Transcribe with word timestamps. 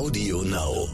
Audio 0.00 0.40
Now. 0.40 0.88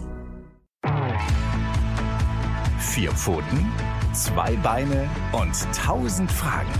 Vier 2.81 3.13
Pfoten, 3.13 3.73
zwei 4.13 4.57
Beine 4.57 5.09
und 5.31 5.55
tausend 5.73 6.33
Fragen. 6.33 6.73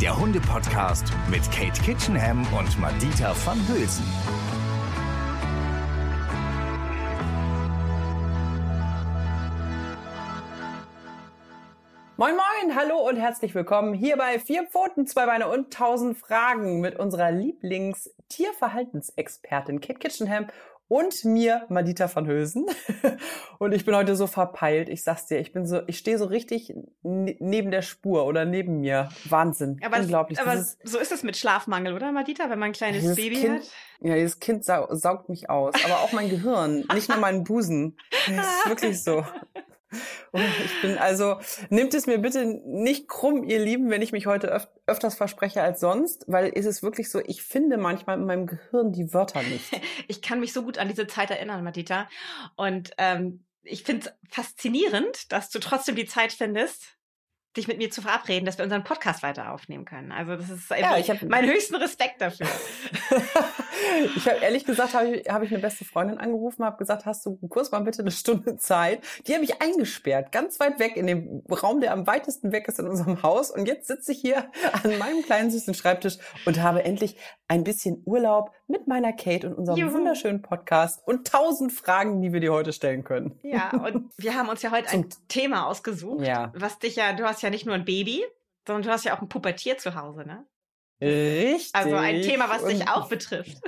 Der 0.00 0.18
Hunde-Podcast 0.18 1.12
mit 1.30 1.42
Kate 1.52 1.78
Kitchenham 1.82 2.46
und 2.58 2.80
Madita 2.80 3.34
van 3.44 3.58
Hülsen. 3.68 4.06
Moin 12.16 12.34
Moin, 12.34 12.76
hallo 12.76 13.06
und 13.06 13.16
herzlich 13.16 13.54
willkommen 13.54 13.92
hier 13.92 14.16
bei 14.16 14.38
Vier 14.38 14.64
Pfoten, 14.64 15.06
zwei 15.06 15.26
Beine 15.26 15.48
und 15.48 15.74
tausend 15.74 16.16
Fragen 16.16 16.80
mit 16.80 16.98
unserer 16.98 17.30
Lieblings-Tierverhaltensexpertin 17.30 19.82
Kate 19.82 19.98
Kitchenham 19.98 20.46
und 20.94 21.24
mir, 21.24 21.66
Madita 21.70 22.08
van 22.14 22.28
Hülsen. 22.28 22.66
Und 23.58 23.72
ich 23.72 23.84
bin 23.84 23.96
heute 23.96 24.14
so 24.14 24.28
verpeilt. 24.28 24.88
Ich 24.88 25.02
sag's 25.02 25.26
dir, 25.26 25.40
ich 25.40 25.52
bin 25.52 25.66
so, 25.66 25.80
ich 25.88 25.98
stehe 25.98 26.18
so 26.18 26.26
richtig 26.26 26.72
neben 27.02 27.72
der 27.72 27.82
Spur 27.82 28.26
oder 28.26 28.44
neben 28.44 28.78
mir. 28.78 29.08
Wahnsinn. 29.24 29.80
Aber 29.84 29.98
Unglaublich. 29.98 30.38
Das, 30.38 30.46
aber 30.46 30.60
ist, 30.60 30.78
so 30.84 30.98
ist 31.00 31.10
es 31.10 31.24
mit 31.24 31.36
Schlafmangel, 31.36 31.94
oder, 31.94 32.12
Madita, 32.12 32.48
wenn 32.48 32.60
man 32.60 32.70
ein 32.70 32.74
kleines 32.74 33.16
Baby 33.16 33.40
kind, 33.40 33.60
hat? 33.62 33.70
Ja, 34.02 34.14
dieses 34.14 34.38
Kind 34.38 34.64
sau 34.64 34.86
saugt 34.94 35.28
mich 35.28 35.50
aus. 35.50 35.74
Aber 35.84 35.98
auch 35.98 36.12
mein 36.12 36.30
Gehirn, 36.30 36.84
nicht 36.94 37.08
nur 37.08 37.18
meinen 37.18 37.42
Busen. 37.42 37.96
Das 38.28 38.46
ist 38.46 38.68
wirklich 38.68 39.02
so. 39.02 39.24
Und 40.32 40.42
ich 40.64 40.82
bin 40.82 40.98
also, 40.98 41.38
nimmt 41.70 41.94
es 41.94 42.06
mir 42.06 42.18
bitte 42.18 42.44
nicht 42.44 43.08
krumm, 43.08 43.44
ihr 43.44 43.58
Lieben, 43.58 43.90
wenn 43.90 44.02
ich 44.02 44.12
mich 44.12 44.26
heute 44.26 44.48
öf 44.48 44.68
öfters 44.86 45.14
verspreche 45.14 45.62
als 45.62 45.80
sonst, 45.80 46.24
weil 46.26 46.48
ist 46.48 46.66
es 46.66 46.82
wirklich 46.82 47.10
so, 47.10 47.18
ich 47.18 47.42
finde 47.42 47.78
manchmal 47.78 48.18
in 48.18 48.26
meinem 48.26 48.46
Gehirn 48.46 48.92
die 48.92 49.14
Wörter 49.14 49.42
nicht. 49.42 49.64
Ich 50.08 50.20
kann 50.20 50.40
mich 50.40 50.52
so 50.52 50.62
gut 50.62 50.76
an 50.76 50.88
diese 50.88 51.06
Zeit 51.06 51.30
erinnern, 51.30 51.64
Matita. 51.64 52.08
Und 52.56 52.90
ähm, 52.98 53.44
ich 53.62 53.82
finde 53.84 54.06
es 54.06 54.34
faszinierend, 54.34 55.32
dass 55.32 55.50
du 55.50 55.58
trotzdem 55.58 55.96
die 55.96 56.04
Zeit 56.04 56.32
findest, 56.32 56.98
dich 57.56 57.68
mit 57.68 57.78
mir 57.78 57.90
zu 57.90 58.02
verabreden, 58.02 58.44
dass 58.44 58.58
wir 58.58 58.64
unseren 58.64 58.84
Podcast 58.84 59.22
weiter 59.22 59.52
aufnehmen 59.52 59.84
können. 59.84 60.12
Also 60.12 60.36
das 60.36 60.50
ist 60.50 60.70
ja, 60.70 60.98
ich 60.98 61.08
hab, 61.08 61.22
mein 61.22 61.46
höchsten 61.46 61.76
Respekt 61.76 62.20
dafür. 62.20 62.48
ich 64.16 64.28
habe 64.28 64.38
ehrlich 64.40 64.64
gesagt, 64.64 64.94
habe 64.94 65.16
ich, 65.16 65.28
hab 65.28 65.42
ich 65.42 65.50
eine 65.50 65.60
beste 65.60 65.84
Freundin 65.84 66.18
angerufen, 66.18 66.64
habe 66.64 66.76
gesagt, 66.76 67.06
hast 67.06 67.24
du 67.26 67.36
kurz 67.48 67.70
mal 67.70 67.80
bitte 67.80 68.00
eine 68.00 68.10
Stunde 68.10 68.56
Zeit? 68.58 69.00
Die 69.26 69.34
habe 69.34 69.44
ich 69.44 69.60
eingesperrt, 69.60 70.32
ganz 70.32 70.60
weit 70.60 70.78
weg 70.78 70.96
in 70.96 71.06
dem 71.06 71.42
Raum, 71.50 71.80
der 71.80 71.92
am 71.92 72.06
weitesten 72.06 72.52
weg 72.52 72.68
ist 72.68 72.78
in 72.78 72.88
unserem 72.88 73.22
Haus. 73.22 73.50
Und 73.50 73.66
jetzt 73.66 73.86
sitze 73.86 74.12
ich 74.12 74.20
hier 74.20 74.50
an 74.82 74.98
meinem 74.98 75.22
kleinen 75.22 75.50
süßen 75.50 75.74
Schreibtisch 75.74 76.18
und 76.46 76.62
habe 76.62 76.84
endlich 76.84 77.16
ein 77.48 77.64
bisschen 77.64 78.02
Urlaub 78.04 78.52
mit 78.66 78.86
meiner 78.86 79.12
Kate 79.12 79.48
und 79.48 79.54
unserem 79.54 79.78
Juhu. 79.78 79.94
wunderschönen 79.94 80.42
Podcast 80.42 81.06
und 81.06 81.26
tausend 81.26 81.72
Fragen, 81.72 82.22
die 82.22 82.32
wir 82.32 82.40
dir 82.40 82.52
heute 82.52 82.72
stellen 82.72 83.04
können. 83.04 83.38
Ja, 83.42 83.70
und 83.70 84.12
wir 84.16 84.34
haben 84.34 84.48
uns 84.48 84.62
ja 84.62 84.70
heute 84.70 84.90
ein 84.90 85.08
Thema 85.28 85.66
ausgesucht, 85.66 86.26
ja. 86.26 86.52
was 86.54 86.78
dich 86.78 86.96
ja, 86.96 87.12
du 87.12 87.24
hast 87.24 87.42
ja 87.42 87.50
nicht 87.50 87.66
nur 87.66 87.74
ein 87.74 87.84
Baby, 87.84 88.24
sondern 88.66 88.82
du 88.82 88.90
hast 88.90 89.04
ja 89.04 89.16
auch 89.16 89.22
ein 89.22 89.28
Pubertier 89.28 89.78
zu 89.78 89.94
Hause, 89.94 90.24
ne? 90.26 90.46
Richtig. 91.04 91.74
Also 91.74 91.96
ein 91.96 92.22
Thema, 92.22 92.48
was 92.48 92.64
dich 92.64 92.88
auch 92.88 93.08
betrifft. 93.08 93.60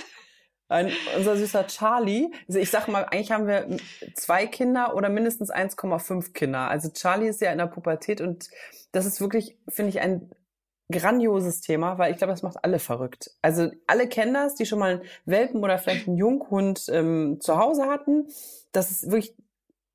Ein, 0.68 0.90
unser 1.16 1.36
süßer 1.36 1.68
Charlie, 1.68 2.28
also 2.48 2.58
ich 2.58 2.70
sag 2.70 2.88
mal, 2.88 3.04
eigentlich 3.04 3.30
haben 3.30 3.46
wir 3.46 3.68
zwei 4.14 4.48
Kinder 4.48 4.96
oder 4.96 5.08
mindestens 5.08 5.52
1,5 5.52 6.32
Kinder. 6.32 6.68
Also 6.68 6.90
Charlie 6.90 7.28
ist 7.28 7.40
ja 7.40 7.52
in 7.52 7.58
der 7.58 7.66
Pubertät 7.66 8.20
und 8.20 8.48
das 8.90 9.06
ist 9.06 9.20
wirklich, 9.20 9.56
finde 9.68 9.90
ich, 9.90 10.00
ein 10.00 10.28
grandioses 10.90 11.60
Thema, 11.60 11.98
weil 11.98 12.12
ich 12.12 12.18
glaube, 12.18 12.32
das 12.32 12.42
macht 12.42 12.64
alle 12.64 12.78
verrückt. 12.78 13.30
Also 13.42 13.70
alle 13.86 14.08
kennen 14.08 14.34
das, 14.34 14.54
die 14.54 14.66
schon 14.66 14.78
mal 14.78 14.90
einen 14.92 15.02
Welpen 15.24 15.62
oder 15.62 15.78
vielleicht 15.78 16.08
einen 16.08 16.16
Junghund 16.16 16.86
ähm, 16.88 17.38
zu 17.40 17.58
Hause 17.58 17.86
hatten. 17.86 18.28
Das 18.72 18.90
ist 18.90 19.10
wirklich 19.10 19.36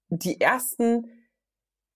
die 0.09 0.41
ersten, 0.41 1.09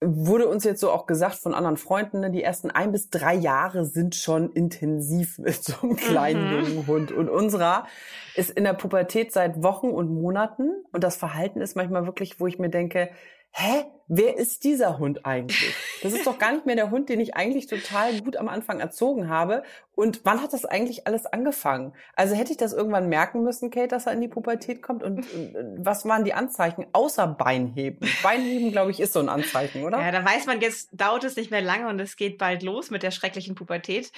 wurde 0.02 0.46
uns 0.48 0.64
jetzt 0.64 0.80
so 0.80 0.90
auch 0.90 1.06
gesagt 1.06 1.36
von 1.36 1.54
anderen 1.54 1.76
Freunden, 1.76 2.20
ne, 2.20 2.30
die 2.30 2.42
ersten 2.42 2.70
ein 2.70 2.92
bis 2.92 3.08
drei 3.08 3.34
Jahre 3.34 3.86
sind 3.86 4.14
schon 4.14 4.52
intensiv 4.52 5.38
mit 5.38 5.62
so 5.62 5.74
einem 5.82 5.96
kleinen 5.96 6.48
mhm. 6.48 6.66
jungen 6.66 6.86
Hund. 6.86 7.12
Und 7.12 7.28
unserer 7.28 7.86
ist 8.34 8.50
in 8.50 8.64
der 8.64 8.74
Pubertät 8.74 9.32
seit 9.32 9.62
Wochen 9.62 9.88
und 9.88 10.10
Monaten. 10.10 10.84
Und 10.92 11.02
das 11.02 11.16
Verhalten 11.16 11.60
ist 11.60 11.76
manchmal 11.76 12.06
wirklich, 12.06 12.40
wo 12.40 12.46
ich 12.46 12.58
mir 12.58 12.70
denke, 12.70 13.10
hä, 13.52 13.84
wer 14.08 14.36
ist 14.36 14.64
dieser 14.64 14.98
Hund 14.98 15.26
eigentlich? 15.26 15.74
Das 16.02 16.12
ist 16.12 16.26
doch 16.26 16.38
gar 16.38 16.52
nicht 16.52 16.66
mehr 16.66 16.76
der 16.76 16.90
Hund, 16.90 17.08
den 17.08 17.20
ich 17.20 17.34
eigentlich 17.34 17.66
total 17.66 18.20
gut 18.20 18.36
am 18.36 18.48
Anfang 18.48 18.80
erzogen 18.80 19.28
habe. 19.28 19.62
Und 19.94 20.20
wann 20.24 20.42
hat 20.42 20.52
das 20.52 20.66
eigentlich 20.66 21.06
alles 21.06 21.24
angefangen? 21.24 21.94
Also 22.14 22.34
hätte 22.34 22.52
ich 22.52 22.58
das 22.58 22.74
irgendwann 22.74 23.08
merken 23.08 23.42
müssen, 23.42 23.70
Kate, 23.70 23.88
dass 23.88 24.06
er 24.06 24.12
in 24.12 24.20
die 24.20 24.28
Pubertät 24.28 24.82
kommt? 24.82 25.02
Und 25.02 25.26
was 25.78 26.04
waren 26.04 26.24
die 26.24 26.34
Anzeichen 26.34 26.86
außer 26.92 27.26
Beinheben? 27.26 28.06
Beinheben, 28.22 28.72
glaube 28.72 28.90
ich, 28.90 29.00
ist 29.00 29.14
so 29.14 29.20
ein 29.20 29.30
Anzeichen, 29.30 29.84
oder? 29.84 29.98
Ja, 29.98 30.12
da 30.12 30.24
weiß 30.24 30.46
man, 30.46 30.60
jetzt 30.60 30.90
dauert 30.92 31.24
es 31.24 31.36
nicht 31.36 31.50
mehr 31.50 31.62
lange 31.62 31.88
und 31.88 31.98
es 31.98 32.16
geht 32.16 32.36
bald 32.36 32.62
los 32.62 32.90
mit 32.90 33.02
der 33.02 33.10
schrecklichen 33.10 33.54
Pubertät. 33.54 34.12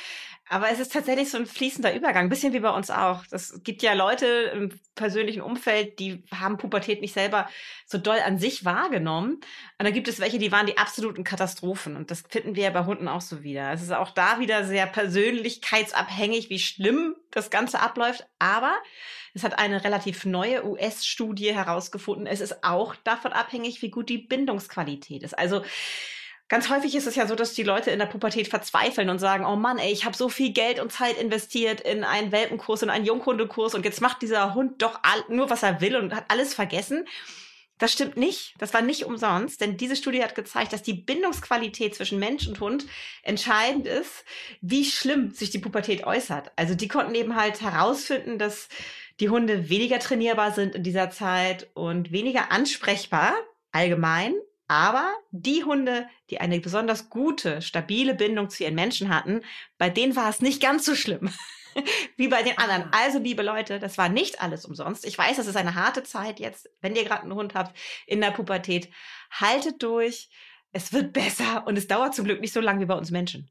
Aber 0.49 0.71
es 0.71 0.81
ist 0.81 0.93
tatsächlich 0.93 1.31
so 1.31 1.39
ein 1.39 1.47
fließender 1.47 1.95
Übergang, 1.95 2.25
ein 2.25 2.29
bisschen 2.29 2.53
wie 2.53 2.61
bei 2.61 2.71
uns 2.71 2.91
auch. 2.91 3.23
Es 3.31 3.63
gibt 3.63 3.83
ja 3.83 3.93
Leute 3.93 4.27
im 4.27 4.73
persönlichen 4.97 5.43
Umfeld, 5.43 6.01
die 6.01 6.25
haben 6.35 6.57
Pubertät 6.57 7.01
nicht 7.01 7.15
selber 7.15 7.49
so 7.87 7.99
doll 7.99 8.19
an 8.25 8.39
sich 8.39 8.65
wahrgenommen. 8.65 9.41
Und 9.79 9.85
dann 9.85 9.95
gibt 9.95 10.09
es 10.09 10.19
welche, 10.19 10.39
die 10.39 10.51
waren 10.51 10.67
die 10.67 10.77
absoluten 10.77 11.23
Katastrophen. 11.23 11.95
Und 11.95 12.11
das 12.11 12.25
finden 12.29 12.57
wir 12.57 12.65
ja 12.65 12.71
bei 12.71 12.85
Hunden 12.85 13.07
auch 13.07 13.21
so 13.21 13.45
wieder. 13.45 13.73
Es 13.73 13.81
ist 13.81 13.93
auch 13.93 14.11
da 14.11 14.41
wieder 14.41 14.65
sehr 14.65 14.87
persönlichkeitsabhängig, 14.87 16.51
wie 16.51 16.59
schlimm 16.59 17.15
das 17.31 17.51
Ganze 17.51 17.79
abläuft. 17.79 18.27
Aber 18.41 18.75
es 19.35 19.45
hat 19.45 19.57
eine 19.57 19.85
relativ 19.85 20.25
neue 20.25 20.67
US-Studie 20.67 21.55
herausgefunden. 21.55 22.27
Es 22.27 22.41
ist 22.41 22.65
auch 22.65 22.97
davon 22.97 23.33
abhängig, 23.33 23.81
wie 23.81 23.91
gut 23.91 24.09
die 24.09 24.19
Bindungsqualität 24.19 25.23
ist. 25.23 25.39
Also 25.39 25.63
Ganz 26.51 26.71
häufig 26.71 26.95
ist 26.95 27.07
es 27.07 27.15
ja 27.15 27.27
so, 27.27 27.35
dass 27.35 27.53
die 27.53 27.63
Leute 27.63 27.91
in 27.91 27.99
der 27.99 28.07
Pubertät 28.07 28.49
verzweifeln 28.49 29.11
und 29.11 29.19
sagen, 29.19 29.45
oh 29.45 29.57
Mann, 29.57 29.77
ey, 29.77 29.93
ich 29.93 30.07
habe 30.07 30.17
so 30.17 30.31
viel 30.31 30.51
Geld 30.55 30.81
und 30.81 30.91
Zeit 30.91 31.19
investiert 31.19 31.83
in 31.83 32.05
einen 32.05 32.33
Welpenkurs, 32.33 32.83
in 32.83 32.89
einen 32.89 33.05
Junghundekurs 33.05 33.75
und 33.75 33.85
jetzt 33.85 34.01
macht 34.01 34.23
dieser 34.23 34.55
Hund 34.55 34.81
doch 34.81 34.99
nur, 35.29 35.51
was 35.51 35.63
er 35.63 35.83
will 35.83 35.95
und 35.97 36.15
hat 36.15 36.25
alles 36.29 36.55
vergessen. 36.55 37.07
Das 37.79 37.93
stimmt 37.93 38.17
nicht. 38.17 38.55
Das 38.59 38.75
war 38.75 38.83
nicht 38.83 39.05
umsonst, 39.05 39.61
denn 39.61 39.77
diese 39.77 39.97
Studie 39.97 40.23
hat 40.23 40.35
gezeigt, 40.35 40.73
dass 40.73 40.83
die 40.83 40.95
Bindungsqualität 40.95 41.95
zwischen 41.95 42.19
Mensch 42.19 42.47
und 42.49 42.61
Hund 42.61 42.87
entscheidend 43.23 43.87
ist, 43.87 44.25
wie 44.61 44.85
schlimm 44.85 45.31
sich 45.31 45.51
die 45.51 45.61
Pubertät 45.61 46.05
äußert. 46.05 46.51
Also 46.57 46.75
die 46.75 46.89
konnten 46.89 47.15
eben 47.15 47.37
halt 47.37 47.61
herausfinden, 47.61 48.39
dass 48.39 48.69
die 49.21 49.31
Hunde 49.31 49.69
weniger 49.69 50.01
trainierbar 50.01 50.53
sind 50.53 50.75
in 50.75 50.83
dieser 50.83 51.11
Zeit 51.11 51.69
und 51.75 52.13
weniger 52.13 52.51
ansprechbar 52.51 53.35
allgemein. 53.73 54.35
Aber 54.67 55.11
die 55.31 55.65
Hunde, 55.65 56.07
die 56.31 56.41
eine 56.41 56.61
besonders 56.61 57.09
gute, 57.09 57.63
stabile 57.63 58.15
Bindung 58.15 58.51
zu 58.51 58.65
ihren 58.65 58.75
Menschen 58.75 59.09
hatten, 59.09 59.41
bei 59.79 59.89
denen 59.89 60.15
war 60.15 60.29
es 60.29 60.41
nicht 60.43 60.61
ganz 60.61 60.85
so 60.85 60.95
schlimm. 60.95 61.33
wie 62.17 62.29
bei 62.29 62.43
den 62.43 62.59
anderen. 62.59 62.89
Also, 62.93 63.19
liebe 63.19 63.43
Leute, 63.43 63.79
das 63.79 63.99
war 63.99 64.09
nicht 64.09 64.41
alles 64.41 64.65
umsonst. 64.65 65.07
Ich 65.07 65.17
weiß, 65.17 65.37
das 65.37 65.47
ist 65.47 65.57
eine 65.57 65.75
harte 65.75 66.03
Zeit 66.03 66.41
jetzt, 66.41 66.69
wenn 66.81 66.97
ihr 66.97 67.05
gerade 67.05 67.23
einen 67.23 67.35
Hund 67.35 67.55
habt 67.55 67.77
in 68.07 68.21
der 68.21 68.31
Pubertät. 68.31 68.91
Haltet 69.31 69.83
durch. 69.83 70.31
Es 70.73 70.93
wird 70.93 71.13
besser 71.13 71.67
und 71.67 71.79
es 71.79 71.87
dauert 71.87 72.15
zum 72.15 72.27
Glück 72.27 72.41
nicht 72.41 72.53
so 72.53 72.61
lange 72.61 72.81
wie 72.81 72.87
bei 72.87 72.95
uns 72.95 73.11
Menschen. 73.11 73.51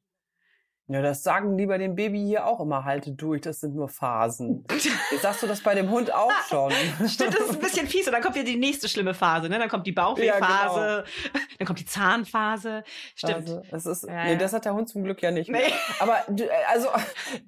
Ja, 0.90 1.02
das 1.02 1.22
sagen 1.22 1.58
die 1.58 1.66
bei 1.66 1.78
dem 1.78 1.96
Baby 1.96 2.20
hier 2.20 2.46
auch 2.46 2.62
immer, 2.62 2.86
halte 2.86 3.12
durch, 3.12 3.42
das 3.42 3.60
sind 3.60 3.76
nur 3.76 3.90
Phasen. 3.90 4.64
Jetzt 5.12 5.22
sagst 5.22 5.44
du 5.44 5.48
das 5.48 5.60
bei 5.60 5.76
dem 5.76 5.90
Hund 5.90 6.14
auch 6.14 6.32
schon. 6.48 6.72
Stimmt, 7.06 7.34
das 7.34 7.42
ist 7.42 7.56
ein 7.56 7.60
bisschen 7.60 7.88
fies. 7.88 8.08
Und 8.08 8.14
dann 8.14 8.22
kommt 8.22 8.38
ja 8.38 8.44
die 8.44 8.56
nächste 8.56 8.88
schlimme 8.88 9.14
Phase, 9.14 9.50
ne? 9.50 9.60
Dann 9.60 9.68
kommt 9.68 9.86
die 9.86 9.92
Bauchwehphase, 9.92 10.80
ja, 10.80 10.96
genau. 11.02 11.44
dann 11.60 11.68
kommt 11.68 11.80
die 11.80 11.86
Zahnphase. 11.86 12.86
Stimmt. 13.16 13.36
Also, 13.36 13.62
das 13.70 13.86
ist, 13.86 14.04
ja, 14.08 14.24
nee, 14.24 14.38
das 14.38 14.54
hat 14.54 14.64
der 14.64 14.76
Hund 14.76 14.88
zum 14.88 15.04
Glück 15.04 15.22
ja 15.22 15.32
nicht. 15.32 15.52
Nee. 15.52 15.60
Aber, 16.00 16.20
also, 16.72 16.88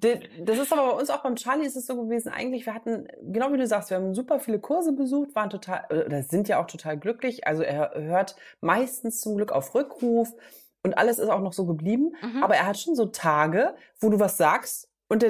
das 0.00 0.58
ist 0.58 0.72
aber 0.74 0.90
bei 0.90 0.98
uns 0.98 1.08
auch 1.08 1.22
beim 1.22 1.36
Charlie 1.36 1.64
ist 1.64 1.76
es 1.76 1.86
so 1.86 1.96
gewesen, 1.96 2.30
eigentlich, 2.30 2.66
wir 2.66 2.74
hatten, 2.74 3.08
genau 3.22 3.50
wie 3.54 3.56
du 3.56 3.66
sagst, 3.66 3.88
wir 3.88 3.96
haben 3.96 4.14
super 4.14 4.38
viele 4.38 4.58
Kurse 4.58 4.92
besucht, 4.92 5.34
waren 5.34 5.48
total, 5.48 5.86
oder 5.88 6.22
sind 6.24 6.48
ja 6.48 6.60
auch 6.60 6.66
total 6.66 6.98
glücklich. 6.98 7.46
Also 7.46 7.62
er 7.62 7.92
hört 7.94 8.36
meistens 8.60 9.22
zum 9.22 9.36
Glück 9.36 9.50
auf 9.50 9.74
Rückruf 9.74 10.34
und 10.82 10.96
alles 10.96 11.18
ist 11.18 11.28
auch 11.28 11.40
noch 11.40 11.52
so 11.52 11.66
geblieben. 11.66 12.12
Mhm. 12.22 12.42
Aber 12.42 12.56
er 12.56 12.66
hat 12.66 12.78
schon 12.78 12.94
so 12.94 13.06
Tage, 13.06 13.74
wo 14.00 14.08
du 14.08 14.18
was 14.18 14.36
sagst 14.36 14.88
und 15.10 15.24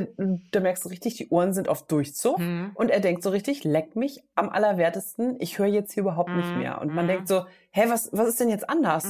da 0.52 0.60
merkst 0.60 0.84
du 0.84 0.90
richtig, 0.90 1.14
die 1.16 1.30
Ohren 1.30 1.54
sind 1.54 1.68
auf 1.68 1.86
Durchzug 1.86 2.38
mhm. 2.38 2.72
und 2.74 2.90
er 2.90 3.00
denkt 3.00 3.22
so 3.22 3.30
richtig, 3.30 3.64
leck 3.64 3.96
mich 3.96 4.22
am 4.34 4.50
allerwertesten, 4.50 5.36
ich 5.38 5.58
höre 5.58 5.68
jetzt 5.68 5.92
hier 5.92 6.02
überhaupt 6.02 6.28
mhm. 6.28 6.36
nicht 6.36 6.56
mehr. 6.56 6.80
Und 6.82 6.94
man 6.94 7.06
mhm. 7.06 7.08
denkt 7.08 7.28
so, 7.28 7.46
hä, 7.70 7.84
was, 7.88 8.10
was 8.12 8.28
ist 8.28 8.40
denn 8.40 8.50
jetzt 8.50 8.68
anders? 8.68 9.06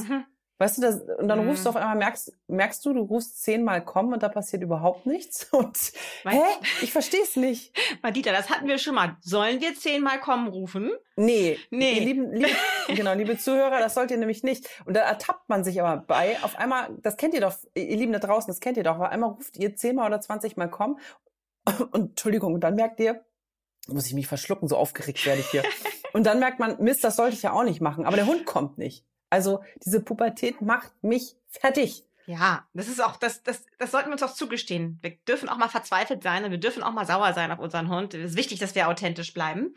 Mhm. 0.61 0.65
Weißt 0.65 0.77
du, 0.77 0.81
das, 0.81 1.01
und 1.19 1.27
dann 1.27 1.41
mhm. 1.41 1.49
rufst 1.49 1.65
du 1.65 1.69
auf 1.69 1.75
einmal, 1.75 1.95
merkst, 1.95 2.33
merkst 2.47 2.85
du, 2.85 2.93
du 2.93 3.01
rufst 3.01 3.41
zehnmal 3.41 3.83
kommen 3.83 4.13
und 4.13 4.23
da 4.23 4.29
passiert 4.29 4.61
überhaupt 4.61 5.05
nichts. 5.05 5.47
Und 5.51 5.77
weißt, 6.23 6.37
hä? 6.37 6.65
Ich 6.81 6.91
verstehe 6.91 7.21
es 7.23 7.35
nicht. 7.35 7.75
Madita, 8.01 8.31
das 8.31 8.49
hatten 8.49 8.67
wir 8.67 8.77
schon 8.77 8.95
mal. 8.95 9.17
Sollen 9.21 9.61
wir 9.61 9.75
zehnmal 9.75 10.19
kommen 10.19 10.47
rufen? 10.47 10.91
Nee. 11.15 11.57
Nee. 11.69 11.99
Lieben, 11.99 12.31
liebe, 12.31 12.49
genau, 12.87 13.13
liebe 13.13 13.37
Zuhörer, 13.37 13.79
das 13.79 13.93
sollt 13.93 14.11
ihr 14.11 14.17
nämlich 14.17 14.43
nicht. 14.43 14.67
Und 14.85 14.95
da 14.95 15.01
ertappt 15.01 15.49
man 15.49 15.63
sich 15.63 15.81
aber 15.81 15.97
bei, 15.97 16.37
auf 16.43 16.57
einmal, 16.57 16.89
das 17.01 17.17
kennt 17.17 17.33
ihr 17.33 17.41
doch, 17.41 17.55
ihr 17.75 17.97
Lieben 17.97 18.13
da 18.13 18.19
draußen, 18.19 18.47
das 18.47 18.59
kennt 18.59 18.77
ihr 18.77 18.83
doch, 18.83 18.97
auf 18.97 19.09
einmal 19.09 19.31
ruft 19.31 19.57
ihr 19.57 19.75
zehnmal 19.75 20.07
oder 20.07 20.21
zwanzigmal 20.21 20.69
kommen 20.69 20.99
und 21.91 22.09
Entschuldigung, 22.11 22.53
und 22.55 22.61
dann 22.61 22.75
merkt 22.75 22.99
ihr, 22.99 23.23
muss 23.87 24.07
ich 24.07 24.13
mich 24.13 24.27
verschlucken, 24.27 24.67
so 24.67 24.77
aufgeregt 24.77 25.25
werde 25.25 25.41
ich 25.41 25.49
hier. 25.49 25.63
Und 26.13 26.25
dann 26.25 26.39
merkt 26.39 26.59
man, 26.59 26.81
Mist, 26.81 27.03
das 27.03 27.15
sollte 27.15 27.35
ich 27.35 27.43
ja 27.43 27.51
auch 27.51 27.63
nicht 27.63 27.81
machen. 27.81 28.05
Aber 28.05 28.15
der 28.15 28.25
Hund 28.25 28.45
kommt 28.45 28.77
nicht. 28.77 29.05
Also 29.31 29.63
diese 29.83 30.03
Pubertät 30.03 30.61
macht 30.61 30.91
mich 31.01 31.35
fertig. 31.47 32.03
Ja, 32.27 32.67
das 32.73 32.87
ist 32.87 33.03
auch, 33.03 33.17
das, 33.17 33.41
das, 33.41 33.65
das 33.79 33.91
sollten 33.91 34.09
wir 34.09 34.13
uns 34.13 34.23
auch 34.23 34.33
zugestehen. 34.33 34.99
Wir 35.01 35.11
dürfen 35.27 35.49
auch 35.49 35.57
mal 35.57 35.69
verzweifelt 35.69 36.21
sein 36.21 36.43
und 36.43 36.51
wir 36.51 36.59
dürfen 36.59 36.83
auch 36.83 36.91
mal 36.91 37.07
sauer 37.07 37.33
sein 37.33 37.51
auf 37.51 37.59
unseren 37.59 37.89
Hund. 37.89 38.13
Es 38.13 38.31
ist 38.31 38.37
wichtig, 38.37 38.59
dass 38.59 38.75
wir 38.75 38.87
authentisch 38.87 39.33
bleiben. 39.33 39.73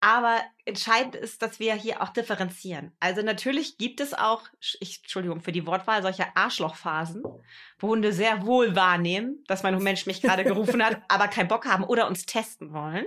Aber 0.00 0.40
entscheidend 0.64 1.16
ist, 1.16 1.42
dass 1.42 1.58
wir 1.58 1.74
hier 1.74 2.02
auch 2.02 2.10
differenzieren. 2.10 2.92
Also 3.00 3.22
natürlich 3.22 3.78
gibt 3.78 4.00
es 4.00 4.14
auch, 4.14 4.42
ich, 4.78 5.00
Entschuldigung 5.00 5.40
für 5.40 5.50
die 5.50 5.66
Wortwahl, 5.66 6.02
solche 6.02 6.36
Arschlochphasen, 6.36 7.24
wo 7.80 7.88
Hunde 7.88 8.12
sehr 8.12 8.46
wohl 8.46 8.76
wahrnehmen, 8.76 9.42
dass 9.48 9.64
mein 9.64 9.76
Mensch 9.82 10.06
mich 10.06 10.22
gerade 10.22 10.44
gerufen 10.44 10.84
hat, 10.84 11.02
aber 11.08 11.26
keinen 11.26 11.48
Bock 11.48 11.66
haben 11.66 11.82
oder 11.82 12.06
uns 12.06 12.26
testen 12.26 12.72
wollen. 12.72 13.06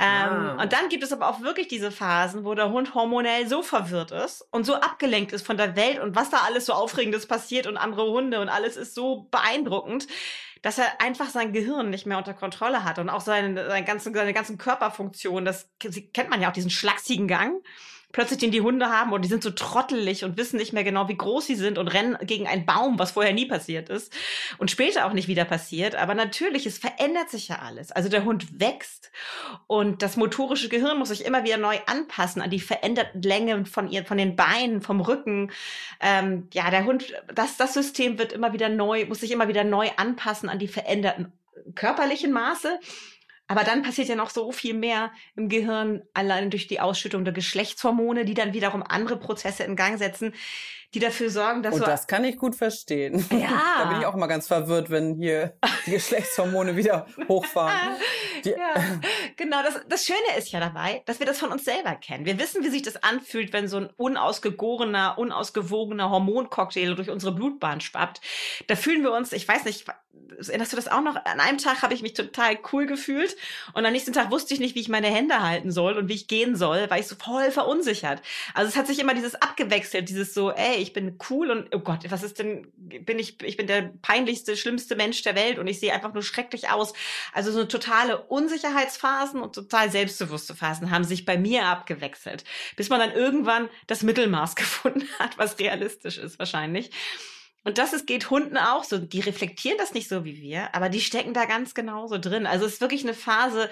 Ähm, 0.00 0.06
ah. 0.06 0.62
Und 0.62 0.72
dann 0.72 0.88
gibt 0.88 1.02
es 1.02 1.12
aber 1.12 1.28
auch 1.28 1.40
wirklich 1.40 1.66
diese 1.66 1.90
Phasen, 1.90 2.44
wo 2.44 2.54
der 2.54 2.70
Hund 2.70 2.94
hormonell 2.94 3.48
so 3.48 3.62
verwirrt 3.62 4.12
ist 4.12 4.46
und 4.52 4.64
so 4.64 4.74
abgelenkt 4.74 5.32
ist 5.32 5.44
von 5.44 5.56
der 5.56 5.74
Welt 5.74 5.98
und 5.98 6.14
was 6.14 6.30
da 6.30 6.38
alles 6.46 6.66
so 6.66 6.72
Aufregendes 6.72 7.26
passiert 7.26 7.66
und 7.66 7.76
andere 7.76 8.08
Hunde 8.08 8.40
und 8.40 8.48
alles 8.48 8.76
ist 8.76 8.94
so 8.94 9.26
beeindruckend, 9.32 10.06
dass 10.62 10.78
er 10.78 11.00
einfach 11.00 11.30
sein 11.30 11.52
Gehirn 11.52 11.90
nicht 11.90 12.06
mehr 12.06 12.18
unter 12.18 12.34
Kontrolle 12.34 12.84
hat 12.84 12.98
und 13.00 13.08
auch 13.08 13.20
seine, 13.20 13.66
seine, 13.66 13.84
ganzen, 13.84 14.14
seine 14.14 14.32
ganzen 14.32 14.56
Körperfunktionen. 14.56 15.44
Das 15.44 15.68
kennt 15.78 16.30
man 16.30 16.40
ja 16.40 16.48
auch, 16.48 16.52
diesen 16.52 16.70
schlachsigen 16.70 17.26
Gang 17.26 17.60
plötzlich 18.12 18.38
den 18.38 18.50
die 18.50 18.62
Hunde 18.62 18.86
haben 18.86 19.12
und 19.12 19.22
die 19.22 19.28
sind 19.28 19.42
so 19.42 19.50
trottelig 19.50 20.24
und 20.24 20.36
wissen 20.38 20.56
nicht 20.56 20.72
mehr 20.72 20.84
genau, 20.84 21.08
wie 21.08 21.16
groß 21.16 21.46
sie 21.46 21.54
sind 21.54 21.76
und 21.76 21.88
rennen 21.88 22.16
gegen 22.22 22.46
einen 22.46 22.64
Baum, 22.64 22.98
was 22.98 23.12
vorher 23.12 23.34
nie 23.34 23.46
passiert 23.46 23.90
ist 23.90 24.12
und 24.56 24.70
später 24.70 25.06
auch 25.06 25.12
nicht 25.12 25.28
wieder 25.28 25.44
passiert. 25.44 25.94
Aber 25.94 26.14
natürlich, 26.14 26.64
es 26.64 26.78
verändert 26.78 27.28
sich 27.28 27.48
ja 27.48 27.58
alles. 27.60 27.92
Also 27.92 28.08
der 28.08 28.24
Hund 28.24 28.60
wächst 28.60 29.10
und 29.66 30.02
das 30.02 30.16
motorische 30.16 30.68
Gehirn 30.68 30.98
muss 30.98 31.08
sich 31.08 31.24
immer 31.24 31.44
wieder 31.44 31.58
neu 31.58 31.76
anpassen 31.86 32.40
an 32.40 32.50
die 32.50 32.60
veränderten 32.60 33.20
Längen 33.20 33.66
von 33.66 33.88
ihr, 33.88 34.04
von 34.04 34.16
den 34.16 34.36
Beinen, 34.36 34.80
vom 34.80 35.00
Rücken. 35.00 35.52
Ähm, 36.00 36.48
ja, 36.54 36.70
der 36.70 36.86
Hund, 36.86 37.12
das, 37.34 37.56
das 37.58 37.74
System 37.74 38.18
wird 38.18 38.32
immer 38.32 38.54
wieder 38.54 38.70
neu, 38.70 39.04
muss 39.06 39.20
sich 39.20 39.32
immer 39.32 39.48
wieder 39.48 39.64
neu 39.64 39.88
anpassen 39.96 40.48
an 40.48 40.58
die 40.58 40.68
veränderten 40.68 41.32
körperlichen 41.74 42.32
Maße 42.32 42.78
aber 43.48 43.64
dann 43.64 43.82
passiert 43.82 44.08
ja 44.08 44.14
noch 44.14 44.30
so 44.30 44.52
viel 44.52 44.74
mehr 44.74 45.10
im 45.34 45.48
Gehirn, 45.48 46.02
allein 46.12 46.50
durch 46.50 46.66
die 46.66 46.80
Ausschüttung 46.80 47.24
der 47.24 47.32
Geschlechtshormone, 47.32 48.26
die 48.26 48.34
dann 48.34 48.52
wiederum 48.52 48.82
andere 48.82 49.18
Prozesse 49.18 49.64
in 49.64 49.74
Gang 49.74 49.98
setzen, 49.98 50.34
die 50.94 51.00
dafür 51.00 51.30
sorgen, 51.30 51.62
dass 51.62 51.74
Und 51.74 51.80
so 51.80 51.86
das 51.86 52.06
kann 52.06 52.24
ich 52.24 52.36
gut 52.36 52.54
verstehen. 52.54 53.24
Ja. 53.30 53.60
da 53.78 53.84
bin 53.90 54.00
ich 54.00 54.06
auch 54.06 54.14
immer 54.14 54.28
ganz 54.28 54.46
verwirrt, 54.46 54.90
wenn 54.90 55.16
hier 55.16 55.54
die 55.86 55.90
Geschlechtshormone 55.92 56.76
wieder 56.76 57.06
hochfahren. 57.28 57.96
Die 58.44 58.50
ja, 58.50 59.00
genau. 59.38 59.62
Das, 59.62 59.80
das 59.88 60.04
Schöne 60.04 60.36
ist 60.36 60.52
ja 60.52 60.60
dabei, 60.60 61.02
dass 61.06 61.18
wir 61.18 61.26
das 61.26 61.38
von 61.38 61.50
uns 61.50 61.64
selber 61.64 61.94
kennen. 61.94 62.26
Wir 62.26 62.38
wissen, 62.38 62.62
wie 62.62 62.68
sich 62.68 62.82
das 62.82 63.02
anfühlt, 63.02 63.54
wenn 63.54 63.68
so 63.68 63.78
ein 63.78 63.88
unausgegorener, 63.96 65.16
unausgewogener 65.16 66.10
Hormoncocktail 66.10 66.94
durch 66.94 67.08
unsere 67.08 67.32
Blutbahn 67.32 67.80
schwappt. 67.80 68.20
Da 68.66 68.76
fühlen 68.76 69.02
wir 69.02 69.12
uns, 69.12 69.32
ich 69.32 69.48
weiß 69.48 69.64
nicht, 69.64 69.86
erinnerst 70.46 70.72
du 70.72 70.76
das 70.76 70.88
auch 70.88 71.00
noch? 71.00 71.16
An 71.24 71.40
einem 71.40 71.58
Tag 71.58 71.82
habe 71.82 71.94
ich 71.94 72.02
mich 72.02 72.14
total 72.14 72.58
cool 72.72 72.86
gefühlt 72.86 73.36
und 73.72 73.84
am 73.84 73.92
nächsten 73.92 74.12
Tag 74.12 74.30
wusste 74.30 74.54
ich 74.54 74.60
nicht, 74.60 74.74
wie 74.74 74.80
ich 74.80 74.88
meine 74.88 75.08
Hände 75.08 75.42
halten 75.42 75.70
soll 75.70 75.96
und 75.96 76.08
wie 76.08 76.14
ich 76.14 76.28
gehen 76.28 76.56
soll, 76.56 76.88
weil 76.90 77.00
ich 77.00 77.06
so 77.06 77.16
voll 77.16 77.50
verunsichert. 77.50 78.22
Also 78.54 78.68
es 78.68 78.76
hat 78.76 78.86
sich 78.86 78.98
immer 78.98 79.14
dieses 79.14 79.34
abgewechselt, 79.34 80.08
dieses 80.08 80.34
so, 80.34 80.50
ey, 80.50 80.76
ich 80.76 80.92
bin 80.92 81.18
cool 81.30 81.50
und 81.50 81.74
oh 81.74 81.80
Gott, 81.80 82.00
was 82.08 82.22
ist 82.22 82.38
denn, 82.38 82.70
bin 82.76 83.18
ich, 83.18 83.42
ich 83.42 83.56
bin 83.56 83.66
der 83.66 83.92
peinlichste, 84.02 84.56
schlimmste 84.56 84.96
Mensch 84.96 85.22
der 85.22 85.34
Welt 85.34 85.58
und 85.58 85.66
ich 85.66 85.80
sehe 85.80 85.92
einfach 85.92 86.12
nur 86.12 86.22
schrecklich 86.22 86.70
aus. 86.70 86.92
Also 87.32 87.50
so 87.50 87.58
eine 87.58 87.68
totale 87.68 88.22
Unsicherheitsphasen 89.28 89.40
und 89.40 89.54
total 89.54 89.90
selbstbewusste 89.90 90.54
Phasen 90.54 90.90
haben 90.90 91.04
sich 91.04 91.24
bei 91.24 91.36
mir 91.36 91.66
abgewechselt, 91.66 92.44
bis 92.76 92.88
man 92.88 93.00
dann 93.00 93.12
irgendwann 93.12 93.68
das 93.86 94.02
Mittelmaß 94.02 94.56
gefunden 94.56 95.08
hat, 95.18 95.38
was 95.38 95.58
realistisch 95.58 96.18
ist 96.18 96.38
wahrscheinlich. 96.38 96.90
Und 97.64 97.76
das 97.76 97.92
ist, 97.92 98.06
geht 98.06 98.30
Hunden 98.30 98.56
auch 98.56 98.84
so. 98.84 98.98
Die 98.98 99.20
reflektieren 99.20 99.78
das 99.78 99.92
nicht 99.92 100.08
so 100.08 100.24
wie 100.24 100.40
wir, 100.40 100.74
aber 100.74 100.88
die 100.88 101.00
stecken 101.00 101.34
da 101.34 101.44
ganz 101.44 101.74
genauso 101.74 102.16
drin. 102.18 102.46
Also 102.46 102.64
es 102.64 102.74
ist 102.74 102.80
wirklich 102.80 103.02
eine 103.02 103.14
Phase 103.14 103.68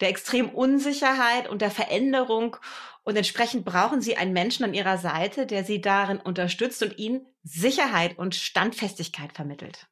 der 0.00 0.08
extremen 0.08 0.50
Unsicherheit 0.50 1.48
und 1.48 1.60
der 1.60 1.70
Veränderung. 1.70 2.56
Und 3.02 3.16
entsprechend 3.16 3.64
brauchen 3.64 4.00
sie 4.00 4.16
einen 4.16 4.32
Menschen 4.32 4.64
an 4.64 4.72
ihrer 4.72 4.96
Seite, 4.96 5.46
der 5.46 5.64
sie 5.64 5.80
darin 5.80 6.18
unterstützt 6.18 6.82
und 6.82 6.98
ihnen 6.98 7.26
Sicherheit 7.42 8.16
und 8.16 8.34
Standfestigkeit 8.34 9.32
vermittelt. 9.34 9.88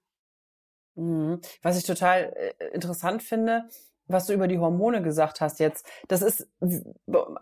Mhm. 0.94 1.40
Was 1.60 1.76
ich 1.76 1.84
total 1.84 2.32
äh, 2.58 2.68
interessant 2.72 3.22
finde, 3.22 3.68
was 4.06 4.26
du 4.26 4.34
über 4.34 4.48
die 4.48 4.58
Hormone 4.58 5.02
gesagt 5.02 5.40
hast 5.40 5.60
jetzt, 5.60 5.86
das 6.08 6.22
ist, 6.22 6.48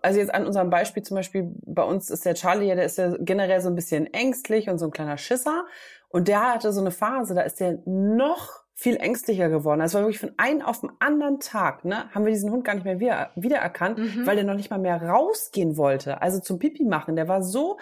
also 0.02 0.18
jetzt 0.18 0.34
an 0.34 0.46
unserem 0.46 0.70
Beispiel 0.70 1.02
zum 1.02 1.16
Beispiel, 1.16 1.52
bei 1.64 1.82
uns 1.82 2.10
ist 2.10 2.24
der 2.24 2.34
Charlie, 2.34 2.74
der 2.74 2.84
ist 2.84 2.98
ja 2.98 3.14
generell 3.18 3.60
so 3.60 3.68
ein 3.68 3.74
bisschen 3.74 4.12
ängstlich 4.12 4.68
und 4.68 4.78
so 4.78 4.86
ein 4.86 4.90
kleiner 4.90 5.18
Schisser. 5.18 5.64
Und 6.08 6.28
der 6.28 6.54
hatte 6.54 6.72
so 6.72 6.80
eine 6.80 6.90
Phase, 6.90 7.34
da 7.34 7.42
ist 7.42 7.60
der 7.60 7.78
noch 7.86 8.64
viel 8.74 8.96
ängstlicher 8.96 9.48
geworden. 9.50 9.82
Also 9.82 9.98
wirklich 9.98 10.18
von 10.18 10.32
einem 10.38 10.62
auf 10.62 10.80
den 10.80 10.90
anderen 11.00 11.38
Tag, 11.38 11.84
ne, 11.84 12.10
haben 12.14 12.24
wir 12.24 12.32
diesen 12.32 12.50
Hund 12.50 12.64
gar 12.64 12.74
nicht 12.74 12.84
mehr 12.84 12.98
wieder, 12.98 13.30
wiedererkannt, 13.36 13.98
mhm. 13.98 14.26
weil 14.26 14.36
der 14.36 14.44
noch 14.44 14.54
nicht 14.54 14.70
mal 14.70 14.78
mehr 14.78 15.02
rausgehen 15.02 15.76
wollte. 15.76 16.22
Also 16.22 16.40
zum 16.40 16.58
Pipi 16.58 16.84
machen. 16.84 17.14
Der 17.14 17.28
war 17.28 17.42
so 17.42 17.78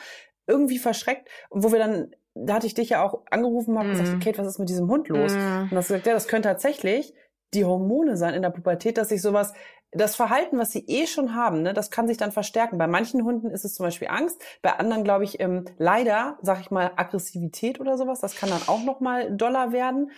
irgendwie 0.48 0.78
verschreckt, 0.78 1.28
wo 1.50 1.70
wir 1.70 1.78
dann, 1.78 2.10
da 2.34 2.54
hatte 2.54 2.66
ich 2.66 2.74
dich 2.74 2.90
ja 2.90 3.02
auch 3.02 3.22
angerufen 3.30 3.76
und 3.76 3.86
mhm. 3.86 3.90
gesagt, 3.92 4.24
Kate, 4.24 4.38
was 4.38 4.48
ist 4.48 4.58
mit 4.58 4.68
diesem 4.68 4.88
Hund 4.88 5.08
los? 5.08 5.34
Mhm. 5.34 5.68
Und 5.70 5.76
hast 5.76 5.88
gesagt, 5.88 6.06
ja, 6.06 6.14
das 6.14 6.26
könnte 6.26 6.48
tatsächlich 6.48 7.14
die 7.54 7.64
Hormone 7.64 8.16
sein 8.16 8.34
in 8.34 8.42
der 8.42 8.50
Pubertät, 8.50 8.98
dass 8.98 9.08
sich 9.08 9.22
sowas 9.22 9.52
das 9.90 10.16
Verhalten, 10.16 10.58
was 10.58 10.70
sie 10.70 10.84
eh 10.86 11.06
schon 11.06 11.34
haben, 11.34 11.62
ne, 11.62 11.72
das 11.72 11.90
kann 11.90 12.06
sich 12.06 12.18
dann 12.18 12.32
verstärken. 12.32 12.76
Bei 12.76 12.86
manchen 12.86 13.24
Hunden 13.24 13.50
ist 13.50 13.64
es 13.64 13.74
zum 13.74 13.86
Beispiel 13.86 14.08
Angst, 14.08 14.40
bei 14.60 14.72
anderen 14.74 15.02
glaube 15.02 15.24
ich 15.24 15.40
ähm, 15.40 15.64
leider, 15.78 16.38
sag 16.42 16.60
ich 16.60 16.70
mal, 16.70 16.92
Aggressivität 16.96 17.80
oder 17.80 17.96
sowas. 17.96 18.20
Das 18.20 18.36
kann 18.36 18.50
dann 18.50 18.66
auch 18.66 18.84
noch 18.84 19.00
mal 19.00 19.34
doller 19.34 19.72
werden. 19.72 20.10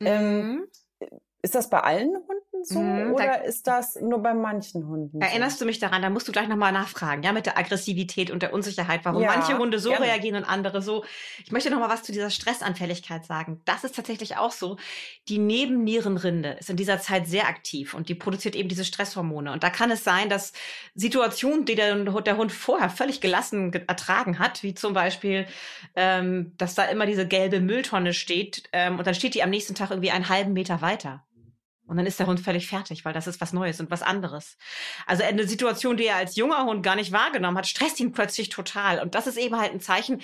Ähm, 0.00 0.36
mhm. 0.36 0.68
Ähm, 1.00 1.10
ist 1.42 1.54
das 1.54 1.70
bei 1.70 1.80
allen 1.80 2.14
Hunden? 2.14 2.45
So 2.68 2.80
mhm, 2.80 3.12
oder 3.12 3.26
da, 3.26 3.34
ist 3.34 3.68
das 3.68 3.94
nur 4.00 4.20
bei 4.20 4.34
manchen 4.34 4.88
Hunden? 4.88 5.20
Erinnerst 5.20 5.58
so? 5.58 5.64
du 5.64 5.66
mich 5.66 5.78
daran? 5.78 6.02
Da 6.02 6.10
musst 6.10 6.26
du 6.26 6.32
gleich 6.32 6.48
nochmal 6.48 6.72
nachfragen, 6.72 7.22
ja, 7.22 7.30
mit 7.30 7.46
der 7.46 7.56
Aggressivität 7.56 8.32
und 8.32 8.42
der 8.42 8.52
Unsicherheit, 8.52 9.04
warum 9.04 9.22
ja, 9.22 9.28
manche 9.28 9.56
Hunde 9.56 9.78
so 9.78 9.90
gerne. 9.90 10.06
reagieren 10.06 10.34
und 10.34 10.44
andere 10.44 10.82
so. 10.82 11.04
Ich 11.44 11.52
möchte 11.52 11.70
nochmal 11.70 11.90
was 11.90 12.02
zu 12.02 12.10
dieser 12.10 12.28
Stressanfälligkeit 12.28 13.24
sagen. 13.24 13.60
Das 13.66 13.84
ist 13.84 13.94
tatsächlich 13.94 14.36
auch 14.36 14.50
so. 14.50 14.78
Die 15.28 15.38
Nebennierenrinde 15.38 16.56
ist 16.58 16.68
in 16.68 16.76
dieser 16.76 16.98
Zeit 16.98 17.28
sehr 17.28 17.46
aktiv 17.46 17.94
und 17.94 18.08
die 18.08 18.16
produziert 18.16 18.56
eben 18.56 18.68
diese 18.68 18.84
Stresshormone. 18.84 19.52
Und 19.52 19.62
da 19.62 19.70
kann 19.70 19.92
es 19.92 20.02
sein, 20.02 20.28
dass 20.28 20.52
Situationen, 20.96 21.66
die 21.66 21.76
der, 21.76 21.94
der 21.94 22.36
Hund 22.36 22.50
vorher 22.50 22.90
völlig 22.90 23.20
gelassen 23.20 23.72
ertragen 23.86 24.40
hat, 24.40 24.64
wie 24.64 24.74
zum 24.74 24.92
Beispiel, 24.92 25.46
ähm, 25.94 26.52
dass 26.58 26.74
da 26.74 26.86
immer 26.86 27.06
diese 27.06 27.28
gelbe 27.28 27.60
Mülltonne 27.60 28.12
steht 28.12 28.64
ähm, 28.72 28.98
und 28.98 29.06
dann 29.06 29.14
steht 29.14 29.34
die 29.34 29.44
am 29.44 29.50
nächsten 29.50 29.76
Tag 29.76 29.90
irgendwie 29.90 30.10
einen 30.10 30.28
halben 30.28 30.52
Meter 30.52 30.82
weiter. 30.82 31.22
Und 31.86 31.96
dann 31.96 32.06
ist 32.06 32.18
der 32.18 32.26
Hund 32.26 32.40
völlig 32.40 32.66
fertig, 32.66 33.04
weil 33.04 33.12
das 33.12 33.26
ist 33.26 33.40
was 33.40 33.52
Neues 33.52 33.80
und 33.80 33.90
was 33.90 34.02
anderes. 34.02 34.56
Also 35.06 35.22
eine 35.22 35.46
Situation, 35.46 35.96
die 35.96 36.06
er 36.06 36.16
als 36.16 36.36
junger 36.36 36.64
Hund 36.64 36.82
gar 36.82 36.96
nicht 36.96 37.12
wahrgenommen 37.12 37.56
hat, 37.56 37.66
stresst 37.66 38.00
ihn 38.00 38.12
plötzlich 38.12 38.48
total. 38.48 39.00
Und 39.00 39.14
das 39.14 39.26
ist 39.26 39.36
eben 39.36 39.56
halt 39.56 39.72
ein 39.72 39.80
Zeichen, 39.80 40.20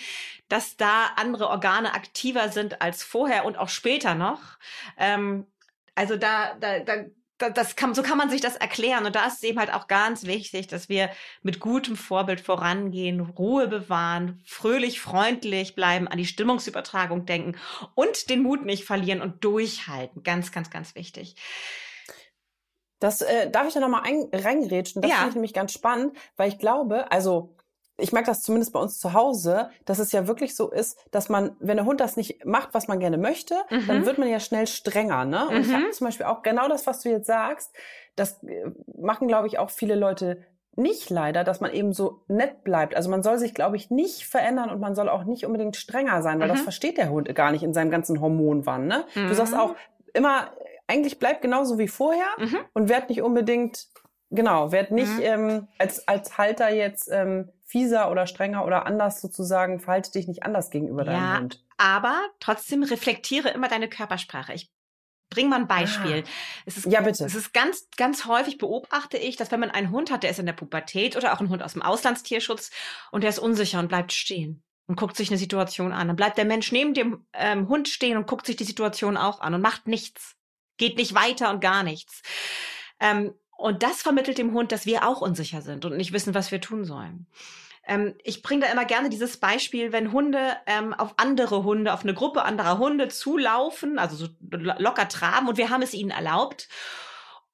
dass 0.48 0.76
da 0.76 1.06
andere 1.16 1.48
Organe 1.48 1.94
aktiver 1.94 2.48
sind 2.48 2.82
als 2.82 3.04
vorher 3.04 3.44
und 3.44 3.58
auch 3.58 3.68
später 3.68 4.14
noch. 4.14 4.40
Ähm, 4.98 5.46
also 5.94 6.16
da, 6.16 6.54
da, 6.54 6.80
da 6.80 7.04
das 7.38 7.76
kann, 7.76 7.94
so 7.94 8.02
kann 8.02 8.18
man 8.18 8.30
sich 8.30 8.40
das 8.40 8.56
erklären. 8.56 9.04
Und 9.06 9.16
da 9.16 9.26
ist 9.26 9.38
es 9.38 9.42
eben 9.42 9.58
halt 9.58 9.72
auch 9.72 9.88
ganz 9.88 10.24
wichtig, 10.24 10.68
dass 10.68 10.88
wir 10.88 11.10
mit 11.42 11.60
gutem 11.60 11.96
Vorbild 11.96 12.40
vorangehen, 12.40 13.20
Ruhe 13.20 13.68
bewahren, 13.68 14.40
fröhlich, 14.44 15.00
freundlich 15.00 15.74
bleiben, 15.74 16.08
an 16.08 16.18
die 16.18 16.26
Stimmungsübertragung 16.26 17.26
denken 17.26 17.58
und 17.94 18.30
den 18.30 18.42
Mut 18.42 18.64
nicht 18.64 18.84
verlieren 18.84 19.20
und 19.20 19.44
durchhalten. 19.44 20.22
Ganz, 20.22 20.52
ganz, 20.52 20.70
ganz 20.70 20.94
wichtig. 20.94 21.36
Das 23.00 23.20
äh, 23.20 23.50
darf 23.50 23.66
ich 23.66 23.74
da 23.74 23.80
nochmal 23.80 24.02
reingerätschen. 24.32 25.02
Das 25.02 25.10
ja. 25.10 25.16
finde 25.16 25.30
ich 25.30 25.34
nämlich 25.34 25.54
ganz 25.54 25.72
spannend, 25.72 26.16
weil 26.36 26.48
ich 26.48 26.58
glaube, 26.58 27.10
also 27.10 27.56
ich 28.02 28.12
merke 28.12 28.26
das 28.26 28.42
zumindest 28.42 28.72
bei 28.72 28.80
uns 28.80 28.98
zu 28.98 29.12
Hause, 29.12 29.70
dass 29.84 29.98
es 29.98 30.12
ja 30.12 30.26
wirklich 30.26 30.56
so 30.56 30.70
ist, 30.70 30.98
dass 31.10 31.28
man, 31.28 31.56
wenn 31.60 31.76
der 31.76 31.86
Hund 31.86 32.00
das 32.00 32.16
nicht 32.16 32.44
macht, 32.44 32.74
was 32.74 32.88
man 32.88 32.98
gerne 32.98 33.18
möchte, 33.18 33.54
mhm. 33.70 33.86
dann 33.86 34.06
wird 34.06 34.18
man 34.18 34.28
ja 34.28 34.40
schnell 34.40 34.66
strenger. 34.66 35.24
Ne? 35.24 35.48
Und 35.48 35.54
mhm. 35.54 35.60
ich 35.60 35.72
habe 35.72 35.90
zum 35.90 36.06
Beispiel 36.06 36.26
auch 36.26 36.42
genau 36.42 36.68
das, 36.68 36.86
was 36.86 37.00
du 37.00 37.10
jetzt 37.10 37.26
sagst, 37.26 37.72
das 38.16 38.42
äh, 38.42 38.70
machen, 39.00 39.28
glaube 39.28 39.46
ich, 39.46 39.58
auch 39.58 39.70
viele 39.70 39.94
Leute 39.94 40.44
nicht 40.74 41.10
leider, 41.10 41.44
dass 41.44 41.60
man 41.60 41.72
eben 41.72 41.92
so 41.92 42.22
nett 42.28 42.64
bleibt. 42.64 42.96
Also 42.96 43.10
man 43.10 43.22
soll 43.22 43.38
sich, 43.38 43.54
glaube 43.54 43.76
ich, 43.76 43.90
nicht 43.90 44.26
verändern 44.26 44.70
und 44.70 44.80
man 44.80 44.94
soll 44.94 45.08
auch 45.08 45.24
nicht 45.24 45.44
unbedingt 45.44 45.76
strenger 45.76 46.22
sein, 46.22 46.40
weil 46.40 46.48
mhm. 46.48 46.52
das 46.52 46.62
versteht 46.62 46.98
der 46.98 47.10
Hund 47.10 47.32
gar 47.34 47.52
nicht 47.52 47.62
in 47.62 47.74
seinem 47.74 47.90
ganzen 47.90 48.20
Hormonwahn. 48.20 48.86
Ne? 48.86 49.04
Du 49.14 49.34
sagst 49.34 49.52
mhm. 49.52 49.60
auch 49.60 49.74
immer, 50.14 50.48
eigentlich 50.86 51.18
bleib 51.18 51.42
genauso 51.42 51.78
wie 51.78 51.88
vorher 51.88 52.26
mhm. 52.38 52.58
und 52.72 52.88
werd 52.88 53.08
nicht 53.08 53.22
unbedingt, 53.22 53.86
genau, 54.32 54.72
werd 54.72 54.90
nicht 54.90 55.12
mhm. 55.12 55.22
ähm, 55.22 55.68
als, 55.78 56.06
als 56.08 56.36
Halter 56.38 56.70
jetzt 56.70 57.08
ähm, 57.10 57.50
fieser 57.64 58.10
oder 58.10 58.26
strenger 58.26 58.64
oder 58.66 58.86
anders 58.86 59.20
sozusagen, 59.20 59.80
verhalte 59.80 60.12
dich 60.12 60.28
nicht 60.28 60.42
anders 60.42 60.70
gegenüber 60.70 61.04
deinem 61.04 61.22
ja, 61.22 61.38
Hund. 61.38 61.64
Aber 61.76 62.20
trotzdem 62.40 62.82
reflektiere 62.82 63.50
immer 63.50 63.68
deine 63.68 63.88
Körpersprache. 63.88 64.52
Ich 64.52 64.70
bring 65.30 65.48
mal 65.48 65.60
ein 65.60 65.68
Beispiel. 65.68 66.24
Ah. 66.26 66.30
Es 66.66 66.76
ist, 66.76 66.86
ja, 66.86 67.00
bitte. 67.00 67.24
Es 67.24 67.34
ist 67.34 67.54
ganz, 67.54 67.88
ganz 67.96 68.26
häufig 68.26 68.58
beobachte 68.58 69.16
ich, 69.16 69.36
dass 69.36 69.50
wenn 69.50 69.60
man 69.60 69.70
einen 69.70 69.90
Hund 69.90 70.10
hat, 70.10 70.22
der 70.22 70.30
ist 70.30 70.38
in 70.38 70.46
der 70.46 70.52
Pubertät 70.52 71.16
oder 71.16 71.32
auch 71.32 71.40
ein 71.40 71.48
Hund 71.48 71.62
aus 71.62 71.72
dem 71.72 71.82
Auslandstierschutz 71.82 72.70
und 73.10 73.22
der 73.22 73.30
ist 73.30 73.38
unsicher 73.38 73.78
und 73.78 73.88
bleibt 73.88 74.12
stehen 74.12 74.62
und 74.86 74.96
guckt 74.96 75.16
sich 75.16 75.30
eine 75.30 75.38
Situation 75.38 75.92
an. 75.92 76.08
Dann 76.08 76.16
bleibt 76.16 76.36
der 76.36 76.44
Mensch 76.44 76.70
neben 76.72 76.92
dem 76.94 77.26
ähm, 77.32 77.68
Hund 77.68 77.88
stehen 77.88 78.16
und 78.16 78.26
guckt 78.26 78.46
sich 78.46 78.56
die 78.56 78.64
Situation 78.64 79.16
auch 79.16 79.40
an 79.40 79.54
und 79.54 79.62
macht 79.62 79.86
nichts. 79.86 80.36
Geht 80.76 80.96
nicht 80.96 81.14
weiter 81.14 81.50
und 81.50 81.60
gar 81.60 81.82
nichts. 81.82 82.22
Ähm, 83.00 83.34
und 83.62 83.82
das 83.82 84.02
vermittelt 84.02 84.38
dem 84.38 84.52
Hund, 84.52 84.72
dass 84.72 84.86
wir 84.86 85.06
auch 85.06 85.20
unsicher 85.20 85.62
sind 85.62 85.84
und 85.84 85.96
nicht 85.96 86.12
wissen, 86.12 86.34
was 86.34 86.50
wir 86.50 86.60
tun 86.60 86.84
sollen. 86.84 87.26
Ähm, 87.86 88.14
ich 88.22 88.42
bringe 88.42 88.66
da 88.66 88.72
immer 88.72 88.84
gerne 88.84 89.08
dieses 89.08 89.36
Beispiel, 89.36 89.92
wenn 89.92 90.12
Hunde 90.12 90.56
ähm, 90.66 90.94
auf 90.94 91.14
andere 91.16 91.64
Hunde, 91.64 91.92
auf 91.92 92.02
eine 92.02 92.14
Gruppe 92.14 92.42
anderer 92.42 92.78
Hunde 92.78 93.08
zulaufen, 93.08 93.98
also 93.98 94.16
so 94.16 94.28
locker 94.50 95.08
traben 95.08 95.48
und 95.48 95.58
wir 95.58 95.70
haben 95.70 95.82
es 95.82 95.94
ihnen 95.94 96.10
erlaubt. 96.10 96.68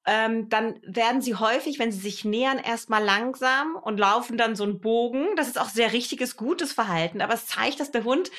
Ähm, 0.05 0.49
dann 0.49 0.79
werden 0.83 1.21
sie 1.21 1.35
häufig, 1.35 1.77
wenn 1.77 1.91
sie 1.91 1.99
sich 1.99 2.25
nähern, 2.25 2.57
erstmal 2.57 3.03
langsam 3.03 3.75
und 3.75 3.99
laufen 3.99 4.37
dann 4.37 4.55
so 4.55 4.63
einen 4.63 4.79
Bogen. 4.79 5.27
Das 5.35 5.47
ist 5.47 5.59
auch 5.59 5.69
sehr 5.69 5.93
richtiges, 5.93 6.37
gutes 6.37 6.73
Verhalten, 6.73 7.21
aber 7.21 7.35
es 7.35 7.45
zeigt, 7.45 7.79
dass 7.79 7.91
der 7.91 8.03
Hund 8.03 8.31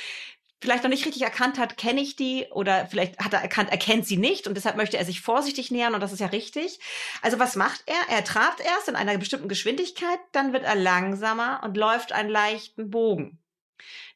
vielleicht 0.60 0.82
noch 0.82 0.90
nicht 0.90 1.06
richtig 1.06 1.22
erkannt 1.22 1.58
hat, 1.58 1.76
kenne 1.76 2.00
ich 2.00 2.16
die 2.16 2.46
oder 2.50 2.86
vielleicht 2.86 3.18
hat 3.18 3.32
er 3.32 3.40
erkannt, 3.40 3.70
er 3.70 3.78
kennt 3.78 4.06
sie 4.06 4.16
nicht 4.16 4.46
und 4.46 4.54
deshalb 4.54 4.76
möchte 4.76 4.98
er 4.98 5.04
sich 5.04 5.20
vorsichtig 5.20 5.70
nähern 5.70 5.94
und 5.94 6.00
das 6.00 6.12
ist 6.12 6.20
ja 6.20 6.26
richtig. 6.26 6.78
Also 7.22 7.38
was 7.38 7.56
macht 7.56 7.82
er? 7.86 8.14
Er 8.14 8.24
trabt 8.24 8.60
erst 8.60 8.88
in 8.88 8.96
einer 8.96 9.16
bestimmten 9.16 9.48
Geschwindigkeit, 9.48 10.18
dann 10.32 10.52
wird 10.52 10.64
er 10.64 10.74
langsamer 10.74 11.60
und 11.64 11.76
läuft 11.76 12.12
einen 12.12 12.30
leichten 12.30 12.90
Bogen. 12.90 13.38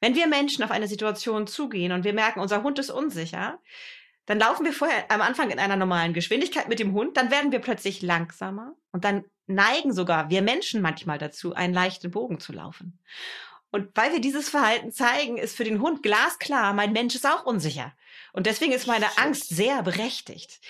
Wenn 0.00 0.14
wir 0.14 0.26
Menschen 0.26 0.62
auf 0.62 0.70
eine 0.70 0.88
Situation 0.88 1.46
zugehen 1.46 1.92
und 1.92 2.04
wir 2.04 2.12
merken, 2.12 2.40
unser 2.40 2.62
Hund 2.62 2.78
ist 2.78 2.90
unsicher, 2.90 3.58
dann 4.26 4.38
laufen 4.38 4.64
wir 4.64 4.72
vorher 4.72 5.10
am 5.10 5.22
Anfang 5.22 5.50
in 5.50 5.58
einer 5.58 5.76
normalen 5.76 6.12
Geschwindigkeit 6.12 6.68
mit 6.68 6.78
dem 6.78 6.92
Hund, 6.92 7.16
dann 7.16 7.30
werden 7.30 7.52
wir 7.52 7.58
plötzlich 7.58 8.02
langsamer 8.02 8.74
und 8.92 9.04
dann 9.04 9.24
neigen 9.46 9.92
sogar 9.92 10.30
wir 10.30 10.42
Menschen 10.42 10.80
manchmal 10.82 11.18
dazu, 11.18 11.54
einen 11.54 11.74
leichten 11.74 12.10
Bogen 12.10 12.40
zu 12.40 12.52
laufen. 12.52 12.98
Und 13.74 13.88
weil 13.96 14.12
wir 14.12 14.20
dieses 14.20 14.48
Verhalten 14.48 14.92
zeigen, 14.92 15.36
ist 15.36 15.56
für 15.56 15.64
den 15.64 15.80
Hund 15.80 16.04
glasklar, 16.04 16.72
mein 16.74 16.92
Mensch 16.92 17.16
ist 17.16 17.26
auch 17.26 17.44
unsicher. 17.44 17.92
Und 18.32 18.46
deswegen 18.46 18.70
ist 18.70 18.86
meine 18.86 19.18
Angst 19.18 19.48
sehr 19.48 19.82
berechtigt. 19.82 20.60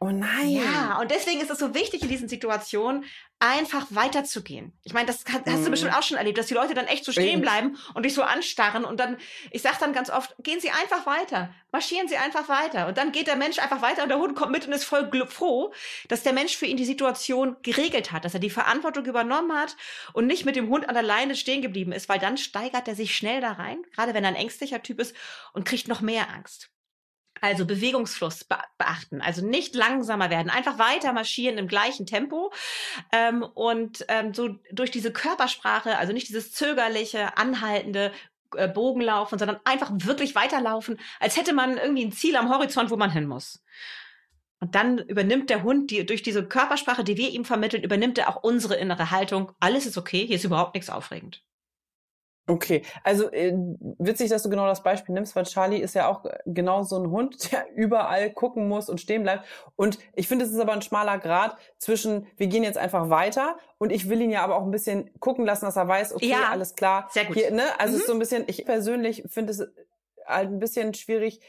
Oh 0.00 0.08
nein. 0.08 0.48
Ja, 0.48 0.98
und 0.98 1.10
deswegen 1.10 1.42
ist 1.42 1.50
es 1.50 1.58
so 1.58 1.74
wichtig 1.74 2.00
in 2.00 2.08
diesen 2.08 2.26
Situationen, 2.26 3.04
einfach 3.40 3.86
weiterzugehen. 3.90 4.72
Ich 4.84 4.94
meine, 4.94 5.06
das 5.06 5.24
hast, 5.30 5.46
mhm. 5.46 5.64
du 5.64 5.70
bestimmt 5.70 5.94
auch 5.94 6.02
schon 6.02 6.16
erlebt, 6.16 6.38
dass 6.38 6.46
die 6.46 6.54
Leute 6.54 6.72
dann 6.72 6.86
echt 6.86 7.04
so 7.04 7.12
stehen 7.12 7.40
bleiben 7.40 7.76
und 7.92 8.04
dich 8.04 8.14
so 8.14 8.22
anstarren 8.22 8.84
und 8.84 8.98
dann, 8.98 9.18
ich 9.50 9.60
sag 9.60 9.78
dann 9.78 9.92
ganz 9.92 10.08
oft, 10.08 10.34
gehen 10.38 10.60
Sie 10.60 10.70
einfach 10.70 11.04
weiter, 11.06 11.52
marschieren 11.70 12.08
Sie 12.08 12.16
einfach 12.16 12.48
weiter 12.48 12.86
und 12.86 12.96
dann 12.96 13.12
geht 13.12 13.26
der 13.26 13.36
Mensch 13.36 13.58
einfach 13.58 13.82
weiter 13.82 14.02
und 14.02 14.08
der 14.08 14.18
Hund 14.18 14.34
kommt 14.34 14.52
mit 14.52 14.66
und 14.66 14.72
ist 14.72 14.84
voll 14.84 15.10
froh, 15.28 15.74
dass 16.08 16.22
der 16.22 16.32
Mensch 16.32 16.56
für 16.56 16.66
ihn 16.66 16.76
die 16.76 16.84
Situation 16.84 17.56
geregelt 17.62 18.12
hat, 18.12 18.24
dass 18.24 18.34
er 18.34 18.40
die 18.40 18.50
Verantwortung 18.50 19.04
übernommen 19.04 19.52
hat 19.52 19.76
und 20.12 20.26
nicht 20.26 20.46
mit 20.46 20.56
dem 20.56 20.68
Hund 20.68 20.88
an 20.88 20.94
der 20.94 21.02
Leine 21.02 21.34
stehen 21.34 21.60
geblieben 21.60 21.92
ist, 21.92 22.08
weil 22.08 22.18
dann 22.18 22.38
steigert 22.38 22.88
er 22.88 22.94
sich 22.94 23.14
schnell 23.14 23.40
da 23.40 23.52
rein, 23.52 23.82
gerade 23.94 24.14
wenn 24.14 24.24
er 24.24 24.30
ein 24.30 24.36
ängstlicher 24.36 24.82
Typ 24.82 25.00
ist 25.00 25.14
und 25.52 25.64
kriegt 25.64 25.88
noch 25.88 26.00
mehr 26.00 26.30
Angst. 26.30 26.70
Also 27.44 27.66
Bewegungsfluss 27.66 28.44
beachten, 28.78 29.20
also 29.20 29.46
nicht 29.46 29.74
langsamer 29.74 30.30
werden, 30.30 30.48
einfach 30.48 30.78
weiter 30.78 31.12
marschieren 31.12 31.58
im 31.58 31.68
gleichen 31.68 32.06
Tempo 32.06 32.54
ähm, 33.12 33.42
und 33.42 34.02
ähm, 34.08 34.32
so 34.32 34.48
durch 34.72 34.90
diese 34.90 35.12
Körpersprache, 35.12 35.98
also 35.98 36.14
nicht 36.14 36.26
dieses 36.26 36.52
zögerliche, 36.52 37.36
anhaltende 37.36 38.12
äh, 38.56 38.66
Bogenlaufen, 38.66 39.38
sondern 39.38 39.60
einfach 39.64 39.90
wirklich 39.92 40.34
weiterlaufen, 40.34 40.98
als 41.20 41.36
hätte 41.36 41.52
man 41.52 41.76
irgendwie 41.76 42.06
ein 42.06 42.12
Ziel 42.12 42.34
am 42.36 42.48
Horizont, 42.48 42.88
wo 42.88 42.96
man 42.96 43.10
hin 43.10 43.26
muss. 43.26 43.62
Und 44.60 44.74
dann 44.74 44.96
übernimmt 44.96 45.50
der 45.50 45.64
Hund 45.64 45.90
die, 45.90 46.06
durch 46.06 46.22
diese 46.22 46.48
Körpersprache, 46.48 47.04
die 47.04 47.18
wir 47.18 47.28
ihm 47.28 47.44
vermitteln, 47.44 47.82
übernimmt 47.82 48.16
er 48.16 48.30
auch 48.30 48.42
unsere 48.42 48.76
innere 48.76 49.10
Haltung. 49.10 49.52
Alles 49.60 49.84
ist 49.84 49.98
okay, 49.98 50.26
hier 50.26 50.36
ist 50.36 50.44
überhaupt 50.44 50.74
nichts 50.74 50.88
aufregend. 50.88 51.42
Okay, 52.46 52.82
also 53.02 53.30
äh, 53.32 53.54
witzig, 53.98 54.28
dass 54.28 54.42
du 54.42 54.50
genau 54.50 54.66
das 54.66 54.82
Beispiel 54.82 55.14
nimmst, 55.14 55.34
weil 55.34 55.44
Charlie 55.44 55.78
ist 55.78 55.94
ja 55.94 56.08
auch 56.08 56.26
äh, 56.26 56.38
genau 56.44 56.82
so 56.82 56.98
ein 56.98 57.10
Hund, 57.10 57.50
der 57.52 57.72
überall 57.74 58.30
gucken 58.30 58.68
muss 58.68 58.90
und 58.90 59.00
stehen 59.00 59.22
bleibt. 59.22 59.46
Und 59.76 59.98
ich 60.14 60.28
finde, 60.28 60.44
es 60.44 60.50
ist 60.50 60.60
aber 60.60 60.72
ein 60.72 60.82
schmaler 60.82 61.18
Grad 61.18 61.56
zwischen, 61.78 62.26
wir 62.36 62.48
gehen 62.48 62.62
jetzt 62.62 62.76
einfach 62.76 63.08
weiter 63.08 63.56
und 63.78 63.90
ich 63.90 64.10
will 64.10 64.20
ihn 64.20 64.30
ja 64.30 64.42
aber 64.42 64.56
auch 64.56 64.64
ein 64.64 64.70
bisschen 64.70 65.10
gucken 65.20 65.46
lassen, 65.46 65.64
dass 65.64 65.76
er 65.76 65.88
weiß, 65.88 66.14
okay, 66.14 66.28
ja, 66.28 66.50
alles 66.50 66.74
klar. 66.74 67.08
Sehr 67.12 67.24
gut. 67.24 67.36
Hier, 67.36 67.50
ne? 67.50 67.62
Also 67.78 67.92
mhm. 67.92 67.96
es 67.96 68.00
ist 68.00 68.06
so 68.06 68.12
ein 68.12 68.18
bisschen, 68.18 68.44
ich 68.46 68.66
persönlich 68.66 69.24
finde 69.26 69.52
es 69.52 69.66
halt 70.26 70.50
ein 70.50 70.58
bisschen 70.58 70.92
schwierig, 70.92 71.40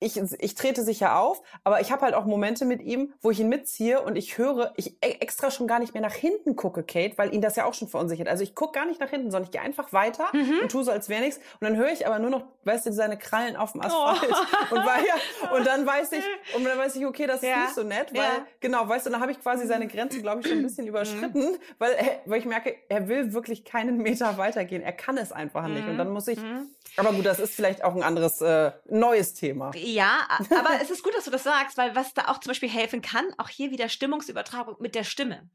ich, 0.00 0.16
ich 0.38 0.54
trete 0.54 0.82
sicher 0.82 1.18
auf, 1.18 1.42
aber 1.62 1.82
ich 1.82 1.92
habe 1.92 2.02
halt 2.02 2.14
auch 2.14 2.24
Momente 2.24 2.64
mit 2.64 2.80
ihm, 2.82 3.12
wo 3.20 3.30
ich 3.30 3.38
ihn 3.38 3.50
mitziehe 3.50 4.00
und 4.00 4.16
ich 4.16 4.38
höre, 4.38 4.72
ich 4.76 4.96
e, 5.04 5.16
extra 5.20 5.50
schon 5.50 5.66
gar 5.66 5.78
nicht 5.78 5.92
mehr 5.92 6.02
nach 6.02 6.14
hinten 6.14 6.56
gucke, 6.56 6.82
Kate, 6.82 7.18
weil 7.18 7.34
ihn 7.34 7.42
das 7.42 7.56
ja 7.56 7.66
auch 7.66 7.74
schon 7.74 7.86
verunsichert. 7.86 8.26
Also 8.26 8.42
ich 8.42 8.54
gucke 8.54 8.72
gar 8.72 8.86
nicht 8.86 8.98
nach 8.98 9.10
hinten, 9.10 9.30
sondern 9.30 9.44
ich 9.44 9.50
gehe 9.50 9.60
einfach 9.60 9.92
weiter 9.92 10.28
mhm. 10.32 10.60
und 10.62 10.72
tue 10.72 10.84
so, 10.84 10.90
als 10.90 11.10
wäre 11.10 11.20
nichts. 11.20 11.38
Und 11.60 11.68
dann 11.68 11.76
höre 11.76 11.92
ich 11.92 12.06
aber 12.06 12.18
nur 12.18 12.30
noch, 12.30 12.44
weißt 12.64 12.86
du, 12.86 12.92
seine 12.92 13.18
Krallen 13.18 13.56
auf 13.56 13.72
dem 13.72 13.82
Asphalt. 13.82 14.32
Oh. 14.32 14.36
Und, 14.74 14.84
ja, 14.84 15.56
und 15.56 15.66
dann 15.66 15.84
weiß 15.84 16.12
ich, 16.12 16.24
und 16.56 16.64
dann 16.64 16.78
weiß 16.78 16.96
ich, 16.96 17.04
okay, 17.04 17.26
das 17.26 17.42
ja. 17.42 17.48
ist 17.48 17.60
nicht 17.60 17.74
so 17.74 17.82
nett, 17.82 18.12
weil, 18.12 18.22
ja. 18.22 18.46
genau, 18.60 18.88
weißt 18.88 19.06
du, 19.06 19.10
dann 19.10 19.20
habe 19.20 19.32
ich 19.32 19.40
quasi 19.40 19.66
seine 19.66 19.86
Grenze, 19.88 20.20
glaube 20.20 20.40
ich, 20.40 20.48
schon 20.48 20.58
ein 20.58 20.62
bisschen 20.62 20.84
mhm. 20.84 20.90
überschritten, 20.90 21.58
weil, 21.78 21.90
weil 22.24 22.38
ich 22.38 22.46
merke, 22.46 22.76
er 22.88 23.08
will 23.08 23.32
wirklich 23.32 23.64
keinen 23.64 23.98
Meter 23.98 24.38
weitergehen. 24.38 24.82
Er 24.82 24.92
kann 24.92 25.18
es 25.18 25.32
einfach 25.32 25.66
nicht. 25.66 25.86
Und 25.88 25.98
dann 25.98 26.10
muss 26.10 26.28
ich, 26.28 26.40
mhm. 26.40 26.68
Aber 27.00 27.12
gut, 27.12 27.26
das 27.26 27.38
ist 27.38 27.54
vielleicht 27.54 27.82
auch 27.82 27.94
ein 27.94 28.02
anderes, 28.02 28.40
äh, 28.40 28.72
neues 28.88 29.34
Thema. 29.34 29.72
Ja, 29.74 30.28
aber 30.50 30.80
es 30.80 30.90
ist 30.90 31.02
gut, 31.02 31.14
dass 31.14 31.24
du 31.24 31.30
das 31.30 31.44
sagst, 31.44 31.76
weil 31.76 31.94
was 31.96 32.14
da 32.14 32.28
auch 32.28 32.38
zum 32.38 32.50
Beispiel 32.50 32.68
helfen 32.68 33.02
kann, 33.02 33.24
auch 33.38 33.48
hier 33.48 33.70
wieder 33.70 33.88
Stimmungsübertragung 33.88 34.76
mit 34.78 34.94
der 34.94 35.04
Stimme. 35.04 35.48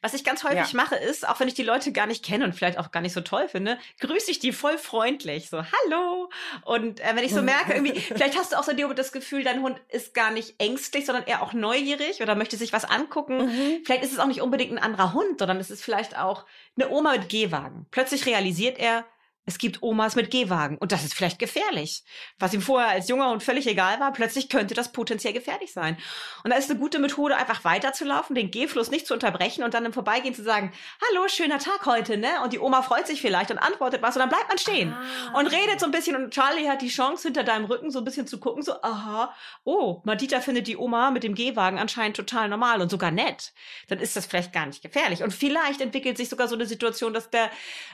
Was 0.00 0.14
ich 0.14 0.24
ganz 0.24 0.44
häufig 0.44 0.72
ja. 0.72 0.76
mache, 0.76 0.96
ist, 0.96 1.28
auch 1.28 1.40
wenn 1.40 1.48
ich 1.48 1.54
die 1.54 1.62
Leute 1.62 1.92
gar 1.92 2.06
nicht 2.06 2.24
kenne 2.24 2.44
und 2.44 2.54
vielleicht 2.54 2.78
auch 2.78 2.90
gar 2.90 3.00
nicht 3.00 3.12
so 3.12 3.20
toll 3.20 3.48
finde, 3.48 3.78
grüße 4.00 4.30
ich 4.30 4.38
die 4.38 4.52
voll 4.52 4.78
freundlich. 4.78 5.50
So, 5.50 5.62
hallo. 5.62 6.30
Und 6.64 7.00
äh, 7.00 7.14
wenn 7.14 7.24
ich 7.24 7.34
so 7.34 7.42
merke, 7.42 7.74
irgendwie, 7.74 7.98
vielleicht 8.00 8.38
hast 8.38 8.52
du 8.52 8.56
auch 8.56 8.64
so 8.64 8.72
das 8.72 9.12
Gefühl, 9.12 9.44
dein 9.44 9.62
Hund 9.62 9.80
ist 9.88 10.14
gar 10.14 10.30
nicht 10.30 10.54
ängstlich, 10.58 11.06
sondern 11.06 11.24
eher 11.24 11.42
auch 11.42 11.52
neugierig 11.52 12.22
oder 12.22 12.34
möchte 12.34 12.56
sich 12.56 12.72
was 12.72 12.84
angucken. 12.84 13.46
Mhm. 13.46 13.82
Vielleicht 13.84 14.04
ist 14.04 14.12
es 14.12 14.18
auch 14.18 14.26
nicht 14.26 14.40
unbedingt 14.40 14.72
ein 14.72 14.78
anderer 14.78 15.12
Hund, 15.12 15.38
sondern 15.38 15.58
es 15.58 15.70
ist 15.70 15.82
vielleicht 15.82 16.18
auch 16.18 16.46
eine 16.76 16.90
Oma 16.90 17.12
mit 17.12 17.28
Gehwagen. 17.28 17.86
Plötzlich 17.90 18.26
realisiert 18.26 18.78
er, 18.78 19.04
es 19.44 19.58
gibt 19.58 19.82
Omas 19.82 20.14
mit 20.14 20.30
Gehwagen 20.30 20.78
und 20.78 20.92
das 20.92 21.04
ist 21.04 21.14
vielleicht 21.14 21.40
gefährlich. 21.40 22.04
Was 22.38 22.54
ihm 22.54 22.62
vorher 22.62 22.90
als 22.90 23.08
junger 23.08 23.30
und 23.32 23.42
völlig 23.42 23.66
egal 23.66 23.98
war, 23.98 24.12
plötzlich 24.12 24.48
könnte 24.48 24.74
das 24.74 24.92
potenziell 24.92 25.32
gefährlich 25.32 25.72
sein. 25.72 25.96
Und 26.44 26.50
da 26.50 26.56
ist 26.56 26.70
eine 26.70 26.78
gute 26.78 27.00
Methode, 27.00 27.36
einfach 27.36 27.64
weiterzulaufen, 27.64 28.36
den 28.36 28.52
Gehfluss 28.52 28.90
nicht 28.90 29.06
zu 29.06 29.14
unterbrechen 29.14 29.64
und 29.64 29.74
dann 29.74 29.84
im 29.84 29.92
Vorbeigehen 29.92 30.34
zu 30.34 30.44
sagen, 30.44 30.72
hallo, 31.08 31.26
schöner 31.26 31.58
Tag 31.58 31.86
heute, 31.86 32.16
ne? 32.16 32.28
Und 32.44 32.52
die 32.52 32.60
Oma 32.60 32.82
freut 32.82 33.08
sich 33.08 33.20
vielleicht 33.20 33.50
und 33.50 33.58
antwortet 33.58 34.00
was 34.00 34.14
und 34.14 34.20
dann 34.20 34.28
bleibt 34.28 34.48
man 34.48 34.58
stehen 34.58 34.92
ah. 34.92 35.38
und 35.38 35.48
redet 35.48 35.80
so 35.80 35.86
ein 35.86 35.92
bisschen 35.92 36.14
und 36.14 36.32
Charlie 36.32 36.68
hat 36.68 36.80
die 36.80 36.88
Chance, 36.88 37.28
hinter 37.28 37.42
deinem 37.42 37.64
Rücken 37.64 37.90
so 37.90 37.98
ein 37.98 38.04
bisschen 38.04 38.28
zu 38.28 38.38
gucken, 38.38 38.62
so, 38.62 38.80
aha, 38.80 39.34
oh, 39.64 40.02
Madita 40.04 40.40
findet 40.40 40.68
die 40.68 40.76
Oma 40.76 41.10
mit 41.10 41.24
dem 41.24 41.34
Gehwagen 41.34 41.78
anscheinend 41.78 42.16
total 42.16 42.48
normal 42.48 42.80
und 42.80 42.90
sogar 42.90 43.10
nett. 43.10 43.52
Dann 43.88 43.98
ist 43.98 44.16
das 44.16 44.26
vielleicht 44.26 44.52
gar 44.52 44.66
nicht 44.66 44.82
gefährlich. 44.82 45.22
Und 45.22 45.32
vielleicht 45.32 45.80
entwickelt 45.80 46.16
sich 46.16 46.28
sogar 46.28 46.46
so 46.46 46.54
eine 46.54 46.66
Situation, 46.66 47.12
dass 47.12 47.30
der 47.30 47.50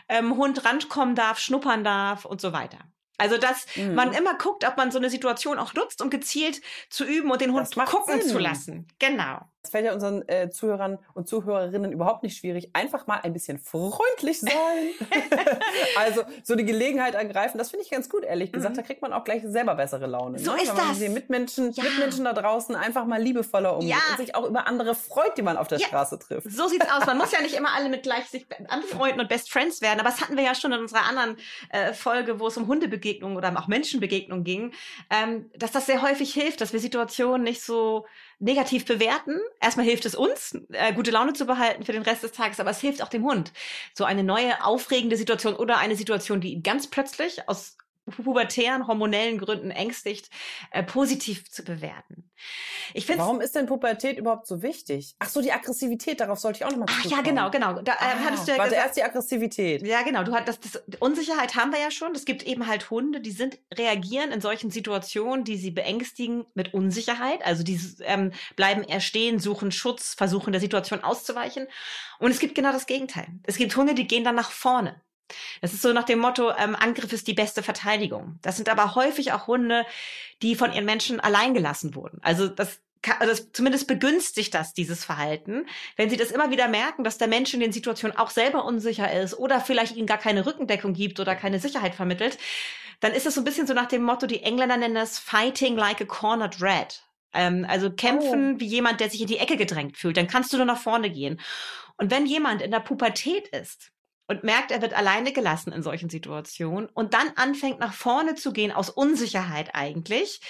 ähm, 0.08 0.36
Hund 0.36 0.64
rankommen 0.64 1.14
darf, 1.14 1.37
darf, 1.38 1.40
schnuppern 1.40 1.84
darf 1.84 2.24
und 2.24 2.40
so 2.40 2.52
weiter. 2.52 2.78
Also, 3.20 3.36
dass 3.36 3.66
mhm. 3.76 3.94
man 3.94 4.12
immer 4.12 4.38
guckt, 4.38 4.64
ob 4.64 4.76
man 4.76 4.92
so 4.92 4.98
eine 4.98 5.10
Situation 5.10 5.58
auch 5.58 5.74
nutzt, 5.74 6.00
um 6.02 6.10
gezielt 6.10 6.60
zu 6.88 7.04
üben 7.04 7.30
und 7.30 7.40
den 7.40 7.52
Hund 7.52 7.74
gucken 7.74 8.20
Sinn. 8.20 8.30
zu 8.30 8.38
lassen. 8.38 8.86
Genau. 9.00 9.40
Es 9.62 9.70
fällt 9.70 9.84
ja 9.84 9.92
unseren 9.92 10.26
äh, 10.28 10.50
Zuhörern 10.50 10.98
und 11.14 11.28
Zuhörerinnen 11.28 11.90
überhaupt 11.90 12.22
nicht 12.22 12.38
schwierig, 12.38 12.70
einfach 12.74 13.06
mal 13.06 13.20
ein 13.22 13.32
bisschen 13.32 13.58
freundlich 13.58 14.40
sein. 14.40 14.52
also 15.96 16.22
so 16.44 16.54
die 16.54 16.64
Gelegenheit 16.64 17.14
ergreifen, 17.14 17.58
das 17.58 17.70
finde 17.70 17.84
ich 17.84 17.90
ganz 17.90 18.08
gut, 18.08 18.22
ehrlich 18.22 18.52
gesagt. 18.52 18.74
Mhm. 18.74 18.76
Da 18.76 18.82
kriegt 18.82 19.02
man 19.02 19.12
auch 19.12 19.24
gleich 19.24 19.42
selber 19.44 19.74
bessere 19.74 20.06
Laune. 20.06 20.38
So 20.38 20.52
ne? 20.52 20.62
ist 20.62 20.68
Wenn 20.68 20.76
man 20.76 20.88
das. 20.88 20.98
Die 21.00 21.08
Mitmenschen, 21.08 21.72
ja. 21.72 21.82
Mitmenschen 21.82 22.24
da 22.24 22.32
draußen 22.32 22.76
einfach 22.76 23.04
mal 23.04 23.20
liebevoller 23.20 23.74
umgeht 23.74 23.90
ja. 23.90 23.96
und 24.10 24.18
sich 24.18 24.34
auch 24.36 24.46
über 24.48 24.66
andere 24.68 24.94
freut, 24.94 25.36
die 25.36 25.42
man 25.42 25.56
auf 25.56 25.66
der 25.66 25.78
ja. 25.78 25.88
Straße 25.88 26.18
trifft. 26.20 26.50
So 26.50 26.68
sieht's 26.68 26.86
aus. 26.90 27.04
Man 27.06 27.18
muss 27.18 27.32
ja 27.32 27.40
nicht 27.40 27.54
immer 27.58 27.74
alle 27.74 27.88
mit 27.88 28.04
gleich 28.04 28.26
sich 28.26 28.46
anfreunden 28.68 29.20
und 29.20 29.28
Best 29.28 29.50
Friends 29.50 29.82
werden. 29.82 29.98
Aber 29.98 30.10
das 30.10 30.20
hatten 30.20 30.36
wir 30.36 30.44
ja 30.44 30.54
schon 30.54 30.72
in 30.72 30.80
unserer 30.80 31.04
anderen 31.04 31.36
äh, 31.70 31.92
Folge, 31.92 32.38
wo 32.38 32.46
es 32.46 32.56
um 32.56 32.68
Hundebegegnungen 32.68 33.36
oder 33.36 33.52
auch 33.58 33.66
Menschenbegegnungen 33.66 34.44
ging, 34.44 34.72
ähm, 35.10 35.50
dass 35.56 35.72
das 35.72 35.86
sehr 35.86 36.02
häufig 36.02 36.32
hilft, 36.32 36.60
dass 36.60 36.72
wir 36.72 36.80
Situationen 36.80 37.42
nicht 37.42 37.62
so 37.62 38.06
negativ 38.38 38.84
bewerten. 38.84 39.38
Erstmal 39.60 39.86
hilft 39.86 40.06
es 40.06 40.14
uns, 40.14 40.56
äh, 40.70 40.92
gute 40.92 41.10
Laune 41.10 41.32
zu 41.32 41.46
behalten 41.46 41.84
für 41.84 41.92
den 41.92 42.02
Rest 42.02 42.22
des 42.22 42.32
Tages, 42.32 42.60
aber 42.60 42.70
es 42.70 42.80
hilft 42.80 43.02
auch 43.02 43.08
dem 43.08 43.24
Hund. 43.24 43.52
So 43.94 44.04
eine 44.04 44.22
neue, 44.22 44.64
aufregende 44.64 45.16
Situation 45.16 45.54
oder 45.54 45.78
eine 45.78 45.96
Situation, 45.96 46.40
die 46.40 46.52
ihn 46.52 46.62
ganz 46.62 46.86
plötzlich 46.86 47.48
aus 47.48 47.76
pubertären 48.10 48.86
hormonellen 48.86 49.38
Gründen 49.38 49.70
ängstigt, 49.70 50.30
äh, 50.70 50.82
positiv 50.82 51.50
zu 51.50 51.64
bewerten. 51.64 52.28
Ich 52.94 53.06
finde. 53.06 53.22
Warum 53.22 53.40
ist 53.40 53.54
denn 53.54 53.66
Pubertät 53.66 54.18
überhaupt 54.18 54.46
so 54.46 54.62
wichtig? 54.62 55.14
Ach 55.18 55.28
so, 55.28 55.42
die 55.42 55.52
Aggressivität, 55.52 56.20
darauf 56.20 56.38
sollte 56.38 56.58
ich 56.58 56.64
auch 56.64 56.70
nochmal 56.70 56.88
Ach 56.90 57.04
ja, 57.04 57.20
genau, 57.20 57.50
genau. 57.50 57.80
Da, 57.82 57.92
äh, 57.92 57.96
ah, 57.98 58.14
hattest 58.24 58.46
du 58.46 58.52
ja 58.52 58.58
warte, 58.58 58.70
gesagt, 58.70 58.86
erst 58.86 58.96
die 58.96 59.02
Aggressivität. 59.02 59.86
Ja, 59.86 60.02
genau. 60.02 60.22
Du 60.24 60.32
hattest 60.32 60.64
das, 60.64 60.82
das, 60.86 61.00
Unsicherheit 61.00 61.56
haben 61.56 61.72
wir 61.72 61.80
ja 61.80 61.90
schon. 61.90 62.14
Es 62.14 62.24
gibt 62.24 62.44
eben 62.44 62.66
halt 62.66 62.90
Hunde, 62.90 63.20
die 63.20 63.30
sind 63.30 63.58
reagieren 63.74 64.30
in 64.30 64.40
solchen 64.40 64.70
Situationen, 64.70 65.44
die 65.44 65.56
sie 65.56 65.70
beängstigen 65.70 66.46
mit 66.54 66.74
Unsicherheit. 66.74 67.44
Also 67.44 67.62
die 67.62 67.80
ähm, 68.02 68.32
bleiben 68.56 68.82
eher 68.82 69.00
stehen, 69.00 69.38
suchen 69.38 69.72
Schutz, 69.72 70.14
versuchen 70.14 70.52
der 70.52 70.60
Situation 70.60 71.02
auszuweichen. 71.04 71.66
Und 72.18 72.30
es 72.30 72.38
gibt 72.38 72.54
genau 72.54 72.72
das 72.72 72.86
Gegenteil. 72.86 73.26
Es 73.44 73.56
gibt 73.56 73.76
Hunde, 73.76 73.94
die 73.94 74.06
gehen 74.06 74.24
dann 74.24 74.34
nach 74.34 74.50
vorne. 74.50 75.00
Das 75.60 75.74
ist 75.74 75.82
so 75.82 75.92
nach 75.92 76.04
dem 76.04 76.18
Motto, 76.18 76.50
ähm, 76.56 76.76
Angriff 76.76 77.12
ist 77.12 77.26
die 77.28 77.34
beste 77.34 77.62
Verteidigung. 77.62 78.38
Das 78.42 78.56
sind 78.56 78.68
aber 78.68 78.94
häufig 78.94 79.32
auch 79.32 79.46
Hunde, 79.46 79.84
die 80.42 80.54
von 80.54 80.72
ihren 80.72 80.84
Menschen 80.84 81.20
allein 81.20 81.54
gelassen 81.54 81.94
wurden. 81.94 82.18
Also 82.22 82.48
das 82.48 82.80
also 83.20 83.42
zumindest 83.52 83.86
begünstigt 83.86 84.54
das 84.54 84.74
dieses 84.74 85.04
Verhalten, 85.04 85.66
wenn 85.96 86.10
sie 86.10 86.16
das 86.16 86.32
immer 86.32 86.50
wieder 86.50 86.68
merken, 86.68 87.04
dass 87.04 87.18
der 87.18 87.28
Mensch 87.28 87.54
in 87.54 87.60
den 87.60 87.72
Situationen 87.72 88.16
auch 88.16 88.30
selber 88.30 88.64
unsicher 88.64 89.12
ist 89.12 89.34
oder 89.34 89.60
vielleicht 89.60 89.96
ihnen 89.96 90.06
gar 90.06 90.18
keine 90.18 90.46
Rückendeckung 90.46 90.94
gibt 90.94 91.20
oder 91.20 91.36
keine 91.36 91.60
Sicherheit 91.60 91.94
vermittelt, 91.94 92.38
dann 93.00 93.12
ist 93.12 93.26
es 93.26 93.34
so 93.34 93.40
ein 93.40 93.44
bisschen 93.44 93.66
so 93.66 93.74
nach 93.74 93.86
dem 93.86 94.02
Motto, 94.02 94.26
die 94.26 94.42
Engländer 94.42 94.76
nennen 94.76 94.94
das 94.94 95.18
Fighting 95.18 95.76
like 95.76 96.00
a 96.00 96.04
cornered 96.04 96.60
rat. 96.60 97.04
Ähm, 97.32 97.66
also 97.68 97.90
kämpfen 97.90 98.56
oh. 98.56 98.60
wie 98.60 98.66
jemand, 98.66 99.00
der 99.00 99.10
sich 99.10 99.20
in 99.20 99.28
die 99.28 99.38
Ecke 99.38 99.56
gedrängt 99.56 99.96
fühlt. 99.96 100.16
Dann 100.16 100.26
kannst 100.26 100.52
du 100.52 100.56
nur 100.56 100.66
nach 100.66 100.80
vorne 100.80 101.10
gehen. 101.10 101.40
Und 101.96 102.10
wenn 102.10 102.26
jemand 102.26 102.62
in 102.62 102.70
der 102.70 102.80
Pubertät 102.80 103.48
ist, 103.48 103.90
und 104.28 104.44
merkt, 104.44 104.70
er 104.70 104.82
wird 104.82 104.94
alleine 104.94 105.32
gelassen 105.32 105.72
in 105.72 105.82
solchen 105.82 106.10
Situationen 106.10 106.88
und 106.88 107.14
dann 107.14 107.32
anfängt 107.34 107.80
nach 107.80 107.94
vorne 107.94 108.36
zu 108.36 108.52
gehen 108.52 108.70
aus 108.70 108.90
Unsicherheit 108.90 109.74
eigentlich, 109.74 110.40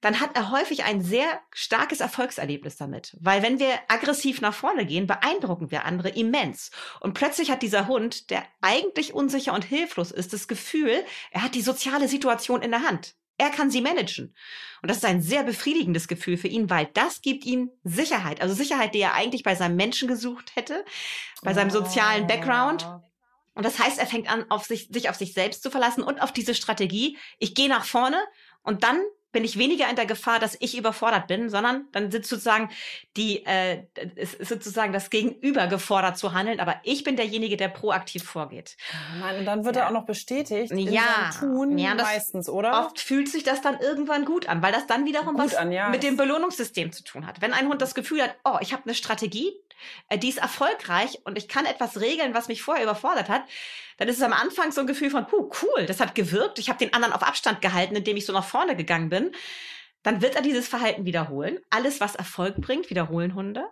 dann 0.00 0.20
hat 0.20 0.36
er 0.36 0.50
häufig 0.50 0.84
ein 0.84 1.00
sehr 1.00 1.40
starkes 1.52 2.00
Erfolgserlebnis 2.00 2.76
damit. 2.76 3.16
Weil 3.18 3.42
wenn 3.42 3.58
wir 3.58 3.72
aggressiv 3.88 4.40
nach 4.40 4.52
vorne 4.52 4.84
gehen, 4.84 5.06
beeindrucken 5.06 5.70
wir 5.70 5.84
andere 5.84 6.10
immens. 6.10 6.70
Und 7.00 7.14
plötzlich 7.14 7.50
hat 7.50 7.62
dieser 7.62 7.86
Hund, 7.86 8.30
der 8.30 8.44
eigentlich 8.60 9.14
unsicher 9.14 9.54
und 9.54 9.64
hilflos 9.64 10.10
ist, 10.10 10.32
das 10.32 10.48
Gefühl, 10.48 11.02
er 11.30 11.42
hat 11.42 11.54
die 11.54 11.62
soziale 11.62 12.08
Situation 12.08 12.60
in 12.60 12.72
der 12.72 12.82
Hand. 12.82 13.14
Er 13.38 13.50
kann 13.50 13.70
sie 13.70 13.80
managen. 13.80 14.34
Und 14.82 14.90
das 14.90 14.98
ist 14.98 15.04
ein 15.04 15.22
sehr 15.22 15.42
befriedigendes 15.42 16.08
Gefühl 16.08 16.36
für 16.36 16.48
ihn, 16.48 16.70
weil 16.70 16.86
das 16.94 17.22
gibt 17.22 17.44
ihm 17.44 17.70
Sicherheit. 17.84 18.40
Also 18.40 18.54
Sicherheit, 18.54 18.94
die 18.94 19.00
er 19.00 19.14
eigentlich 19.14 19.42
bei 19.42 19.54
seinem 19.54 19.76
Menschen 19.76 20.08
gesucht 20.08 20.54
hätte, 20.54 20.84
bei 21.42 21.52
seinem 21.54 21.70
sozialen 21.70 22.26
Background. 22.26 22.86
Und 23.54 23.64
das 23.64 23.78
heißt, 23.78 23.98
er 23.98 24.06
fängt 24.06 24.30
an, 24.30 24.44
auf 24.50 24.64
sich, 24.64 24.88
sich 24.90 25.08
auf 25.08 25.16
sich 25.16 25.32
selbst 25.32 25.62
zu 25.62 25.70
verlassen 25.70 26.02
und 26.02 26.20
auf 26.20 26.32
diese 26.32 26.54
Strategie. 26.54 27.18
Ich 27.38 27.54
gehe 27.54 27.68
nach 27.68 27.84
vorne 27.84 28.18
und 28.62 28.84
dann 28.84 29.00
bin 29.36 29.44
ich 29.44 29.58
weniger 29.58 29.86
in 29.90 29.96
der 29.96 30.06
Gefahr, 30.06 30.38
dass 30.38 30.56
ich 30.60 30.78
überfordert 30.78 31.26
bin, 31.26 31.50
sondern 31.50 31.84
dann 31.92 32.10
sind 32.10 32.24
sozusagen 32.24 32.70
die, 33.18 33.44
äh, 33.44 33.82
ist 34.14 34.42
sozusagen 34.46 34.94
das 34.94 35.10
Gegenüber 35.10 35.66
gefordert 35.66 36.16
zu 36.16 36.32
handeln, 36.32 36.58
aber 36.58 36.76
ich 36.84 37.04
bin 37.04 37.16
derjenige, 37.16 37.58
der 37.58 37.68
proaktiv 37.68 38.24
vorgeht. 38.24 38.78
Nein, 39.20 39.40
und 39.40 39.44
dann 39.44 39.66
wird 39.66 39.76
ja. 39.76 39.82
er 39.82 39.88
auch 39.88 39.92
noch 39.92 40.06
bestätigt 40.06 40.72
in 40.72 40.78
ja. 40.78 41.28
Tun 41.38 41.76
ja, 41.76 41.94
meistens, 41.94 42.48
oder? 42.48 42.86
Oft 42.86 42.98
fühlt 42.98 43.28
sich 43.28 43.42
das 43.42 43.60
dann 43.60 43.78
irgendwann 43.78 44.24
gut 44.24 44.48
an, 44.48 44.62
weil 44.62 44.72
das 44.72 44.86
dann 44.86 45.04
wiederum 45.04 45.34
gut 45.34 45.44
was 45.44 45.54
an, 45.54 45.70
ja. 45.70 45.90
mit 45.90 46.02
dem 46.02 46.16
Belohnungssystem 46.16 46.90
zu 46.92 47.04
tun 47.04 47.26
hat. 47.26 47.42
Wenn 47.42 47.52
ein 47.52 47.68
Hund 47.68 47.82
das 47.82 47.94
Gefühl 47.94 48.22
hat, 48.22 48.36
oh, 48.46 48.56
ich 48.62 48.72
habe 48.72 48.84
eine 48.84 48.94
Strategie, 48.94 49.52
die 50.12 50.28
ist 50.28 50.38
erfolgreich 50.38 51.18
und 51.24 51.38
ich 51.38 51.48
kann 51.48 51.66
etwas 51.66 52.00
regeln, 52.00 52.34
was 52.34 52.48
mich 52.48 52.62
vorher 52.62 52.84
überfordert 52.84 53.28
hat, 53.28 53.44
dann 53.98 54.08
ist 54.08 54.16
es 54.16 54.22
am 54.22 54.32
Anfang 54.32 54.72
so 54.72 54.80
ein 54.80 54.86
Gefühl 54.86 55.10
von, 55.10 55.26
puh, 55.26 55.50
cool, 55.62 55.86
das 55.86 56.00
hat 56.00 56.14
gewirkt, 56.14 56.58
ich 56.58 56.68
habe 56.68 56.78
den 56.78 56.92
anderen 56.92 57.14
auf 57.14 57.22
Abstand 57.22 57.60
gehalten, 57.62 57.96
indem 57.96 58.16
ich 58.16 58.26
so 58.26 58.32
nach 58.32 58.44
vorne 58.44 58.76
gegangen 58.76 59.08
bin. 59.08 59.32
Dann 60.02 60.22
wird 60.22 60.36
er 60.36 60.42
dieses 60.42 60.68
Verhalten 60.68 61.04
wiederholen. 61.04 61.58
Alles, 61.70 62.00
was 62.00 62.14
Erfolg 62.14 62.56
bringt, 62.60 62.90
wiederholen 62.90 63.34
Hunde. 63.34 63.64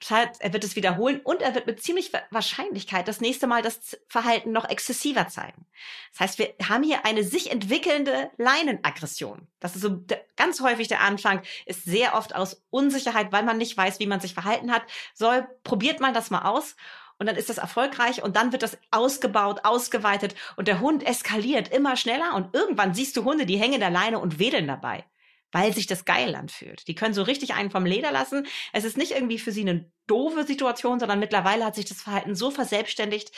Das 0.00 0.10
heißt, 0.10 0.40
er 0.40 0.52
wird 0.52 0.64
es 0.64 0.76
wiederholen 0.76 1.20
und 1.24 1.42
er 1.42 1.54
wird 1.54 1.66
mit 1.66 1.82
ziemlich 1.82 2.12
Wahrscheinlichkeit 2.30 3.08
das 3.08 3.20
nächste 3.20 3.46
Mal 3.46 3.62
das 3.62 3.98
Verhalten 4.08 4.52
noch 4.52 4.68
exzessiver 4.68 5.28
zeigen. 5.28 5.66
Das 6.12 6.20
heißt, 6.20 6.38
wir 6.38 6.54
haben 6.68 6.82
hier 6.82 7.04
eine 7.04 7.24
sich 7.24 7.50
entwickelnde 7.50 8.30
Leinenaggression. 8.36 9.48
Das 9.60 9.74
ist 9.74 9.82
so 9.82 10.04
ganz 10.36 10.60
häufig 10.60 10.88
der 10.88 11.00
Anfang, 11.00 11.42
ist 11.66 11.84
sehr 11.84 12.14
oft 12.14 12.34
aus 12.34 12.62
Unsicherheit, 12.70 13.32
weil 13.32 13.42
man 13.42 13.58
nicht 13.58 13.76
weiß, 13.76 14.00
wie 14.00 14.06
man 14.06 14.20
sich 14.20 14.34
verhalten 14.34 14.72
hat. 14.72 14.82
Soll, 15.14 15.46
probiert 15.64 16.00
man 16.00 16.14
das 16.14 16.30
mal 16.30 16.42
aus 16.42 16.76
und 17.18 17.26
dann 17.26 17.36
ist 17.36 17.50
das 17.50 17.58
erfolgreich 17.58 18.22
und 18.22 18.36
dann 18.36 18.52
wird 18.52 18.62
das 18.62 18.78
ausgebaut, 18.90 19.60
ausgeweitet 19.64 20.34
und 20.56 20.68
der 20.68 20.80
Hund 20.80 21.06
eskaliert 21.06 21.68
immer 21.68 21.96
schneller 21.96 22.34
und 22.34 22.54
irgendwann 22.54 22.94
siehst 22.94 23.16
du 23.16 23.24
Hunde, 23.24 23.46
die 23.46 23.58
hängen 23.58 23.74
in 23.74 23.80
der 23.80 23.90
Leine 23.90 24.18
und 24.18 24.38
wedeln 24.38 24.66
dabei 24.66 25.04
weil 25.52 25.72
sich 25.72 25.86
das 25.86 26.04
geil 26.04 26.34
anfühlt. 26.34 26.88
Die 26.88 26.94
können 26.94 27.14
so 27.14 27.22
richtig 27.22 27.54
einen 27.54 27.70
vom 27.70 27.86
Leder 27.86 28.10
lassen. 28.10 28.46
Es 28.72 28.84
ist 28.84 28.96
nicht 28.96 29.12
irgendwie 29.12 29.38
für 29.38 29.52
sie 29.52 29.60
eine 29.60 29.90
doofe 30.06 30.44
Situation, 30.44 30.98
sondern 30.98 31.20
mittlerweile 31.20 31.64
hat 31.64 31.76
sich 31.76 31.84
das 31.84 32.02
Verhalten 32.02 32.34
so 32.34 32.50
verselbstständigt, 32.50 33.32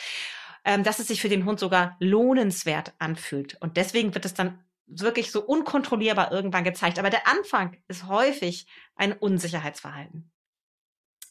ähm, 0.63 0.83
dass 0.83 0.99
es 0.99 1.07
sich 1.07 1.21
für 1.21 1.29
den 1.29 1.45
Hund 1.45 1.59
sogar 1.59 1.95
lohnenswert 1.99 2.93
anfühlt. 2.97 3.57
Und 3.61 3.77
deswegen 3.77 4.15
wird 4.15 4.25
es 4.25 4.33
dann 4.33 4.63
wirklich 4.87 5.31
so 5.31 5.43
unkontrollierbar 5.43 6.31
irgendwann 6.31 6.63
gezeigt. 6.63 6.99
Aber 6.99 7.09
der 7.09 7.27
Anfang 7.27 7.77
ist 7.87 8.07
häufig 8.07 8.67
ein 8.95 9.13
Unsicherheitsverhalten. 9.13 10.31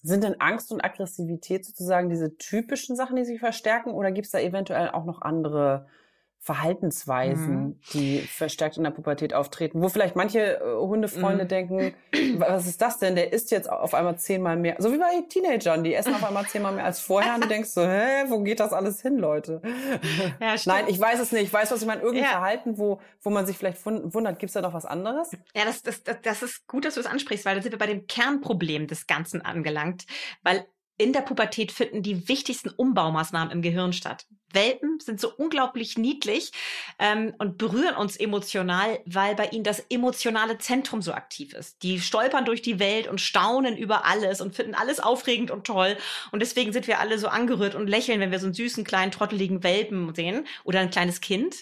Sind 0.03 0.23
denn 0.23 0.41
Angst 0.41 0.71
und 0.71 0.85
Aggressivität 0.85 1.65
sozusagen 1.65 2.11
diese 2.11 2.37
typischen 2.37 2.95
Sachen, 2.95 3.17
die 3.17 3.25
sich 3.25 3.41
verstärken, 3.41 3.93
oder 3.93 4.13
gibt 4.13 4.27
es 4.27 4.33
da 4.33 4.39
eventuell 4.39 4.91
auch 4.91 5.07
noch 5.07 5.23
andere 5.23 5.87
Verhaltensweisen, 6.45 7.57
mhm. 7.57 7.81
die 7.95 8.19
verstärkt 8.19 8.77
in 8.77 8.85
der 8.85 8.91
Pubertät 8.91 9.33
auftreten, 9.33 9.81
wo 9.81 9.89
vielleicht 9.89 10.15
manche 10.15 10.61
äh, 10.61 10.77
Hundefreunde 10.77 11.45
mhm. 11.45 11.49
denken, 11.49 11.95
was 12.37 12.67
ist 12.67 12.83
das 12.83 12.99
denn? 12.99 13.15
Der 13.15 13.33
isst 13.33 13.51
jetzt 13.51 13.71
auf 13.71 13.95
einmal 13.95 14.19
zehnmal 14.19 14.59
mehr. 14.59 14.77
So 14.79 14.93
wie 14.93 14.99
bei 14.99 15.23
Teenagern, 15.27 15.83
die 15.83 15.95
essen 15.95 16.15
auf 16.15 16.23
einmal 16.23 16.45
zehnmal 16.45 16.75
mehr 16.75 16.85
als 16.85 17.01
vorher 17.01 17.37
und 17.37 17.45
du 17.45 17.49
denkst 17.49 17.71
so, 17.71 17.83
hä, 17.83 18.25
wo 18.29 18.41
geht 18.41 18.61
das 18.61 18.75
alles 18.75 19.01
hin, 19.01 19.17
Leute? 19.17 19.63
Ja, 20.39 20.57
Nein, 20.67 20.85
ich 20.89 21.01
weiß 21.01 21.19
es 21.19 21.33
nicht. 21.33 21.45
Ich 21.45 21.53
weiß, 21.53 21.71
was 21.71 21.81
ich 21.81 21.87
meine. 21.87 22.03
Irgendein 22.03 22.25
ja. 22.25 22.33
Verhalten, 22.33 22.77
wo, 22.77 23.01
wo 23.23 23.31
man 23.31 23.47
sich 23.47 23.57
vielleicht 23.57 23.85
wundert, 23.87 24.39
gibt's 24.39 24.53
da 24.53 24.61
noch 24.61 24.75
was 24.75 24.85
anderes? 24.85 25.31
Ja, 25.55 25.65
das, 25.65 25.83
das, 25.83 26.03
das, 26.03 26.19
das 26.23 26.43
ist 26.43 26.67
gut, 26.67 26.85
dass 26.85 26.93
du 26.93 27.01
es 27.01 27.07
ansprichst, 27.07 27.47
weil 27.47 27.57
da 27.57 27.63
sind 27.63 27.73
wir 27.73 27.79
bei 27.79 27.87
dem 27.87 28.07
Kernproblem 28.07 28.87
des 28.87 29.07
Ganzen 29.07 29.41
angelangt. 29.41 30.05
Weil 30.43 30.67
in 30.99 31.15
der 31.15 31.23
Pubertät 31.23 31.73
finden 31.73 32.03
die 32.03 32.29
wichtigsten 32.29 32.69
Umbaumaßnahmen 32.69 33.51
im 33.51 33.63
Gehirn 33.63 33.95
statt. 33.95 34.27
Welpen 34.55 35.01
sind 35.01 35.21
so 35.21 35.33
unglaublich 35.37 35.99
niedlich 35.99 36.53
ähm, 36.99 37.35
und 37.39 37.59
berühren 37.59 37.97
uns 37.97 38.17
emotional, 38.17 39.01
weil 39.07 39.35
bei 39.35 39.47
ihnen 39.49 39.65
das 39.65 39.81
emotionale 39.91 40.59
Zentrum 40.59 41.03
so 41.03 41.13
aktiv 41.13 41.53
ist. 41.53 41.83
Die 41.83 42.01
stolpern 42.01 42.45
durch 42.45 42.63
die 42.63 42.79
Welt 42.79 43.09
und 43.09 43.21
staunen 43.21 43.77
über 43.77 44.05
alles 44.05 44.41
und 44.41 44.55
finden 44.55 44.75
alles 44.75 45.01
aufregend 45.01 45.51
und 45.51 45.67
toll. 45.67 45.97
Und 46.31 46.41
deswegen 46.41 46.73
sind 46.73 46.87
wir 46.87 47.01
alle 47.01 47.19
so 47.19 47.29
angerührt 47.29 47.75
und 47.75 47.89
lächeln, 47.89 48.21
wenn 48.21 48.31
wir 48.31 48.39
so 48.39 48.47
einen 48.47 48.55
süßen, 48.55 48.85
kleinen, 48.85 49.13
trotteligen 49.13 49.63
Welpen 49.63 50.15
sehen 50.15 50.47
oder 50.65 50.81
ein 50.81 50.91
kleines 50.91 51.21
Kind. 51.21 51.57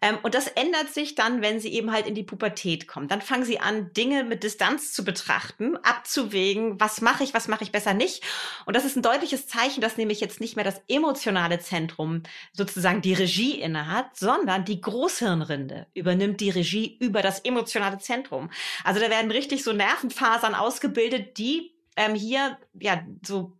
Ähm, 0.00 0.18
und 0.22 0.34
das 0.34 0.48
ändert 0.48 0.92
sich 0.92 1.14
dann, 1.14 1.42
wenn 1.42 1.60
sie 1.60 1.72
eben 1.72 1.92
halt 1.92 2.06
in 2.06 2.14
die 2.14 2.22
Pubertät 2.22 2.88
kommen. 2.88 3.08
Dann 3.08 3.22
fangen 3.22 3.44
sie 3.44 3.60
an, 3.60 3.92
Dinge 3.92 4.24
mit 4.24 4.42
Distanz 4.42 4.92
zu 4.92 5.04
betrachten, 5.04 5.76
abzuwägen, 5.76 6.80
was 6.80 7.00
mache 7.00 7.24
ich, 7.24 7.34
was 7.34 7.48
mache 7.48 7.64
ich 7.64 7.72
besser 7.72 7.94
nicht. 7.94 8.22
Und 8.66 8.74
das 8.74 8.84
ist 8.84 8.96
ein 8.96 9.02
deutliches 9.02 9.46
Zeichen, 9.46 9.80
dass 9.80 9.96
nämlich 9.96 10.20
jetzt 10.20 10.40
nicht 10.40 10.56
mehr 10.56 10.64
das 10.64 10.80
emotionale 10.88 11.58
Zentrum 11.58 12.22
sozusagen 12.52 13.02
die 13.02 13.14
Regie 13.14 13.60
innehat, 13.60 14.16
sondern 14.16 14.64
die 14.64 14.80
Großhirnrinde 14.80 15.86
übernimmt 15.94 16.40
die 16.40 16.50
Regie 16.50 16.96
über 17.00 17.22
das 17.22 17.40
emotionale 17.40 17.98
Zentrum. 17.98 18.50
Also 18.84 19.00
da 19.00 19.10
werden 19.10 19.30
richtig 19.30 19.64
so 19.64 19.72
Nervenfasern 19.72 20.54
ausgebildet, 20.54 21.38
die 21.38 21.72
ähm, 21.96 22.14
hier 22.14 22.58
ja 22.78 23.02
so 23.24 23.56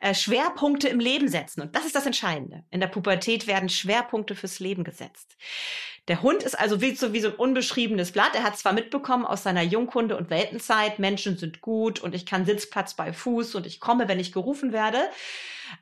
äh, 0.00 0.14
Schwerpunkte 0.14 0.88
im 0.88 1.00
Leben 1.00 1.28
setzen. 1.28 1.62
Und 1.62 1.74
das 1.74 1.86
ist 1.86 1.94
das 1.94 2.06
Entscheidende. 2.06 2.64
In 2.70 2.80
der 2.80 2.88
Pubertät 2.88 3.46
werden 3.46 3.68
Schwerpunkte 3.68 4.34
fürs 4.34 4.60
Leben 4.60 4.84
gesetzt. 4.84 5.36
Der 6.08 6.22
Hund 6.22 6.42
ist 6.44 6.58
also 6.58 6.80
wie 6.80 6.94
so, 6.94 7.12
wie 7.12 7.20
so 7.20 7.28
ein 7.28 7.34
unbeschriebenes 7.34 8.12
Blatt. 8.12 8.34
Er 8.34 8.44
hat 8.44 8.56
zwar 8.58 8.72
mitbekommen 8.72 9.24
aus 9.24 9.42
seiner 9.42 9.62
Junghunde- 9.62 10.16
und 10.16 10.30
Weltenzeit, 10.30 10.98
Menschen 10.98 11.36
sind 11.36 11.60
gut 11.60 12.00
und 12.00 12.14
ich 12.14 12.26
kann 12.26 12.46
Sitzplatz 12.46 12.94
bei 12.94 13.12
Fuß 13.12 13.56
und 13.56 13.66
ich 13.66 13.80
komme, 13.80 14.06
wenn 14.06 14.20
ich 14.20 14.32
gerufen 14.32 14.72
werde. 14.72 14.98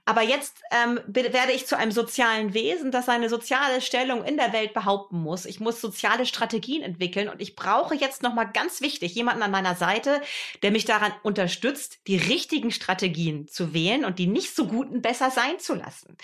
Aber 0.04 0.22
jetzt 0.22 0.56
ähm, 0.70 1.00
werde 1.06 1.52
ich 1.52 1.66
zu 1.66 1.76
einem 1.76 1.92
sozialen 1.92 2.54
Wesen, 2.54 2.90
das 2.90 3.06
seine 3.06 3.28
soziale 3.28 3.80
Stellung 3.80 4.24
in 4.24 4.36
der 4.36 4.52
Welt 4.52 4.74
behaupten 4.74 5.18
muss. 5.18 5.44
Ich 5.46 5.60
muss 5.60 5.80
soziale 5.80 6.26
Strategien 6.26 6.82
entwickeln 6.82 7.28
und 7.28 7.40
ich 7.40 7.56
brauche 7.56 7.94
jetzt 7.94 8.22
nochmal 8.22 8.50
ganz 8.52 8.80
wichtig 8.80 9.14
jemanden 9.14 9.42
an 9.42 9.50
meiner 9.50 9.74
Seite, 9.74 10.20
der 10.62 10.70
mich 10.70 10.84
daran 10.84 11.12
unterstützt, 11.22 11.98
die 12.06 12.16
richtigen 12.16 12.70
Strategien 12.70 13.48
zu 13.48 13.72
wählen 13.74 14.04
und 14.04 14.18
die 14.18 14.26
nicht 14.26 14.54
so 14.54 14.66
guten 14.66 15.02
besser 15.02 15.30
sein 15.30 15.58
zu 15.58 15.74
lassen. 15.74 16.16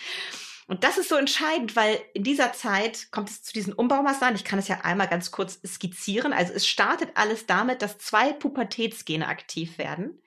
Und 0.70 0.84
das 0.84 0.98
ist 0.98 1.08
so 1.08 1.16
entscheidend, 1.16 1.74
weil 1.74 1.98
in 2.14 2.22
dieser 2.22 2.52
Zeit 2.52 3.10
kommt 3.10 3.28
es 3.28 3.42
zu 3.42 3.52
diesen 3.52 3.72
Umbaumaßnahmen. 3.72 4.36
Ich 4.36 4.44
kann 4.44 4.60
es 4.60 4.68
ja 4.68 4.82
einmal 4.84 5.08
ganz 5.08 5.32
kurz 5.32 5.58
skizzieren. 5.66 6.32
Also 6.32 6.52
es 6.52 6.64
startet 6.64 7.10
alles 7.14 7.46
damit, 7.46 7.82
dass 7.82 7.98
zwei 7.98 8.32
Pubertätsgene 8.32 9.26
aktiv 9.26 9.78
werden, 9.78 10.22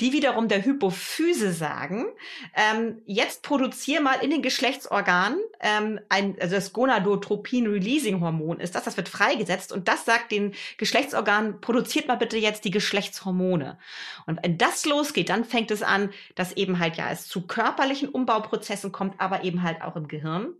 die 0.00 0.12
wiederum 0.12 0.48
der 0.48 0.64
Hypophyse 0.64 1.52
sagen, 1.52 2.06
ähm, 2.54 3.02
jetzt 3.06 3.44
produziere 3.44 4.02
mal 4.02 4.14
in 4.14 4.30
den 4.30 4.42
Geschlechtsorganen 4.42 5.38
ähm, 5.60 6.00
ein, 6.08 6.36
also 6.40 6.56
das 6.56 6.72
Gonadotropin-Releasing-Hormon 6.72 8.58
ist 8.58 8.74
das, 8.74 8.82
das 8.82 8.96
wird 8.96 9.08
freigesetzt 9.08 9.70
und 9.70 9.86
das 9.86 10.04
sagt 10.04 10.32
den 10.32 10.54
Geschlechtsorganen, 10.76 11.60
produziert 11.60 12.08
mal 12.08 12.16
bitte 12.16 12.36
jetzt 12.36 12.64
die 12.64 12.72
Geschlechtshormone. 12.72 13.78
Und 14.26 14.40
wenn 14.42 14.58
das 14.58 14.86
losgeht, 14.86 15.28
dann 15.28 15.44
fängt 15.44 15.70
es 15.70 15.84
an, 15.84 16.10
dass 16.34 16.52
eben 16.54 16.80
halt 16.80 16.96
ja 16.96 17.12
es 17.12 17.28
zu 17.28 17.46
körperlichen 17.46 18.08
Umbauprozessen 18.08 18.90
kommt, 18.90 19.20
aber 19.20 19.44
eben 19.44 19.62
halt 19.62 19.83
auch 19.86 19.96
im 19.96 20.08
Gehirn. 20.08 20.54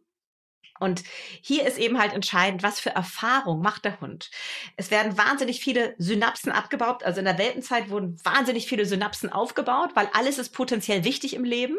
Und 0.80 1.04
hier 1.40 1.66
ist 1.66 1.78
eben 1.78 2.00
halt 2.00 2.12
entscheidend, 2.12 2.62
was 2.62 2.80
für 2.80 2.90
Erfahrung 2.90 3.60
macht 3.60 3.84
der 3.84 4.00
Hund. 4.00 4.30
Es 4.76 4.90
werden 4.90 5.16
wahnsinnig 5.16 5.60
viele 5.60 5.94
Synapsen 5.98 6.50
abgebaut. 6.50 7.04
Also 7.04 7.20
in 7.20 7.26
der 7.26 7.38
Weltenzeit 7.38 7.90
wurden 7.90 8.18
wahnsinnig 8.24 8.66
viele 8.66 8.84
Synapsen 8.84 9.30
aufgebaut, 9.30 9.90
weil 9.94 10.08
alles 10.12 10.38
ist 10.38 10.50
potenziell 10.50 11.04
wichtig 11.04 11.34
im 11.34 11.44
Leben. 11.44 11.76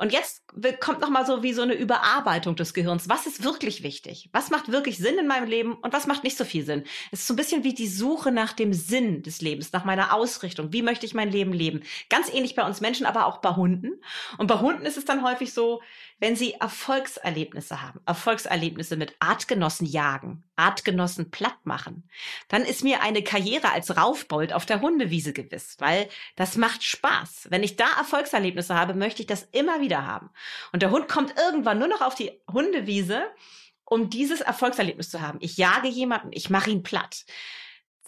Und 0.00 0.14
jetzt 0.14 0.44
kommt 0.80 1.00
noch 1.00 1.10
mal 1.10 1.26
so 1.26 1.42
wie 1.42 1.52
so 1.52 1.60
eine 1.60 1.74
Überarbeitung 1.74 2.56
des 2.56 2.72
Gehirns. 2.72 3.10
Was 3.10 3.26
ist 3.26 3.44
wirklich 3.44 3.82
wichtig? 3.82 4.30
Was 4.32 4.48
macht 4.48 4.72
wirklich 4.72 4.96
Sinn 4.96 5.18
in 5.18 5.26
meinem 5.26 5.46
Leben 5.46 5.74
und 5.74 5.92
was 5.92 6.06
macht 6.06 6.24
nicht 6.24 6.38
so 6.38 6.46
viel 6.46 6.64
Sinn? 6.64 6.84
Es 7.12 7.20
ist 7.20 7.26
so 7.26 7.34
ein 7.34 7.36
bisschen 7.36 7.64
wie 7.64 7.74
die 7.74 7.86
Suche 7.86 8.32
nach 8.32 8.54
dem 8.54 8.72
Sinn 8.72 9.22
des 9.22 9.42
Lebens, 9.42 9.74
nach 9.74 9.84
meiner 9.84 10.14
Ausrichtung. 10.14 10.72
Wie 10.72 10.80
möchte 10.80 11.04
ich 11.04 11.12
mein 11.12 11.30
Leben 11.30 11.52
leben? 11.52 11.82
Ganz 12.08 12.32
ähnlich 12.32 12.54
bei 12.54 12.64
uns 12.64 12.80
Menschen, 12.80 13.04
aber 13.04 13.26
auch 13.26 13.42
bei 13.42 13.50
Hunden. 13.50 14.00
Und 14.38 14.46
bei 14.46 14.58
Hunden 14.58 14.86
ist 14.86 14.96
es 14.96 15.04
dann 15.04 15.22
häufig 15.22 15.52
so, 15.52 15.82
wenn 16.18 16.36
sie 16.36 16.54
Erfolgserlebnisse 16.54 17.82
haben, 17.82 18.00
Erfolgserlebnisse 18.06 18.96
mit 18.96 19.14
Artgenossen 19.20 19.86
jagen, 19.86 20.44
Artgenossen 20.56 21.30
platt 21.30 21.56
machen, 21.64 22.08
dann 22.48 22.62
ist 22.62 22.84
mir 22.84 23.02
eine 23.02 23.22
Karriere 23.22 23.72
als 23.72 23.96
Raufbold 23.96 24.52
auf 24.52 24.66
der 24.66 24.82
Hundewiese 24.82 25.32
gewiss, 25.32 25.76
weil 25.78 26.08
das 26.36 26.56
macht 26.56 26.84
Spaß. 26.84 27.48
Wenn 27.50 27.62
ich 27.62 27.76
da 27.76 27.86
Erfolgserlebnisse 27.98 28.74
habe, 28.74 28.92
möchte 28.94 29.22
ich 29.22 29.26
das 29.26 29.48
immer 29.52 29.80
wieder 29.80 29.89
haben. 29.98 30.30
Und 30.72 30.82
der 30.82 30.90
Hund 30.90 31.08
kommt 31.08 31.36
irgendwann 31.38 31.78
nur 31.78 31.88
noch 31.88 32.00
auf 32.00 32.14
die 32.14 32.40
Hundewiese, 32.50 33.22
um 33.84 34.08
dieses 34.08 34.40
Erfolgserlebnis 34.40 35.10
zu 35.10 35.20
haben. 35.20 35.38
Ich 35.40 35.56
jage 35.56 35.88
jemanden, 35.88 36.30
ich 36.32 36.48
mache 36.48 36.70
ihn 36.70 36.82
platt. 36.82 37.24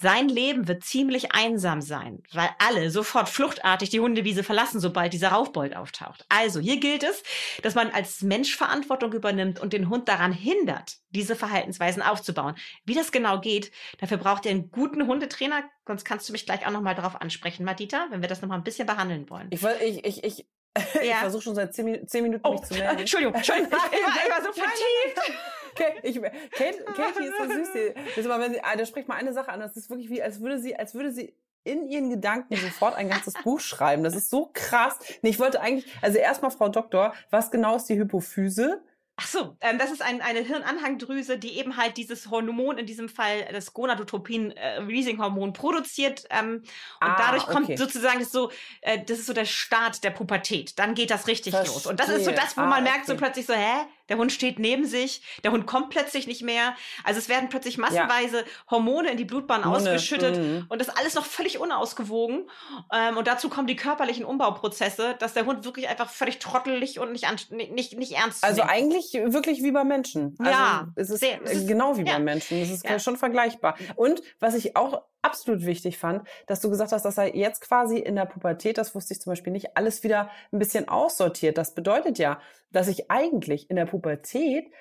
Sein 0.03 0.29
Leben 0.29 0.67
wird 0.67 0.83
ziemlich 0.83 1.33
einsam 1.33 1.81
sein, 1.81 2.25
weil 2.33 2.49
alle 2.59 2.91
sofort 2.91 3.29
fluchtartig 3.29 3.89
die 3.91 4.01
Hundewiese 4.01 4.43
verlassen, 4.43 4.81
sobald 4.81 5.13
dieser 5.13 5.29
Raufbold 5.29 5.77
auftaucht. 5.77 6.27
Also 6.29 6.59
hier 6.59 6.81
gilt 6.81 7.05
es, 7.05 7.23
dass 7.63 7.77
man 7.77 7.91
als 7.91 8.21
Mensch 8.21 8.57
Verantwortung 8.57 9.13
übernimmt 9.13 9.61
und 9.61 9.73
den 9.73 9.89
Hund 9.89 10.09
daran 10.09 10.33
hindert, 10.33 10.97
diese 11.11 11.37
Verhaltensweisen 11.37 12.03
aufzubauen. 12.03 12.57
Wie 12.85 12.95
das 12.95 13.13
genau 13.13 13.41
geht, 13.41 13.71
dafür 13.99 14.17
braucht 14.17 14.45
ihr 14.45 14.51
einen 14.51 14.73
guten 14.73 15.07
Hundetrainer. 15.07 15.63
Sonst 15.87 16.05
kannst 16.05 16.29
du 16.29 16.33
mich 16.33 16.47
gleich 16.47 16.67
auch 16.67 16.73
nochmal 16.73 16.97
darauf 16.97 17.21
ansprechen, 17.21 17.65
Madita, 17.65 18.09
wenn 18.11 18.23
wir 18.23 18.29
das 18.29 18.43
nochmal 18.43 18.59
ein 18.59 18.65
bisschen 18.65 18.87
behandeln 18.87 19.31
wollen. 19.31 19.49
Ich, 19.51 19.63
ich, 19.63 20.05
ich, 20.05 20.25
ich, 20.25 20.47
ja. 20.95 21.03
ich 21.03 21.15
versuche 21.17 21.43
schon 21.43 21.55
seit 21.55 21.75
zehn, 21.75 22.07
zehn 22.09 22.23
Minuten 22.23 22.47
oh, 22.47 22.53
mich 22.53 22.63
zu 22.63 22.75
melden. 22.79 22.99
Entschuldigung, 23.01 23.35
Entschuldigung. 23.35 23.71
Ich 23.73 23.79
war, 23.79 24.25
ich 24.25 24.31
war 24.31 24.43
so 24.43 24.53
vertieft. 24.53 25.33
Okay, 25.73 25.95
ich, 26.03 26.21
Kate, 26.53 26.85
Katie 26.97 27.25
ist 27.25 27.39
so 27.39 27.45
süß. 27.45 27.69
Die, 27.73 27.95
das 27.95 28.19
ist 28.19 28.25
immer, 28.25 28.41
wenn 28.41 28.53
sie, 28.53 28.61
ah, 28.63 28.77
da 28.77 28.87
spricht 28.87 29.09
mal 29.09 29.17
eine 29.17 29.33
Sache 29.33 29.51
an. 29.51 29.61
Das 29.61 29.77
ist 29.77 29.91
wirklich 29.91 30.11
wie, 30.11 30.23
als 30.23 30.41
würde 30.41 30.61
sie, 30.61 30.77
als 30.77 30.95
würde 30.95 31.13
sie 31.13 31.35
in 31.65 31.89
ihren 31.89 32.11
Gedanken 32.11 32.57
sofort 32.57 32.97
ein 32.97 33.09
ganzes 33.09 33.35
Buch 33.35 33.61
schreiben. 33.61 34.03
Das 34.03 34.17
ist 34.17 34.31
so 34.31 34.51
krass. 34.53 34.99
Nee, 35.23 35.31
ich 35.31 35.39
wollte 35.39 35.61
eigentlich, 35.61 35.87
also 36.03 36.19
erstmal, 36.19 36.51
Frau 36.51 36.69
Doktor, 36.69 37.15
was 37.31 37.51
genau 37.51 37.77
ist 37.77 37.89
die 37.89 37.97
Hypophyse? 37.97 38.83
Ach 39.23 39.27
so, 39.29 39.57
ähm, 39.61 39.79
das 39.79 39.93
ist 39.93 40.03
ein, 40.03 40.21
eine 40.21 40.41
Hirnanhangdrüse, 40.41 41.39
die 41.39 41.57
eben 41.57 41.77
halt 41.77 41.97
dieses 41.97 42.29
Hormon, 42.29 42.77
in 42.79 42.87
diesem 42.87 43.09
Fall 43.09 43.47
das 43.53 43.73
Gonadotropin-Releasing-Hormon 43.73 45.51
äh, 45.51 45.53
produziert. 45.53 46.25
Ähm, 46.31 46.55
und 46.55 46.63
ah, 47.01 47.15
dadurch 47.17 47.47
kommt 47.47 47.67
okay. 47.67 47.77
sozusagen 47.77 48.19
das 48.19 48.33
so, 48.33 48.51
äh, 48.81 48.99
das 49.05 49.21
ist 49.21 49.27
so 49.27 49.33
der 49.33 49.45
Start 49.45 50.03
der 50.03 50.11
Pubertät. 50.11 50.77
Dann 50.79 50.95
geht 50.95 51.13
das 51.13 51.29
richtig 51.29 51.53
Verstehe. 51.53 51.73
los. 51.73 51.87
Und 51.87 52.01
das 52.01 52.09
ist 52.09 52.25
so 52.25 52.33
das, 52.33 52.57
wo 52.57 52.63
ah, 52.63 52.67
man 52.67 52.83
merkt 52.83 53.03
okay. 53.03 53.13
so 53.13 53.17
plötzlich 53.17 53.47
so, 53.47 53.55
hä? 53.55 53.87
Der 54.09 54.19
Hund 54.19 54.33
steht 54.33 54.59
neben 54.59 54.85
sich, 54.85 55.23
der 55.45 55.53
Hund 55.53 55.67
kommt 55.67 55.91
plötzlich 55.91 56.27
nicht 56.27 56.43
mehr. 56.43 56.75
Also 57.05 57.19
es 57.19 57.29
werden 57.29 57.49
plötzlich 57.49 57.79
massenweise 57.79 58.39
ja. 58.39 58.45
Hormone 58.71 59.11
in 59.11 59.17
die 59.17 59.25
Blutbahn 59.25 59.65
Hormone. 59.65 59.83
ausgeschüttet 59.83 60.37
mhm. 60.39 60.67
und 60.69 60.81
das 60.81 60.89
alles 60.89 61.15
noch 61.15 61.25
völlig 61.25 61.59
unausgewogen. 61.59 62.49
Ähm, 62.93 63.17
und 63.17 63.27
dazu 63.27 63.49
kommen 63.49 63.67
die 63.67 63.77
körperlichen 63.77 64.25
Umbauprozesse, 64.25 65.17
dass 65.19 65.35
der 65.35 65.47
Hund 65.47 65.65
wirklich 65.65 65.89
einfach 65.89 66.11
völlig 66.11 66.39
trottelig 66.39 66.99
und 66.99 67.13
nicht, 67.13 67.27
nicht, 67.51 67.73
nicht, 67.73 67.99
nicht 67.99 68.13
ernst 68.13 68.45
Also 68.45 68.63
eigentlich 68.63 69.13
wirklich 69.13 69.63
wie 69.63 69.73
bei 69.73 69.85
Menschen. 69.85 70.35
Also 70.39 70.51
ja, 70.51 70.89
es 70.97 71.11
ist, 71.11 71.21
sehr, 71.21 71.41
es 71.43 71.53
ist 71.53 71.69
genau 71.69 71.97
wie 71.97 72.05
ja. 72.05 72.15
bei 72.15 72.19
Menschen. 72.19 72.61
Es 72.61 72.71
ist 72.71 72.85
ja. 72.85 72.99
schon 72.99 73.17
vergleichbar. 73.17 73.77
Und 73.97 74.23
was 74.41 74.55
ich 74.55 74.77
auch 74.77 75.03
absolut 75.23 75.65
wichtig 75.65 75.99
fand, 75.99 76.27
dass 76.47 76.61
du 76.61 76.69
gesagt 76.69 76.93
hast, 76.93 77.05
dass 77.05 77.17
er 77.17 77.35
jetzt 77.35 77.61
quasi 77.61 77.99
in 77.99 78.17
der 78.17 78.27
Pubertät, 78.27 78.77
das 78.77 78.95
wusste 78.95 79.15
ich 79.15 79.21
zum 79.21 79.31
Beispiel 79.31 79.53
nicht, 79.53 79.77
alles 79.77 80.03
wieder 80.03 80.29
ein 80.53 80.59
bisschen 80.59 80.89
aussortiert. 80.89 81.57
Das 81.57 81.75
bedeutet 81.75 82.19
ja, 82.19 82.41
dass 82.73 82.89
ich 82.89 83.11
eigentlich 83.11 83.71
in 83.71 83.77
der 83.77 83.87
Pubertät 83.93 84.73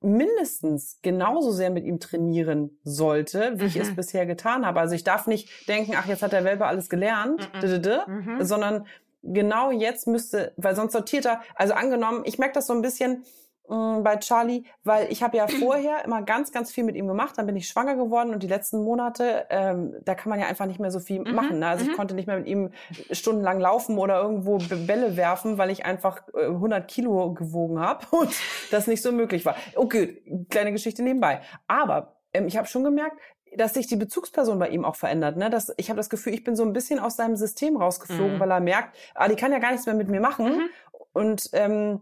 mindestens 0.00 1.00
genauso 1.02 1.50
sehr 1.50 1.70
mit 1.70 1.84
ihm 1.84 1.98
trainieren 1.98 2.78
sollte, 2.84 3.54
wie 3.56 3.62
mhm. 3.62 3.68
ich 3.68 3.76
es 3.76 3.90
mhm. 3.90 3.96
bisher 3.96 4.26
getan 4.26 4.64
habe. 4.64 4.78
Also 4.78 4.94
ich 4.94 5.02
darf 5.02 5.26
nicht 5.26 5.68
denken, 5.68 5.94
ach, 5.96 6.06
jetzt 6.06 6.22
hat 6.22 6.32
der 6.32 6.44
Welpe 6.44 6.66
alles 6.66 6.88
gelernt, 6.88 7.50
mhm. 7.54 8.26
Mhm. 8.26 8.44
sondern 8.44 8.86
genau 9.22 9.72
jetzt 9.72 10.06
müsste, 10.06 10.52
weil 10.56 10.76
sonst 10.76 10.92
sortiert 10.92 11.26
er, 11.26 11.42
also 11.56 11.74
angenommen, 11.74 12.22
ich 12.24 12.38
merke 12.38 12.54
das 12.54 12.66
so 12.68 12.74
ein 12.74 12.82
bisschen, 12.82 13.24
Mm, 13.68 14.02
bei 14.02 14.16
Charlie, 14.16 14.64
weil 14.82 15.12
ich 15.12 15.22
habe 15.22 15.36
ja 15.36 15.46
vorher 15.60 16.04
immer 16.04 16.22
ganz, 16.22 16.52
ganz 16.52 16.70
viel 16.72 16.84
mit 16.84 16.96
ihm 16.96 17.06
gemacht. 17.06 17.34
Dann 17.36 17.46
bin 17.46 17.56
ich 17.56 17.68
schwanger 17.68 17.96
geworden 17.96 18.32
und 18.32 18.42
die 18.42 18.46
letzten 18.46 18.82
Monate, 18.82 19.46
ähm, 19.50 19.94
da 20.04 20.14
kann 20.14 20.30
man 20.30 20.40
ja 20.40 20.46
einfach 20.46 20.66
nicht 20.66 20.80
mehr 20.80 20.90
so 20.90 21.00
viel 21.00 21.20
mhm. 21.20 21.34
machen. 21.34 21.58
Ne? 21.58 21.68
Also 21.68 21.84
mhm. 21.84 21.90
ich 21.90 21.96
konnte 21.96 22.14
nicht 22.14 22.26
mehr 22.26 22.38
mit 22.38 22.46
ihm 22.46 22.70
stundenlang 23.10 23.60
laufen 23.60 23.98
oder 23.98 24.20
irgendwo 24.20 24.58
Bälle 24.58 25.16
werfen, 25.16 25.58
weil 25.58 25.70
ich 25.70 25.84
einfach 25.84 26.22
äh, 26.34 26.46
100 26.46 26.88
Kilo 26.88 27.34
gewogen 27.34 27.78
habe 27.78 28.06
und 28.16 28.34
das 28.70 28.86
nicht 28.86 29.02
so 29.02 29.12
möglich 29.12 29.44
war. 29.44 29.56
Okay, 29.74 30.22
kleine 30.48 30.72
Geschichte 30.72 31.02
nebenbei. 31.02 31.40
Aber 31.66 32.16
ähm, 32.32 32.46
ich 32.46 32.56
habe 32.56 32.66
schon 32.66 32.84
gemerkt, 32.84 33.18
dass 33.56 33.74
sich 33.74 33.86
die 33.86 33.96
Bezugsperson 33.96 34.58
bei 34.58 34.68
ihm 34.68 34.84
auch 34.84 34.96
verändert. 34.96 35.36
Ne? 35.36 35.50
Dass, 35.50 35.72
ich 35.76 35.90
habe 35.90 35.96
das 35.96 36.10
Gefühl, 36.10 36.34
ich 36.34 36.44
bin 36.44 36.54
so 36.54 36.64
ein 36.64 36.72
bisschen 36.72 36.98
aus 36.98 37.16
seinem 37.16 37.36
System 37.36 37.76
rausgeflogen, 37.76 38.36
mhm. 38.36 38.40
weil 38.40 38.50
er 38.50 38.60
merkt, 38.60 38.96
ah, 39.14 39.28
die 39.28 39.36
kann 39.36 39.52
ja 39.52 39.58
gar 39.58 39.70
nichts 39.72 39.86
mehr 39.86 39.94
mit 39.94 40.08
mir 40.08 40.20
machen. 40.20 40.56
Mhm. 40.56 40.68
Und 41.12 41.50
ähm, 41.52 42.00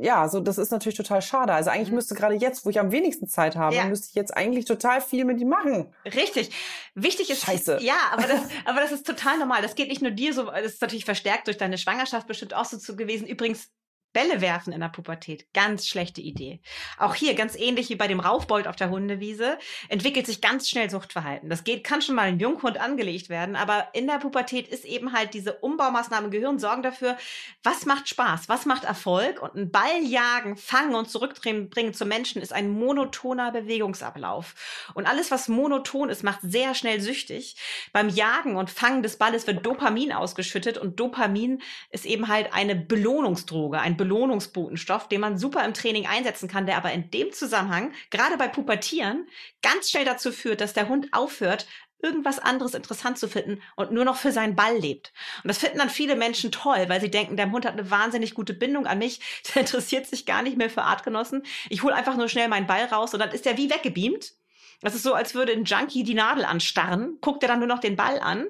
ja, 0.00 0.28
so 0.28 0.40
das 0.40 0.58
ist 0.58 0.70
natürlich 0.70 0.96
total 0.96 1.22
schade. 1.22 1.52
Also 1.52 1.70
eigentlich 1.70 1.90
mhm. 1.90 1.96
müsste 1.96 2.14
gerade 2.14 2.34
jetzt, 2.34 2.64
wo 2.64 2.70
ich 2.70 2.78
am 2.78 2.92
wenigsten 2.92 3.26
Zeit 3.26 3.56
habe, 3.56 3.74
ja. 3.74 3.84
müsste 3.84 4.08
ich 4.08 4.14
jetzt 4.14 4.36
eigentlich 4.36 4.64
total 4.64 5.00
viel 5.00 5.24
mit 5.24 5.40
ihm 5.40 5.48
machen. 5.48 5.92
Richtig. 6.04 6.50
Wichtig 6.94 7.30
ist 7.30 7.44
Scheiße. 7.44 7.78
Ja, 7.82 7.98
aber 8.12 8.22
das, 8.22 8.40
aber 8.64 8.80
das 8.80 8.92
ist 8.92 9.06
total 9.06 9.38
normal. 9.38 9.62
Das 9.62 9.74
geht 9.74 9.88
nicht 9.88 10.02
nur 10.02 10.10
dir 10.10 10.32
so, 10.32 10.44
das 10.44 10.74
ist 10.74 10.82
natürlich 10.82 11.04
verstärkt 11.04 11.46
durch 11.46 11.58
deine 11.58 11.78
Schwangerschaft 11.78 12.26
bestimmt 12.26 12.54
auch 12.54 12.64
so 12.64 12.96
gewesen. 12.96 13.26
Übrigens 13.26 13.70
Bälle 14.12 14.40
werfen 14.40 14.72
in 14.72 14.80
der 14.80 14.88
Pubertät, 14.88 15.52
ganz 15.52 15.86
schlechte 15.86 16.20
Idee. 16.20 16.60
Auch 16.98 17.14
hier, 17.14 17.34
ganz 17.34 17.54
ähnlich 17.56 17.88
wie 17.90 17.96
bei 17.96 18.08
dem 18.08 18.20
Raufbold 18.20 18.66
auf 18.66 18.76
der 18.76 18.90
Hundewiese, 18.90 19.58
entwickelt 19.88 20.26
sich 20.26 20.40
ganz 20.40 20.68
schnell 20.68 20.90
Suchtverhalten. 20.90 21.48
Das 21.48 21.64
geht, 21.64 21.84
kann 21.84 22.02
schon 22.02 22.14
mal 22.14 22.22
ein 22.22 22.40
Junghund 22.40 22.78
angelegt 22.78 23.28
werden, 23.28 23.56
aber 23.56 23.88
in 23.92 24.06
der 24.06 24.18
Pubertät 24.18 24.68
ist 24.68 24.84
eben 24.84 25.12
halt 25.12 25.34
diese 25.34 25.54
Umbaumaßnahme 25.54 26.26
im 26.26 26.30
Gehirn 26.30 26.58
sorgen 26.58 26.82
dafür, 26.82 27.16
was 27.62 27.86
macht 27.86 28.08
Spaß, 28.08 28.48
was 28.48 28.66
macht 28.66 28.84
Erfolg 28.84 29.42
und 29.42 29.54
ein 29.54 29.70
Ball 29.70 30.02
jagen, 30.02 30.56
fangen 30.56 30.94
und 30.94 31.10
zurückbringen 31.10 31.94
zum 31.94 32.08
Menschen 32.08 32.42
ist 32.42 32.52
ein 32.52 32.70
monotoner 32.70 33.52
Bewegungsablauf. 33.52 34.54
Und 34.94 35.06
alles, 35.06 35.30
was 35.30 35.48
monoton 35.48 36.10
ist, 36.10 36.24
macht 36.24 36.40
sehr 36.42 36.74
schnell 36.74 37.00
süchtig. 37.00 37.56
Beim 37.92 38.08
Jagen 38.08 38.56
und 38.56 38.70
Fangen 38.70 39.02
des 39.02 39.18
Balles 39.18 39.46
wird 39.46 39.64
Dopamin 39.64 40.12
ausgeschüttet 40.12 40.78
und 40.78 40.98
Dopamin 40.98 41.62
ist 41.90 42.06
eben 42.06 42.28
halt 42.28 42.52
eine 42.52 42.74
Belohnungsdroge, 42.74 43.80
ein 43.80 43.96
Belohnungsbotenstoff, 44.00 45.08
den 45.08 45.20
man 45.20 45.36
super 45.36 45.62
im 45.62 45.74
Training 45.74 46.06
einsetzen 46.06 46.48
kann, 46.48 46.64
der 46.64 46.78
aber 46.78 46.90
in 46.90 47.10
dem 47.10 47.32
Zusammenhang, 47.32 47.92
gerade 48.08 48.38
bei 48.38 48.48
Pubertieren, 48.48 49.28
ganz 49.60 49.90
schnell 49.90 50.06
dazu 50.06 50.32
führt, 50.32 50.62
dass 50.62 50.72
der 50.72 50.88
Hund 50.88 51.08
aufhört, 51.12 51.66
irgendwas 52.02 52.38
anderes 52.38 52.72
interessant 52.72 53.18
zu 53.18 53.28
finden 53.28 53.60
und 53.76 53.92
nur 53.92 54.06
noch 54.06 54.16
für 54.16 54.32
seinen 54.32 54.56
Ball 54.56 54.74
lebt. 54.74 55.12
Und 55.44 55.48
das 55.48 55.58
finden 55.58 55.76
dann 55.76 55.90
viele 55.90 56.16
Menschen 56.16 56.50
toll, 56.50 56.86
weil 56.88 57.02
sie 57.02 57.10
denken, 57.10 57.36
der 57.36 57.50
Hund 57.50 57.66
hat 57.66 57.74
eine 57.74 57.90
wahnsinnig 57.90 58.32
gute 58.32 58.54
Bindung 58.54 58.86
an 58.86 58.96
mich, 58.96 59.20
der 59.54 59.60
interessiert 59.60 60.06
sich 60.06 60.24
gar 60.24 60.40
nicht 60.42 60.56
mehr 60.56 60.70
für 60.70 60.82
Artgenossen. 60.82 61.42
Ich 61.68 61.82
hole 61.82 61.94
einfach 61.94 62.16
nur 62.16 62.30
schnell 62.30 62.48
meinen 62.48 62.66
Ball 62.66 62.86
raus 62.86 63.12
und 63.12 63.20
dann 63.20 63.32
ist 63.32 63.46
er 63.46 63.58
wie 63.58 63.68
weggebeamt. 63.68 64.32
Das 64.80 64.94
ist 64.94 65.02
so, 65.02 65.12
als 65.12 65.34
würde 65.34 65.52
ein 65.52 65.64
Junkie 65.64 66.04
die 66.04 66.14
Nadel 66.14 66.46
anstarren, 66.46 67.18
guckt 67.20 67.42
er 67.42 67.50
dann 67.50 67.58
nur 67.58 67.68
noch 67.68 67.80
den 67.80 67.96
Ball 67.96 68.18
an 68.18 68.46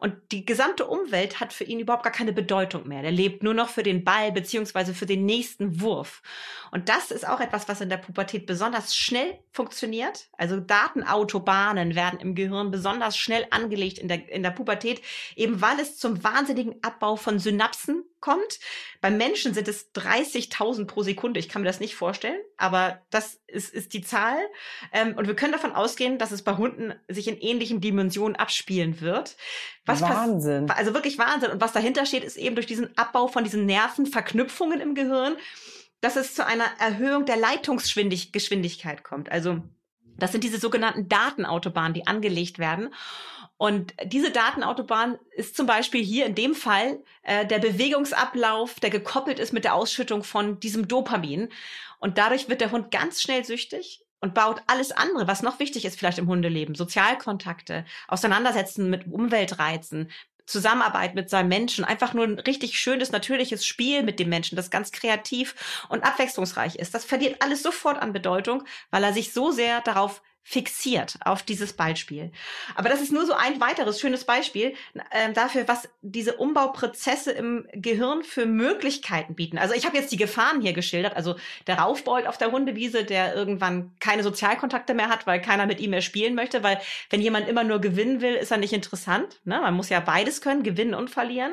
und 0.00 0.14
die 0.32 0.46
gesamte 0.46 0.86
Umwelt 0.86 1.40
hat 1.40 1.52
für 1.52 1.64
ihn 1.64 1.78
überhaupt 1.78 2.04
gar 2.04 2.12
keine 2.12 2.32
Bedeutung 2.32 2.88
mehr. 2.88 3.02
Der 3.02 3.12
lebt 3.12 3.42
nur 3.42 3.52
noch 3.52 3.68
für 3.68 3.82
den 3.82 4.02
Ball 4.02 4.32
beziehungsweise 4.32 4.94
für 4.94 5.06
den 5.06 5.26
nächsten 5.26 5.80
Wurf. 5.82 6.22
Und 6.72 6.88
das 6.88 7.10
ist 7.10 7.28
auch 7.28 7.40
etwas, 7.40 7.68
was 7.68 7.82
in 7.82 7.90
der 7.90 7.98
Pubertät 7.98 8.46
besonders 8.46 8.96
schnell 8.96 9.38
funktioniert. 9.52 10.28
Also 10.38 10.58
Datenautobahnen 10.58 11.94
werden 11.94 12.18
im 12.18 12.34
Gehirn 12.34 12.70
besonders 12.70 13.16
schnell 13.18 13.46
angelegt 13.50 13.98
in 13.98 14.08
der, 14.08 14.26
in 14.30 14.42
der 14.42 14.50
Pubertät, 14.50 15.02
eben 15.36 15.60
weil 15.60 15.78
es 15.78 15.98
zum 15.98 16.24
wahnsinnigen 16.24 16.76
Abbau 16.82 17.16
von 17.16 17.38
Synapsen 17.38 18.04
kommt. 18.20 18.60
Beim 19.00 19.16
Menschen 19.16 19.54
sind 19.54 19.68
es 19.68 19.92
30.000 19.94 20.86
pro 20.86 21.02
Sekunde. 21.02 21.40
Ich 21.40 21.48
kann 21.48 21.62
mir 21.62 21.68
das 21.68 21.80
nicht 21.80 21.94
vorstellen, 21.94 22.40
aber 22.56 23.00
das 23.10 23.40
ist, 23.46 23.72
ist 23.72 23.92
die 23.92 24.02
Zahl. 24.02 24.38
Ähm, 24.92 25.14
und 25.16 25.26
wir 25.26 25.36
können 25.36 25.52
davon 25.52 25.72
ausgehen, 25.72 26.18
dass 26.18 26.30
es 26.30 26.42
bei 26.42 26.56
Hunden 26.56 26.94
sich 27.08 27.28
in 27.28 27.38
ähnlichen 27.38 27.80
Dimensionen 27.80 28.36
abspielen 28.36 29.00
wird. 29.00 29.36
Was 29.86 30.02
Wahnsinn. 30.02 30.70
Also 30.70 30.94
wirklich 30.94 31.18
Wahnsinn. 31.18 31.50
Und 31.50 31.60
was 31.60 31.72
dahinter 31.72 32.06
steht, 32.06 32.24
ist 32.24 32.36
eben 32.36 32.54
durch 32.54 32.66
diesen 32.66 32.96
Abbau 32.96 33.26
von 33.28 33.44
diesen 33.44 33.66
Nervenverknüpfungen 33.66 34.80
im 34.80 34.94
Gehirn, 34.94 35.36
dass 36.00 36.16
es 36.16 36.34
zu 36.34 36.46
einer 36.46 36.66
Erhöhung 36.78 37.26
der 37.26 37.36
Leitungsgeschwindigkeit 37.36 39.04
kommt. 39.04 39.30
Also 39.30 39.62
das 40.20 40.32
sind 40.32 40.44
diese 40.44 40.58
sogenannten 40.58 41.08
Datenautobahnen, 41.08 41.94
die 41.94 42.06
angelegt 42.06 42.58
werden. 42.58 42.92
Und 43.60 43.92
diese 44.04 44.30
Datenautobahn 44.30 45.18
ist 45.32 45.54
zum 45.54 45.66
Beispiel 45.66 46.02
hier 46.02 46.24
in 46.24 46.34
dem 46.34 46.54
Fall 46.54 46.98
äh, 47.22 47.44
der 47.44 47.58
Bewegungsablauf, 47.58 48.80
der 48.80 48.88
gekoppelt 48.88 49.38
ist 49.38 49.52
mit 49.52 49.64
der 49.64 49.74
Ausschüttung 49.74 50.24
von 50.24 50.58
diesem 50.60 50.88
Dopamin. 50.88 51.50
Und 51.98 52.16
dadurch 52.16 52.48
wird 52.48 52.62
der 52.62 52.70
Hund 52.70 52.90
ganz 52.90 53.20
schnell 53.20 53.44
süchtig 53.44 54.02
und 54.22 54.32
baut 54.32 54.62
alles 54.66 54.92
andere, 54.92 55.28
was 55.28 55.42
noch 55.42 55.58
wichtig 55.58 55.84
ist 55.84 55.98
vielleicht 55.98 56.16
im 56.16 56.26
Hundeleben, 56.26 56.74
Sozialkontakte, 56.74 57.84
Auseinandersetzen 58.08 58.88
mit 58.88 59.06
Umweltreizen, 59.12 60.10
Zusammenarbeit 60.46 61.14
mit 61.14 61.28
seinem 61.28 61.48
Menschen, 61.48 61.84
einfach 61.84 62.14
nur 62.14 62.24
ein 62.24 62.38
richtig 62.38 62.80
schönes, 62.80 63.12
natürliches 63.12 63.66
Spiel 63.66 64.02
mit 64.02 64.18
dem 64.18 64.30
Menschen, 64.30 64.56
das 64.56 64.70
ganz 64.70 64.90
kreativ 64.90 65.84
und 65.90 66.02
abwechslungsreich 66.02 66.76
ist. 66.76 66.94
Das 66.94 67.04
verliert 67.04 67.42
alles 67.42 67.62
sofort 67.62 68.00
an 68.00 68.14
Bedeutung, 68.14 68.64
weil 68.90 69.04
er 69.04 69.12
sich 69.12 69.34
so 69.34 69.50
sehr 69.50 69.82
darauf 69.82 70.22
fixiert 70.42 71.16
auf 71.24 71.42
dieses 71.42 71.74
Beispiel. 71.74 72.32
Aber 72.74 72.88
das 72.88 73.00
ist 73.00 73.12
nur 73.12 73.26
so 73.26 73.34
ein 73.34 73.60
weiteres 73.60 74.00
schönes 74.00 74.24
Beispiel 74.24 74.74
äh, 75.10 75.32
dafür, 75.32 75.68
was 75.68 75.88
diese 76.02 76.36
Umbauprozesse 76.36 77.30
im 77.32 77.68
Gehirn 77.72 78.24
für 78.24 78.46
Möglichkeiten 78.46 79.34
bieten. 79.34 79.58
Also 79.58 79.74
ich 79.74 79.86
habe 79.86 79.96
jetzt 79.96 80.10
die 80.10 80.16
Gefahren 80.16 80.60
hier 80.60 80.72
geschildert. 80.72 81.14
Also 81.14 81.36
der 81.66 81.78
Raufbold 81.78 82.26
auf 82.26 82.38
der 82.38 82.50
Hundewiese, 82.50 83.04
der 83.04 83.34
irgendwann 83.34 83.92
keine 84.00 84.22
Sozialkontakte 84.22 84.94
mehr 84.94 85.08
hat, 85.08 85.26
weil 85.26 85.40
keiner 85.40 85.66
mit 85.66 85.78
ihm 85.78 85.90
mehr 85.90 86.02
spielen 86.02 86.34
möchte, 86.34 86.62
weil 86.62 86.80
wenn 87.10 87.20
jemand 87.20 87.48
immer 87.48 87.62
nur 87.62 87.80
gewinnen 87.80 88.20
will, 88.20 88.34
ist 88.34 88.50
er 88.50 88.58
nicht 88.58 88.72
interessant. 88.72 89.40
Ne? 89.44 89.60
Man 89.60 89.74
muss 89.74 89.88
ja 89.88 90.00
beides 90.00 90.40
können, 90.40 90.62
gewinnen 90.62 90.94
und 90.94 91.10
verlieren. 91.10 91.52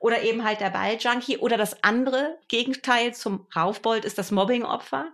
Oder 0.00 0.22
eben 0.22 0.44
halt 0.44 0.60
der 0.60 0.70
Balljunkie. 0.70 1.38
Oder 1.38 1.56
das 1.56 1.82
andere 1.82 2.36
Gegenteil 2.48 3.14
zum 3.14 3.46
Raufbold 3.56 4.04
ist 4.04 4.18
das 4.18 4.32
Mobbingopfer 4.32 5.06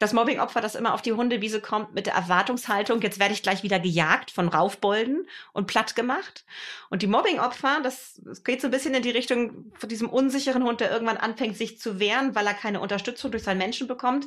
das 0.00 0.14
Mobbingopfer, 0.14 0.62
das 0.62 0.74
immer 0.74 0.94
auf 0.94 1.02
die 1.02 1.12
Hundewiese 1.12 1.60
kommt 1.60 1.94
mit 1.94 2.06
der 2.06 2.14
Erwartungshaltung, 2.14 3.02
jetzt 3.02 3.18
werde 3.18 3.34
ich 3.34 3.42
gleich 3.42 3.62
wieder 3.62 3.78
gejagt 3.78 4.30
von 4.30 4.48
Raufbolden 4.48 5.28
und 5.52 5.66
platt 5.66 5.94
gemacht. 5.94 6.46
Und 6.88 7.02
die 7.02 7.06
Mobbingopfer, 7.06 7.80
das, 7.82 8.18
das 8.24 8.42
geht 8.42 8.62
so 8.62 8.68
ein 8.68 8.70
bisschen 8.70 8.94
in 8.94 9.02
die 9.02 9.10
Richtung 9.10 9.70
von 9.76 9.90
diesem 9.90 10.08
unsicheren 10.08 10.64
Hund, 10.64 10.80
der 10.80 10.90
irgendwann 10.90 11.18
anfängt, 11.18 11.58
sich 11.58 11.78
zu 11.78 12.00
wehren, 12.00 12.34
weil 12.34 12.46
er 12.46 12.54
keine 12.54 12.80
Unterstützung 12.80 13.30
durch 13.30 13.42
seinen 13.42 13.58
Menschen 13.58 13.88
bekommt. 13.88 14.26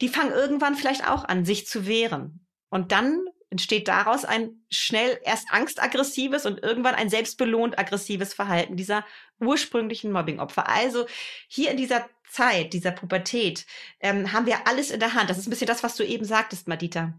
Die 0.00 0.08
fangen 0.08 0.32
irgendwann 0.32 0.74
vielleicht 0.74 1.06
auch 1.06 1.24
an, 1.24 1.44
sich 1.44 1.66
zu 1.66 1.86
wehren. 1.86 2.46
Und 2.70 2.90
dann 2.90 3.26
entsteht 3.50 3.86
daraus 3.88 4.24
ein 4.24 4.64
schnell 4.70 5.20
erst 5.22 5.52
angstaggressives 5.52 6.46
und 6.46 6.62
irgendwann 6.62 6.94
ein 6.94 7.10
selbstbelohnt 7.10 7.78
aggressives 7.78 8.32
Verhalten 8.32 8.76
dieser 8.76 9.04
ursprünglichen 9.38 10.12
Mobbingopfer. 10.12 10.66
Also 10.66 11.04
hier 11.46 11.70
in 11.70 11.76
dieser 11.76 12.08
Zeit, 12.28 12.72
dieser 12.72 12.92
Pubertät, 12.92 13.66
ähm, 14.00 14.32
haben 14.32 14.46
wir 14.46 14.66
alles 14.66 14.90
in 14.90 15.00
der 15.00 15.14
Hand. 15.14 15.30
Das 15.30 15.38
ist 15.38 15.46
ein 15.46 15.50
bisschen 15.50 15.66
das, 15.66 15.82
was 15.82 15.96
du 15.96 16.04
eben 16.04 16.24
sagtest, 16.24 16.68
Madita 16.68 17.14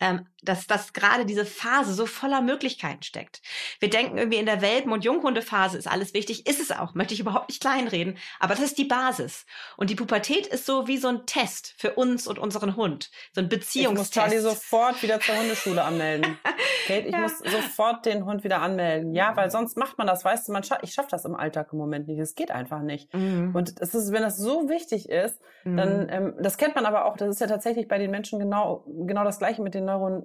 ähm, 0.00 0.26
dass, 0.42 0.66
dass 0.66 0.92
gerade 0.92 1.24
diese 1.24 1.46
Phase 1.46 1.94
so 1.94 2.06
voller 2.06 2.40
Möglichkeiten 2.40 3.02
steckt. 3.02 3.40
Wir 3.78 3.88
denken 3.88 4.18
irgendwie 4.18 4.38
in 4.38 4.46
der 4.46 4.60
Welpen- 4.60 4.92
und 4.92 5.04
Junghundephase 5.04 5.78
ist 5.78 5.86
alles 5.86 6.14
wichtig, 6.14 6.46
ist 6.48 6.60
es 6.60 6.72
auch, 6.72 6.94
möchte 6.94 7.14
ich 7.14 7.20
überhaupt 7.20 7.48
nicht 7.48 7.60
kleinreden, 7.60 8.18
aber 8.40 8.54
das 8.54 8.64
ist 8.64 8.78
die 8.78 8.84
Basis. 8.84 9.46
Und 9.76 9.90
die 9.90 9.94
Pubertät 9.94 10.48
ist 10.48 10.66
so 10.66 10.88
wie 10.88 10.96
so 10.96 11.08
ein 11.08 11.26
Test 11.26 11.74
für 11.78 11.94
uns 11.94 12.26
und 12.26 12.38
unseren 12.38 12.74
Hund, 12.74 13.10
so 13.32 13.40
ein 13.40 13.48
Beziehungstest. 13.48 14.16
Ich 14.16 14.22
muss 14.22 14.30
Charlie 14.32 14.38
sofort 14.40 15.02
wieder 15.02 15.20
zur 15.20 15.36
Hundeschule 15.36 15.84
anmelden. 15.84 16.36
Kate, 16.86 17.06
ich 17.06 17.12
ja. 17.12 17.20
muss 17.20 17.38
sofort 17.38 18.04
den 18.04 18.26
Hund 18.26 18.42
wieder 18.42 18.60
anmelden. 18.60 19.14
Ja, 19.14 19.36
weil 19.36 19.50
sonst 19.50 19.76
macht 19.76 19.98
man 19.98 20.08
das, 20.08 20.24
weißt 20.24 20.48
du, 20.48 20.52
man 20.52 20.64
scha 20.64 20.78
ich 20.82 20.94
schaffe 20.94 21.08
das 21.10 21.24
im 21.24 21.36
Alltag 21.36 21.68
im 21.72 21.78
Moment 21.78 22.08
nicht. 22.08 22.18
Es 22.18 22.34
geht 22.34 22.50
einfach 22.50 22.82
nicht. 22.82 23.14
Mhm. 23.14 23.54
Und 23.54 23.80
es 23.80 23.94
ist, 23.94 24.12
wenn 24.12 24.22
das 24.22 24.36
so 24.36 24.68
wichtig 24.68 25.08
ist, 25.08 25.38
mhm. 25.64 25.76
dann, 25.76 26.08
ähm, 26.10 26.34
das 26.40 26.56
kennt 26.56 26.74
man 26.74 26.86
aber 26.86 27.04
auch, 27.04 27.16
das 27.16 27.28
ist 27.28 27.40
ja 27.40 27.46
tatsächlich 27.46 27.86
bei 27.86 27.98
den 27.98 28.10
Menschen 28.10 28.40
genau, 28.40 28.84
genau 29.06 29.22
das 29.22 29.38
Gleiche 29.38 29.62
mit 29.62 29.71
den 29.74 29.84
Neuron 29.84 30.24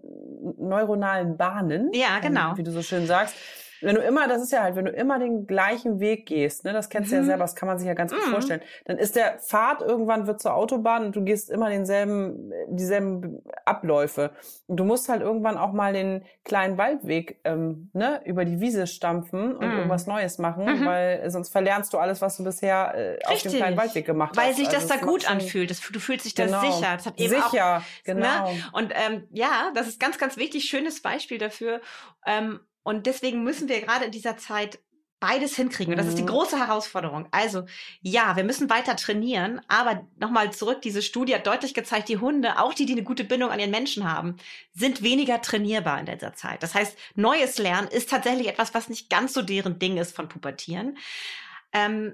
neuronalen 0.58 1.38
Bahnen. 1.38 1.92
Ja, 1.94 2.20
genau. 2.20 2.52
Ähm, 2.52 2.58
wie 2.58 2.64
du 2.64 2.72
so 2.72 2.82
schön 2.82 3.06
sagst 3.08 3.36
wenn 3.82 3.96
du 3.96 4.02
immer, 4.02 4.28
das 4.28 4.42
ist 4.42 4.52
ja 4.52 4.64
halt, 4.64 4.76
wenn 4.76 4.86
du 4.86 4.92
immer 4.92 5.20
den 5.20 5.48
gleichen 5.48 6.00
Weg 6.00 6.26
gehst, 6.26 6.64
ne, 6.64 6.74
das 6.74 6.90
kennst 6.90 7.10
mhm. 7.10 7.12
du 7.12 7.16
ja 7.16 7.22
mhm. 7.22 7.28
selber, 7.28 7.44
das 7.44 7.56
kann 7.56 7.68
man 7.68 7.78
sich 7.78 7.88
ja 7.88 7.94
ganz 7.94 8.12
gut 8.12 8.26
mhm. 8.26 8.32
vorstellen, 8.32 8.62
dann 8.86 8.98
ist 8.98 9.16
der 9.16 9.40
Pfad 9.40 9.82
irgendwann 9.82 10.28
wird 10.28 10.42
zur 10.42 10.56
Autobahn 10.56 11.06
und 11.06 11.16
du 11.16 11.24
gehst 11.24 11.50
immer 11.50 11.70
denselben, 11.70 12.52
dieselben 12.70 13.42
Abläufe. 13.66 14.32
Und 14.68 14.78
du 14.78 14.84
musst 14.84 15.10
halt 15.10 15.22
irgendwann 15.22 15.58
auch 15.58 15.74
mal 15.74 15.94
den 15.94 16.24
kleinen 16.44 16.78
Waldweg, 16.78 17.40
ähm, 17.44 17.90
ne, 17.94 18.22
über 18.26 18.46
die 18.46 18.60
Wiese 18.60 18.88
stampfen 18.88 19.56
und 19.56 19.68
mhm. 19.68 19.78
irgendwas 19.78 20.08
Neues 20.08 20.38
machen, 20.38 20.66
mhm. 20.66 20.86
weil 20.86 21.30
sonst 21.30 21.50
verlernst 21.50 21.94
du 21.94 21.98
alles, 21.98 22.22
was 22.22 22.38
du 22.38 22.44
bisher 22.44 22.94
äh, 22.96 23.26
auf 23.26 23.42
dem 23.42 23.52
kleinen 23.54 23.78
Waldweg 23.78 24.06
gemacht 24.06 24.36
weil 24.36 24.50
hast. 24.50 24.58
Weil 24.58 24.66
sich 24.66 24.74
das 24.74 24.90
also, 24.90 25.06
da 25.06 25.12
gut 25.12 25.30
anfühlt, 25.30 25.70
das, 25.70 25.82
du 25.82 26.00
fühlst 26.00 26.26
dich 26.26 26.36
da 26.36 26.46
genau. 26.46 26.62
sicher. 26.62 26.94
Das 26.96 27.06
hat 27.06 27.20
eben 27.20 27.30
sicher, 27.30 27.78
auch, 27.78 28.04
genau. 28.04 28.52
Ne? 28.52 28.64
Und 28.74 28.94
ähm, 28.96 29.28
ja, 29.32 29.72
das 29.76 29.88
ist 29.88 30.00
ganz, 30.00 30.18
ganz 30.18 30.38
wichtig, 30.38 30.66
schönes 30.66 31.02
Beispiel 31.02 31.38
dafür. 31.38 31.82
Ähm, 32.26 32.60
und 32.88 33.06
deswegen 33.06 33.44
müssen 33.44 33.68
wir 33.68 33.82
gerade 33.82 34.06
in 34.06 34.12
dieser 34.12 34.38
Zeit 34.38 34.80
beides 35.20 35.58
hinkriegen. 35.58 35.94
Und 35.94 35.98
das 35.98 36.08
ist 36.08 36.18
die 36.18 36.22
mhm. 36.22 36.28
große 36.28 36.58
Herausforderung. 36.58 37.28
Also 37.32 37.66
ja, 38.00 38.38
wir 38.38 38.46
müssen 38.46 38.70
weiter 38.70 38.96
trainieren, 38.96 39.60
aber 39.68 40.08
nochmal 40.18 40.54
zurück, 40.54 40.82
diese 40.82 41.02
Studie 41.02 41.36
hat 41.36 41.46
deutlich 41.46 41.74
gezeigt, 41.74 42.08
die 42.08 42.20
Hunde, 42.20 42.62
auch 42.62 42.74
die, 42.74 42.86
die 42.86 42.94
eine 42.94 43.04
gute 43.04 43.26
Bindung 43.26 43.50
an 43.50 43.60
ihren 43.60 43.72
Menschen 43.72 44.10
haben, 44.10 44.38
sind 44.74 45.04
weniger 45.04 45.42
trainierbar 45.42 46.00
in 46.00 46.06
dieser 46.06 46.34
Zeit. 46.34 46.64
Das 46.64 46.76
heißt, 46.76 46.98
neues 47.16 47.58
Lernen 47.58 47.90
ist 47.90 48.10
tatsächlich 48.10 48.48
etwas, 48.48 48.74
was 48.74 48.88
nicht 48.88 49.10
ganz 49.10 49.34
so 49.34 49.42
deren 49.42 49.80
Ding 49.80 49.98
ist 49.98 50.16
von 50.16 50.30
Pubertieren. 50.30 50.98
Ähm, 51.74 52.14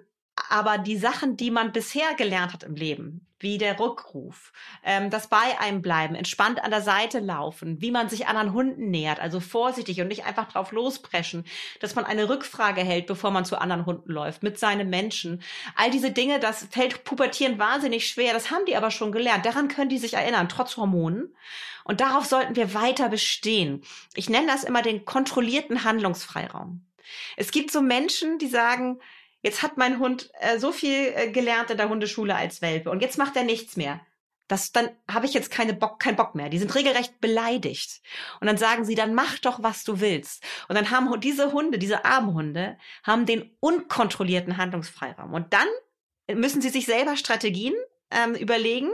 aber 0.50 0.78
die 0.78 0.98
Sachen, 0.98 1.38
die 1.38 1.52
man 1.52 1.72
bisher 1.72 2.14
gelernt 2.16 2.54
hat 2.54 2.64
im 2.64 2.76
Leben, 2.76 3.26
wie 3.40 3.58
der 3.58 3.80
Rückruf, 3.80 4.54
ähm, 4.84 5.10
das 5.10 5.28
bei 5.28 5.60
einem 5.60 5.82
bleiben, 5.82 6.16
entspannt 6.16 6.64
an 6.64 6.72
der 6.72 6.82
Seite 6.82 7.20
laufen, 7.20 7.82
wie 7.82 7.92
man 7.92 8.10
sich 8.10 8.28
anderen 8.28 8.54
Hunden 8.54 8.90
nähert, 8.90 9.20
also 9.20 9.40
vorsichtig 9.40 10.00
und 10.02 10.08
nicht 10.08 10.26
einfach 10.26 10.52
drauf 10.52 10.72
lospreschen, 10.72 11.46
dass 11.80 11.96
man 11.96 12.06
eine 12.06 12.30
Rückfrage 12.30 12.82
hält, 12.82 13.06
bevor 13.06 13.32
man 13.32 13.46
zu 13.46 13.58
anderen 13.58 13.86
Hunden 13.86 14.12
läuft, 14.12 14.44
mit 14.44 14.58
seinen 14.58 14.90
Menschen. 14.90 15.42
All 15.76 15.92
diese 15.92 16.12
Dinge, 16.12 16.40
das 16.40 16.68
fällt 16.72 17.04
Pubertieren 17.04 17.60
wahnsinnig 17.60 18.08
schwer, 18.08 18.34
das 18.34 18.50
haben 18.50 18.66
die 18.66 18.78
aber 18.78 18.92
schon 18.92 19.12
gelernt. 19.12 19.46
Daran 19.46 19.68
können 19.68 19.90
die 19.90 19.98
sich 19.98 20.14
erinnern, 20.14 20.50
trotz 20.50 20.78
Hormonen. 20.78 21.36
Und 21.84 22.00
darauf 22.00 22.26
sollten 22.26 22.56
wir 22.56 22.74
weiter 22.74 23.10
bestehen. 23.10 23.84
Ich 24.16 24.30
nenne 24.30 24.48
das 24.48 24.64
immer 24.64 24.82
den 24.82 25.04
kontrollierten 25.04 25.84
Handlungsfreiraum. 25.84 26.86
Es 27.36 27.52
gibt 27.52 27.72
so 27.72 27.82
Menschen, 27.82 28.38
die 28.38 28.48
sagen, 28.48 29.00
jetzt 29.44 29.62
hat 29.62 29.78
mein 29.78 30.00
Hund 30.00 30.32
äh, 30.40 30.58
so 30.58 30.72
viel 30.72 31.14
äh, 31.16 31.30
gelernt 31.30 31.70
in 31.70 31.78
der 31.78 31.90
Hundeschule 31.90 32.36
als 32.36 32.62
Welpe 32.62 32.90
und 32.90 33.02
jetzt 33.02 33.18
macht 33.18 33.36
er 33.36 33.44
nichts 33.44 33.78
mehr. 33.78 34.02
Das, 34.48 34.72
dann 34.72 34.90
habe 35.10 35.26
ich 35.26 35.34
jetzt 35.34 35.52
keine 35.52 35.74
Bock, 35.74 36.00
keinen 36.00 36.18
Bock 36.18 36.36
mehr. 36.36 36.50
Die 36.50 36.60
sind 36.60 36.76
regelrecht 36.76 37.22
beleidigt. 37.22 38.02
Und 38.42 38.48
dann 38.48 38.58
sagen 38.58 38.84
sie, 38.84 38.94
dann 38.94 39.16
mach 39.16 39.40
doch, 39.40 39.64
was 39.64 39.86
du 39.86 40.02
willst. 40.02 40.44
Und 40.68 40.76
dann 40.76 40.92
haben 40.92 41.20
diese 41.22 41.54
Hunde, 41.54 41.80
diese 41.80 42.04
armen 42.04 42.34
Hunde, 42.34 42.78
haben 43.04 43.26
den 43.26 43.56
unkontrollierten 43.62 44.58
Handlungsfreiraum. 44.58 45.34
Und 45.34 45.54
dann 45.54 45.68
müssen 46.32 46.62
sie 46.62 46.70
sich 46.70 46.86
selber 46.86 47.16
Strategien 47.16 47.74
ähm, 48.12 48.36
überlegen, 48.36 48.92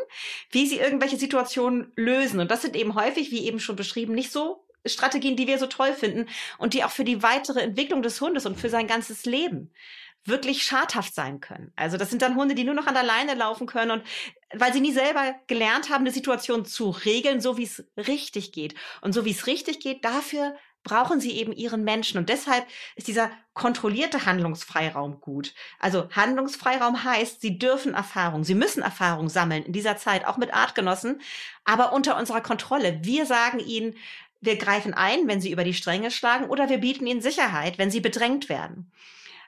wie 0.52 0.68
sie 0.68 0.78
irgendwelche 0.78 1.18
Situationen 1.18 1.92
lösen. 1.96 2.40
Und 2.40 2.52
das 2.52 2.62
sind 2.62 2.76
eben 2.76 2.94
häufig, 2.94 3.32
wie 3.32 3.46
eben 3.46 3.60
schon 3.60 3.76
beschrieben, 3.76 4.14
nicht 4.14 4.32
so 4.32 4.66
Strategien, 4.86 5.36
die 5.36 5.48
wir 5.48 5.58
so 5.58 5.68
toll 5.68 5.94
finden 5.94 6.30
und 6.58 6.74
die 6.74 6.84
auch 6.84 6.92
für 6.92 7.04
die 7.04 7.22
weitere 7.22 7.60
Entwicklung 7.60 8.02
des 8.02 8.22
Hundes 8.22 8.46
und 8.46 8.58
für 8.58 8.70
sein 8.70 8.88
ganzes 8.88 9.26
Leben 9.26 9.74
wirklich 10.26 10.64
schadhaft 10.64 11.16
sein 11.16 11.40
können. 11.40 11.72
Also 11.76 11.98
das 11.98 12.10
sind 12.10 12.22
dann 12.22 12.36
Hunde, 12.36 12.56
die 12.56 12.64
nur 12.64 12.76
noch 12.76 12.88
an 12.88 12.94
der 12.94 13.04
Leine 13.04 13.34
laufen 13.34 13.68
können 13.68 13.92
und 13.92 14.04
weil 14.54 14.74
sie 14.74 14.82
nie 14.82 14.92
selber 14.92 15.36
gelernt 15.48 15.90
haben, 15.90 16.04
eine 16.04 16.12
Situation 16.12 16.66
zu 16.66 16.90
regeln, 16.90 17.42
so 17.42 17.58
wie 17.58 17.64
es 17.64 17.86
richtig 17.98 18.52
geht. 18.52 18.76
Und 19.02 19.14
so 19.14 19.26
wie 19.26 19.32
es 19.32 19.48
richtig 19.48 19.80
geht, 19.80 20.04
dafür 20.04 20.56
brauchen 20.84 21.20
sie 21.20 21.32
eben 21.32 21.52
ihren 21.52 21.84
Menschen. 21.84 22.18
Und 22.18 22.30
deshalb 22.30 22.66
ist 22.96 23.08
dieser 23.08 23.32
kontrollierte 23.54 24.26
Handlungsfreiraum 24.26 25.20
gut. 25.20 25.54
Also 25.80 26.10
Handlungsfreiraum 26.12 27.04
heißt, 27.04 27.42
sie 27.42 27.60
dürfen 27.60 27.94
Erfahrung, 27.94 28.44
sie 28.44 28.56
müssen 28.56 28.82
Erfahrung 28.82 29.30
sammeln 29.30 29.64
in 29.64 29.74
dieser 29.74 29.98
Zeit, 29.98 30.26
auch 30.26 30.38
mit 30.38 30.54
Artgenossen, 30.54 31.22
aber 31.66 31.94
unter 31.94 32.18
unserer 32.18 32.42
Kontrolle. 32.42 33.00
Wir 33.04 33.26
sagen 33.26 33.60
ihnen, 33.60 33.96
wir 34.42 34.58
greifen 34.58 34.94
ein, 34.94 35.28
wenn 35.28 35.42
sie 35.42 35.52
über 35.52 35.66
die 35.66 35.74
Stränge 35.74 36.12
schlagen, 36.12 36.46
oder 36.46 36.70
wir 36.70 36.78
bieten 36.78 37.06
ihnen 37.06 37.22
Sicherheit, 37.22 37.78
wenn 37.78 37.92
sie 37.92 38.00
bedrängt 38.00 38.48
werden. 38.48 38.90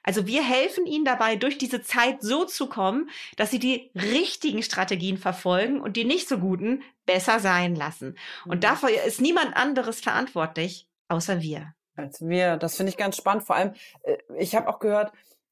Also 0.04 0.26
wir 0.28 0.44
helfen 0.44 0.86
ihnen 0.86 1.06
dabei, 1.06 1.36
durch 1.36 1.58
diese 1.58 1.82
Zeit 1.82 2.22
so 2.22 2.46
zu 2.46 2.68
kommen, 2.68 3.10
dass 3.38 3.52
sie 3.52 3.60
die 3.60 3.92
richtigen 3.96 4.64
Strategien 4.64 5.18
verfolgen 5.18 5.82
und 5.82 5.96
die 5.96 6.06
nicht 6.06 6.28
so 6.28 6.40
guten 6.40 6.82
besser 7.06 7.40
sein 7.40 7.76
lassen. 7.76 8.18
Und 8.46 8.58
mhm. 8.58 8.62
dafür 8.62 8.90
ist 9.06 9.22
niemand 9.22 9.56
anderes 9.56 10.00
verantwortlich, 10.00 10.88
außer 11.08 11.42
wir. 11.42 11.74
Als 11.96 12.22
wir. 12.22 12.58
Das 12.58 12.78
finde 12.78 12.92
ich 12.92 12.98
ganz 12.98 13.18
spannend. 13.18 13.44
Vor 13.44 13.56
allem, 13.56 13.74
äh, 14.04 14.18
ich 14.38 14.56
habe 14.56 14.70
auch 14.70 14.80
gehört, 14.80 15.12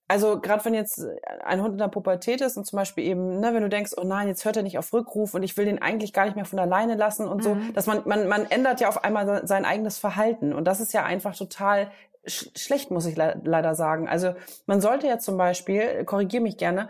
also 0.10 0.40
gerade 0.40 0.66
wenn 0.66 0.74
jetzt 0.74 1.06
ein 1.44 1.62
Hund 1.62 1.74
in 1.74 1.78
der 1.78 1.88
Pubertät 1.88 2.42
ist 2.42 2.58
und 2.58 2.66
zum 2.66 2.78
Beispiel 2.78 3.04
eben, 3.04 3.40
ne, 3.40 3.54
wenn 3.54 3.62
du 3.62 3.70
denkst, 3.70 3.92
oh 3.96 4.04
nein, 4.04 4.28
jetzt 4.28 4.44
hört 4.44 4.58
er 4.58 4.64
nicht 4.64 4.80
auf 4.80 4.92
Rückruf 4.92 5.36
und 5.36 5.44
ich 5.44 5.56
will 5.56 5.66
den 5.66 5.82
eigentlich 5.82 6.14
gar 6.14 6.26
nicht 6.26 6.36
mehr 6.36 6.46
von 6.46 6.58
alleine 6.58 6.96
lassen 6.96 7.28
und 7.28 7.44
so, 7.44 7.54
mhm. 7.54 7.74
dass 7.74 7.86
man, 7.86 8.02
man, 8.06 8.28
man 8.28 8.50
ändert 8.50 8.82
ja 8.82 8.90
auf 8.90 9.04
einmal 9.04 9.46
sein 9.46 9.66
eigenes 9.66 10.00
Verhalten 10.00 10.52
und 10.52 10.66
das 10.66 10.80
ist 10.80 10.94
ja 10.94 11.04
einfach 11.04 11.36
total 11.36 11.92
sch 12.30 12.50
schlecht, 12.56 12.92
muss 12.92 13.06
ich 13.06 13.18
le 13.18 13.39
leider 13.44 13.76
sagen. 13.76 14.08
Also 14.08 14.36
man 14.65 14.82
sollte 14.82 15.08
ja 15.08 15.20
zum 15.20 15.38
Beispiel, 15.38 16.06
korrigiere 16.06 16.44
mich 16.44 16.58
gerne, 16.58 16.89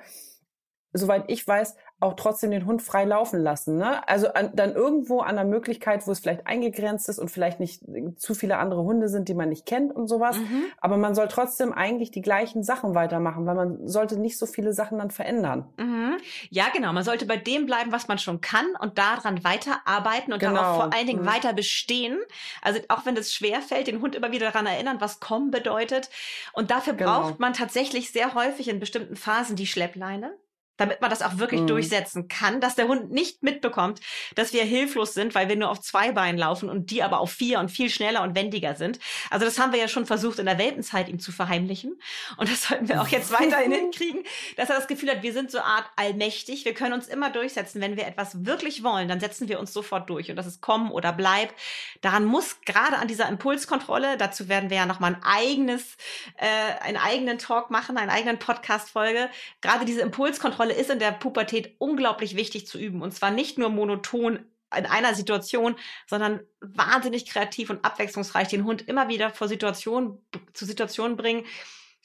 soweit 0.93 1.25
ich 1.27 1.47
weiß, 1.47 1.75
auch 1.99 2.13
trotzdem 2.13 2.51
den 2.51 2.65
Hund 2.65 2.81
frei 2.81 3.03
laufen 3.03 3.41
lassen. 3.41 3.77
Ne? 3.77 4.07
Also 4.07 4.31
an, 4.33 4.51
dann 4.53 4.73
irgendwo 4.73 5.19
an 5.19 5.35
der 5.35 5.43
Möglichkeit, 5.43 6.07
wo 6.07 6.11
es 6.11 6.19
vielleicht 6.19 6.47
eingegrenzt 6.47 7.09
ist 7.09 7.19
und 7.19 7.29
vielleicht 7.29 7.59
nicht 7.59 7.81
zu 8.17 8.33
viele 8.35 8.57
andere 8.57 8.83
Hunde 8.83 9.09
sind, 9.09 9.27
die 9.27 9.33
man 9.33 9.49
nicht 9.49 9.65
kennt 9.65 9.93
und 9.93 10.07
sowas. 10.07 10.37
Mhm. 10.37 10.65
Aber 10.79 10.95
man 10.95 11.13
soll 11.13 11.27
trotzdem 11.27 11.73
eigentlich 11.73 12.11
die 12.11 12.21
gleichen 12.21 12.63
Sachen 12.63 12.95
weitermachen, 12.95 13.45
weil 13.45 13.55
man 13.55 13.87
sollte 13.87 14.17
nicht 14.17 14.37
so 14.37 14.45
viele 14.45 14.71
Sachen 14.71 14.97
dann 14.99 15.11
verändern. 15.11 15.67
Mhm. 15.77 16.17
Ja, 16.49 16.69
genau. 16.73 16.93
Man 16.93 17.03
sollte 17.03 17.25
bei 17.25 17.37
dem 17.37 17.65
bleiben, 17.65 17.91
was 17.91 18.07
man 18.07 18.17
schon 18.17 18.39
kann 18.39 18.65
und 18.79 18.97
daran 18.97 19.43
weiterarbeiten 19.43 20.31
und 20.31 20.39
genau. 20.39 20.53
darauf 20.53 20.83
vor 20.83 20.93
allen 20.93 21.07
Dingen 21.07 21.23
mhm. 21.23 21.27
weiter 21.27 21.51
bestehen. 21.51 22.17
Also 22.61 22.79
auch 22.87 23.05
wenn 23.05 23.17
es 23.17 23.33
schwer 23.33 23.61
fällt, 23.61 23.87
den 23.87 24.01
Hund 24.01 24.15
immer 24.15 24.31
wieder 24.31 24.51
daran 24.51 24.65
erinnern, 24.65 24.97
was 25.01 25.19
kommen 25.19 25.51
bedeutet. 25.51 26.09
Und 26.53 26.71
dafür 26.71 26.93
genau. 26.93 27.23
braucht 27.23 27.39
man 27.39 27.51
tatsächlich 27.51 28.11
sehr 28.11 28.33
häufig 28.35 28.69
in 28.69 28.79
bestimmten 28.79 29.17
Phasen 29.17 29.57
die 29.57 29.67
Schleppleine 29.67 30.33
damit 30.79 31.01
man 31.01 31.09
das 31.09 31.21
auch 31.21 31.37
wirklich 31.37 31.61
mhm. 31.61 31.67
durchsetzen 31.67 32.27
kann, 32.27 32.61
dass 32.61 32.75
der 32.75 32.87
Hund 32.87 33.11
nicht 33.11 33.43
mitbekommt, 33.43 33.99
dass 34.35 34.53
wir 34.53 34.63
hilflos 34.63 35.13
sind, 35.13 35.35
weil 35.35 35.49
wir 35.49 35.57
nur 35.57 35.69
auf 35.69 35.81
zwei 35.81 36.11
Beinen 36.11 36.39
laufen 36.39 36.69
und 36.69 36.89
die 36.89 37.03
aber 37.03 37.19
auf 37.19 37.31
vier 37.31 37.59
und 37.59 37.69
viel 37.69 37.89
schneller 37.89 38.23
und 38.23 38.35
wendiger 38.35 38.75
sind. 38.75 38.99
Also 39.29 39.45
das 39.45 39.59
haben 39.59 39.73
wir 39.73 39.79
ja 39.79 39.87
schon 39.87 40.05
versucht 40.05 40.39
in 40.39 40.45
der 40.45 40.57
Welpenzeit 40.57 41.09
ihm 41.09 41.19
zu 41.19 41.31
verheimlichen 41.31 41.99
und 42.37 42.49
das 42.49 42.63
sollten 42.63 42.87
wir 42.87 43.01
auch 43.01 43.07
jetzt 43.09 43.31
weiterhin 43.31 43.71
hinkriegen, 43.79 44.23
dass 44.55 44.69
er 44.69 44.77
das 44.77 44.87
Gefühl 44.87 45.11
hat, 45.11 45.21
wir 45.21 45.33
sind 45.33 45.51
so 45.51 45.59
Art 45.59 45.85
allmächtig, 45.97 46.65
wir 46.65 46.73
können 46.73 46.93
uns 46.93 47.07
immer 47.07 47.29
durchsetzen. 47.29 47.81
Wenn 47.81 47.97
wir 47.97 48.07
etwas 48.07 48.45
wirklich 48.45 48.83
wollen, 48.83 49.09
dann 49.09 49.19
setzen 49.19 49.49
wir 49.49 49.59
uns 49.59 49.73
sofort 49.73 50.09
durch 50.09 50.29
und 50.29 50.37
das 50.37 50.47
ist 50.47 50.61
kommen 50.61 50.91
oder 50.91 51.11
bleib. 51.11 51.53
Daran 52.01 52.23
muss 52.23 52.61
gerade 52.61 52.97
an 52.97 53.07
dieser 53.07 53.27
Impulskontrolle, 53.27 54.17
dazu 54.17 54.47
werden 54.47 54.69
wir 54.69 54.77
ja 54.77 54.85
noch 54.85 54.99
mal 54.99 55.15
ein 55.15 55.23
eigenes, 55.23 55.97
äh, 56.37 56.47
einen 56.81 56.97
eigenen 56.97 57.37
Talk 57.37 57.69
machen, 57.69 57.97
einen 57.97 58.09
eigenen 58.09 58.39
Podcast-Folge, 58.39 59.29
gerade 59.61 59.83
diese 59.83 60.01
Impulskontrolle 60.01 60.68
Kontrolle 60.69 60.73
ist 60.73 60.89
in 60.89 60.99
der 60.99 61.11
Pubertät 61.11 61.75
unglaublich 61.79 62.35
wichtig 62.35 62.67
zu 62.67 62.77
üben. 62.77 63.01
Und 63.01 63.13
zwar 63.13 63.31
nicht 63.31 63.57
nur 63.57 63.69
monoton 63.69 64.39
in 64.75 64.85
einer 64.85 65.15
Situation, 65.15 65.75
sondern 66.07 66.41
wahnsinnig 66.61 67.25
kreativ 67.25 67.71
und 67.71 67.83
abwechslungsreich 67.83 68.49
den 68.49 68.65
Hund 68.65 68.87
immer 68.87 69.07
wieder 69.07 69.31
vor 69.31 69.47
Situationen, 69.47 70.19
zu 70.53 70.65
Situationen 70.65 71.17
bringen, 71.17 71.43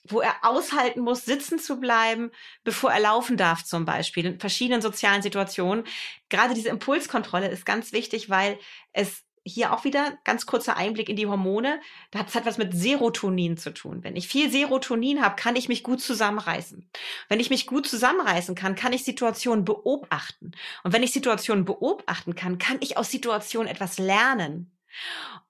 wo 0.08 0.20
er 0.20 0.34
aushalten 0.42 1.00
muss, 1.00 1.24
sitzen 1.24 1.58
zu 1.58 1.78
bleiben, 1.78 2.30
bevor 2.62 2.90
er 2.90 3.00
laufen 3.00 3.36
darf, 3.36 3.64
zum 3.64 3.84
Beispiel, 3.84 4.26
in 4.26 4.40
verschiedenen 4.40 4.82
sozialen 4.82 5.22
Situationen. 5.22 5.84
Gerade 6.30 6.54
diese 6.54 6.70
Impulskontrolle 6.70 7.48
ist 7.48 7.66
ganz 7.66 7.92
wichtig, 7.92 8.30
weil 8.30 8.58
es 8.92 9.23
hier 9.44 9.72
auch 9.72 9.84
wieder 9.84 10.18
ganz 10.24 10.46
kurzer 10.46 10.76
Einblick 10.76 11.08
in 11.08 11.16
die 11.16 11.26
Hormone. 11.26 11.80
Das 12.10 12.34
hat 12.34 12.46
was 12.46 12.58
mit 12.58 12.74
Serotonin 12.74 13.56
zu 13.56 13.72
tun. 13.72 14.02
Wenn 14.02 14.16
ich 14.16 14.26
viel 14.26 14.50
Serotonin 14.50 15.22
habe, 15.22 15.36
kann 15.36 15.56
ich 15.56 15.68
mich 15.68 15.82
gut 15.82 16.00
zusammenreißen. 16.00 16.88
Wenn 17.28 17.40
ich 17.40 17.50
mich 17.50 17.66
gut 17.66 17.86
zusammenreißen 17.86 18.54
kann, 18.54 18.74
kann 18.74 18.92
ich 18.92 19.04
Situationen 19.04 19.64
beobachten. 19.64 20.52
Und 20.82 20.92
wenn 20.92 21.02
ich 21.02 21.12
Situationen 21.12 21.64
beobachten 21.64 22.34
kann, 22.34 22.58
kann 22.58 22.78
ich 22.80 22.96
aus 22.96 23.10
Situationen 23.10 23.68
etwas 23.68 23.98
lernen. 23.98 24.73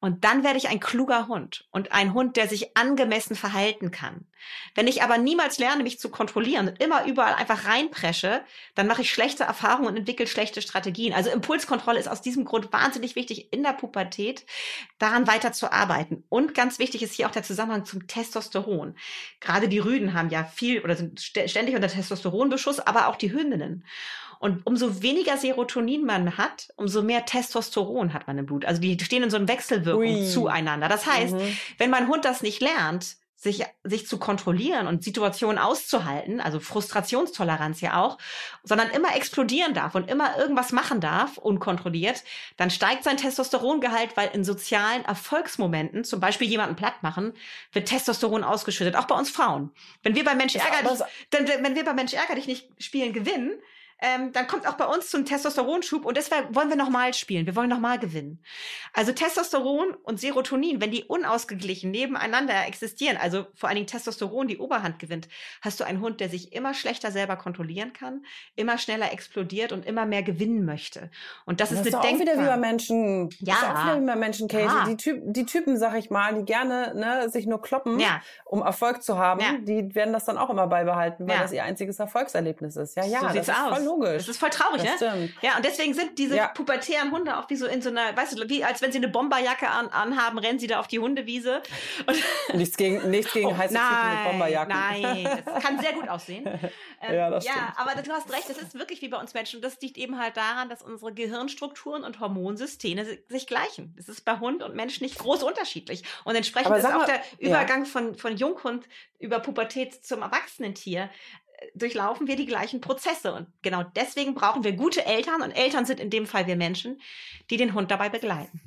Und 0.00 0.24
dann 0.24 0.44
werde 0.44 0.58
ich 0.58 0.68
ein 0.68 0.80
kluger 0.80 1.28
Hund 1.28 1.66
und 1.70 1.92
ein 1.92 2.14
Hund, 2.14 2.36
der 2.36 2.48
sich 2.48 2.76
angemessen 2.76 3.36
verhalten 3.36 3.90
kann. 3.90 4.26
Wenn 4.74 4.86
ich 4.86 5.02
aber 5.02 5.16
niemals 5.18 5.58
lerne, 5.58 5.82
mich 5.82 5.98
zu 5.98 6.10
kontrollieren 6.10 6.68
und 6.68 6.82
immer 6.82 7.06
überall 7.06 7.34
einfach 7.34 7.66
reinpresche, 7.66 8.42
dann 8.74 8.86
mache 8.86 9.02
ich 9.02 9.10
schlechte 9.10 9.44
Erfahrungen 9.44 9.88
und 9.88 9.96
entwickle 9.96 10.26
schlechte 10.26 10.60
Strategien. 10.60 11.14
Also 11.14 11.30
Impulskontrolle 11.30 11.98
ist 11.98 12.08
aus 12.08 12.20
diesem 12.20 12.44
Grund 12.44 12.72
wahnsinnig 12.72 13.16
wichtig 13.16 13.52
in 13.52 13.62
der 13.62 13.72
Pubertät, 13.72 14.44
daran 14.98 15.26
weiter 15.26 15.52
zu 15.52 15.72
arbeiten. 15.72 16.24
Und 16.28 16.54
ganz 16.54 16.78
wichtig 16.78 17.02
ist 17.02 17.14
hier 17.14 17.26
auch 17.26 17.32
der 17.32 17.42
Zusammenhang 17.42 17.84
zum 17.84 18.06
Testosteron. 18.06 18.96
Gerade 19.40 19.68
die 19.68 19.78
Rüden 19.78 20.14
haben 20.14 20.30
ja 20.30 20.44
viel 20.44 20.82
oder 20.82 20.96
sind 20.96 21.20
ständig 21.20 21.74
unter 21.74 21.88
Testosteronbeschuss, 21.88 22.80
aber 22.80 23.08
auch 23.08 23.16
die 23.16 23.32
Hündinnen. 23.32 23.84
Und 24.38 24.66
umso 24.66 25.02
weniger 25.02 25.36
Serotonin 25.36 26.04
man 26.04 26.36
hat, 26.36 26.68
umso 26.76 27.02
mehr 27.02 27.24
Testosteron 27.24 28.12
hat 28.12 28.26
man 28.26 28.38
im 28.38 28.46
Blut. 28.46 28.64
Also 28.64 28.80
die 28.80 28.98
stehen 29.02 29.22
in 29.22 29.30
so 29.30 29.36
einem 29.36 29.48
Wechselwirkung 29.48 30.02
Ui. 30.02 30.26
zueinander. 30.26 30.88
Das 30.88 31.06
heißt, 31.06 31.34
mhm. 31.34 31.56
wenn 31.78 31.90
mein 31.90 32.08
Hund 32.08 32.24
das 32.24 32.42
nicht 32.42 32.60
lernt, 32.60 33.16
sich, 33.44 33.62
sich 33.84 34.08
zu 34.08 34.18
kontrollieren 34.18 34.88
und 34.88 35.04
Situationen 35.04 35.58
auszuhalten, 35.58 36.40
also 36.40 36.58
Frustrationstoleranz 36.58 37.80
ja 37.80 38.02
auch, 38.02 38.18
sondern 38.64 38.90
immer 38.90 39.14
explodieren 39.14 39.74
darf 39.74 39.94
und 39.94 40.10
immer 40.10 40.36
irgendwas 40.38 40.72
machen 40.72 41.00
darf, 41.00 41.36
unkontrolliert, 41.38 42.24
dann 42.56 42.70
steigt 42.70 43.04
sein 43.04 43.18
Testosterongehalt, 43.18 44.16
weil 44.16 44.30
in 44.32 44.44
sozialen 44.44 45.04
Erfolgsmomenten, 45.04 46.04
zum 46.04 46.18
Beispiel 46.18 46.48
jemanden 46.48 46.74
platt 46.74 47.02
machen, 47.02 47.34
wird 47.72 47.86
Testosteron 47.86 48.42
ausgeschüttet, 48.42 48.96
auch 48.96 49.06
bei 49.06 49.14
uns 49.14 49.30
Frauen. 49.30 49.70
Wenn 50.02 50.16
wir 50.16 50.24
bei 50.24 50.34
Mensch 50.34 50.56
ärger 50.56 50.88
dich, 50.88 51.00
denn, 51.32 51.46
wenn 51.62 51.76
wir 51.76 51.84
bei 51.84 51.92
Mensch 51.92 52.14
ärger 52.14 52.34
dich 52.34 52.46
nicht 52.46 52.68
spielen 52.82 53.12
gewinnen, 53.12 53.52
ähm, 54.04 54.32
dann 54.32 54.46
kommt 54.46 54.68
auch 54.68 54.74
bei 54.74 54.84
uns 54.84 55.08
zum 55.08 55.24
Testosteronschub 55.24 56.04
und 56.04 56.16
deshalb 56.18 56.54
wollen 56.54 56.68
wir 56.68 56.76
nochmal 56.76 57.14
spielen. 57.14 57.46
Wir 57.46 57.56
wollen 57.56 57.70
nochmal 57.70 57.98
gewinnen. 57.98 58.42
Also 58.92 59.12
Testosteron 59.12 59.94
und 60.02 60.20
Serotonin, 60.20 60.80
wenn 60.82 60.90
die 60.90 61.04
unausgeglichen 61.04 61.90
nebeneinander 61.90 62.66
existieren, 62.66 63.16
also 63.16 63.46
vor 63.54 63.70
allen 63.70 63.76
Dingen 63.76 63.86
Testosteron 63.86 64.46
die 64.46 64.58
Oberhand 64.58 64.98
gewinnt, 64.98 65.28
hast 65.62 65.80
du 65.80 65.84
einen 65.84 66.00
Hund, 66.02 66.20
der 66.20 66.28
sich 66.28 66.52
immer 66.52 66.74
schlechter 66.74 67.12
selber 67.12 67.36
kontrollieren 67.36 67.94
kann, 67.94 68.26
immer 68.56 68.76
schneller 68.76 69.10
explodiert 69.10 69.72
und 69.72 69.86
immer 69.86 70.04
mehr 70.04 70.22
gewinnen 70.22 70.66
möchte. 70.66 71.10
Und 71.46 71.60
das, 71.60 71.70
das 71.70 71.80
ist, 71.80 71.86
ist 71.86 71.94
eine 71.94 72.04
auch 72.04 72.20
wieder 72.20 72.38
wie 72.38 72.46
bei 72.46 72.56
Menschen. 72.58 73.30
Ja. 73.38 73.54
Das 73.54 73.62
ist 73.62 73.68
auch 73.68 73.84
wieder 73.86 74.02
wie 74.02 74.06
bei 74.06 74.16
Menschen, 74.16 74.48
Kate. 74.48 74.64
Ja. 74.64 74.84
Die, 74.86 74.98
Typ, 74.98 75.22
die 75.24 75.46
Typen, 75.46 75.78
sag 75.78 75.94
ich 75.94 76.10
mal, 76.10 76.34
die 76.34 76.44
gerne 76.44 76.92
ne, 76.94 77.30
sich 77.30 77.46
nur 77.46 77.62
kloppen, 77.62 77.98
ja. 77.98 78.20
um 78.44 78.60
Erfolg 78.60 79.02
zu 79.02 79.18
haben, 79.18 79.40
ja. 79.40 79.54
die 79.58 79.94
werden 79.94 80.12
das 80.12 80.26
dann 80.26 80.36
auch 80.36 80.50
immer 80.50 80.66
beibehalten, 80.66 81.26
weil 81.26 81.38
das 81.38 81.52
ihr 81.52 81.64
einziges 81.64 81.98
Erfolgserlebnis 81.98 82.76
ist. 82.76 82.96
Ja, 82.96 83.06
ja, 83.06 83.20
so 83.20 83.26
das 83.28 83.48
ist 83.48 83.50
aus. 83.50 83.76
voll 83.76 83.93
logisch. 83.94 84.18
Das 84.18 84.28
ist 84.28 84.38
voll 84.38 84.50
traurig, 84.50 84.82
das 84.82 85.00
ne? 85.00 85.10
Stimmt. 85.10 85.34
Ja, 85.42 85.56
und 85.56 85.64
deswegen 85.64 85.94
sind 85.94 86.18
diese 86.18 86.36
ja. 86.36 86.48
pubertären 86.48 87.10
Hunde 87.10 87.36
auch 87.38 87.48
wie 87.50 87.56
so 87.56 87.66
in 87.66 87.82
so 87.82 87.90
einer, 87.90 88.16
weißt 88.16 88.38
du, 88.38 88.48
wie 88.48 88.64
als 88.64 88.82
wenn 88.82 88.92
sie 88.92 88.98
eine 88.98 89.08
Bomberjacke 89.08 89.68
an, 89.68 89.88
anhaben, 89.88 90.38
rennen 90.38 90.58
sie 90.58 90.66
da 90.66 90.80
auf 90.80 90.86
die 90.86 90.98
Hundewiese. 90.98 91.62
Und 92.06 92.16
nichts 92.54 92.76
gegen, 92.76 93.10
nichts 93.10 93.32
gegen 93.32 93.48
oh, 93.48 93.56
heiße 93.56 93.74
nein, 93.74 94.16
mit 94.16 94.24
Bomberjacken. 94.30 94.74
Nein, 94.74 95.42
das 95.44 95.62
kann 95.62 95.78
sehr 95.78 95.92
gut 95.92 96.08
aussehen. 96.08 96.46
Ähm, 97.00 97.14
ja, 97.14 97.30
das 97.30 97.44
ja, 97.44 97.74
aber 97.76 98.00
du 98.00 98.12
hast 98.12 98.32
recht, 98.32 98.48
das 98.48 98.58
ist 98.58 98.74
wirklich 98.74 99.02
wie 99.02 99.08
bei 99.08 99.18
uns 99.18 99.34
Menschen. 99.34 99.56
Und 99.56 99.64
das 99.64 99.80
liegt 99.80 99.98
eben 99.98 100.18
halt 100.18 100.36
daran, 100.36 100.68
dass 100.68 100.82
unsere 100.82 101.12
Gehirnstrukturen 101.12 102.04
und 102.04 102.20
Hormonsysteme 102.20 103.04
sich 103.28 103.46
gleichen. 103.46 103.94
Das 103.96 104.08
ist 104.08 104.24
bei 104.24 104.38
Hund 104.38 104.62
und 104.62 104.74
Mensch 104.74 105.00
nicht 105.00 105.18
groß 105.18 105.42
unterschiedlich. 105.42 106.02
Und 106.24 106.34
entsprechend 106.34 106.76
ist 106.76 106.86
auch 106.86 107.06
der 107.06 107.20
Übergang 107.38 107.84
ja. 107.84 107.90
von, 107.90 108.14
von 108.14 108.36
Junghund 108.36 108.86
über 109.18 109.40
Pubertät 109.40 110.04
zum 110.04 110.22
Erwachsenentier 110.22 111.08
durchlaufen 111.74 112.26
wir 112.26 112.36
die 112.36 112.46
gleichen 112.46 112.80
Prozesse. 112.80 113.32
Und 113.32 113.46
genau 113.62 113.82
deswegen 113.82 114.34
brauchen 114.34 114.64
wir 114.64 114.72
gute 114.72 115.04
Eltern, 115.06 115.42
und 115.42 115.50
Eltern 115.52 115.84
sind 115.84 116.00
in 116.00 116.10
dem 116.10 116.26
Fall 116.26 116.46
wir 116.46 116.56
Menschen, 116.56 117.00
die 117.50 117.56
den 117.56 117.74
Hund 117.74 117.90
dabei 117.90 118.08
begleiten. 118.08 118.60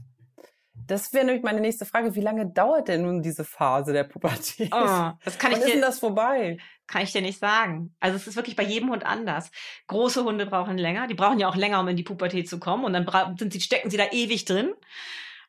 Das 0.88 1.12
wäre 1.12 1.26
nämlich 1.26 1.44
meine 1.44 1.60
nächste 1.60 1.86
Frage. 1.86 2.16
Wie 2.16 2.22
lange 2.22 2.46
dauert 2.46 2.88
denn 2.88 3.02
nun 3.02 3.22
diese 3.22 3.44
Phase 3.44 3.92
der 3.92 4.06
Pubertät? 4.06 4.72
Oh, 4.72 5.12
das 5.26 5.38
kann 5.38 5.52
Wann 5.52 5.60
ich 5.60 5.66
dir, 5.66 5.66
ist 5.66 5.74
denn 5.74 5.82
das 5.82 6.00
vorbei? 6.00 6.60
Kann 6.88 7.02
ich 7.02 7.12
dir 7.12 7.22
nicht 7.22 7.40
sagen. 7.40 7.94
Also 8.00 8.16
es 8.16 8.26
ist 8.26 8.38
wirklich 8.38 8.56
bei 8.56 8.64
jedem 8.64 8.90
Hund 8.90 9.06
anders. 9.06 9.52
Große 9.88 10.24
Hunde 10.24 10.46
brauchen 10.46 10.78
länger. 10.78 11.08
Die 11.08 11.14
brauchen 11.14 11.40
ja 11.40 11.50
auch 11.50 11.58
länger, 11.58 11.82
um 11.82 11.88
in 11.90 11.98
die 11.98 12.04
Pubertät 12.04 12.48
zu 12.48 12.58
kommen. 12.60 12.86
Und 12.86 12.94
dann 12.94 13.38
sind 13.38 13.52
sie, 13.52 13.60
stecken 13.60 13.90
sie 13.90 13.98
da 13.98 14.06
ewig 14.12 14.46
drin. 14.46 14.74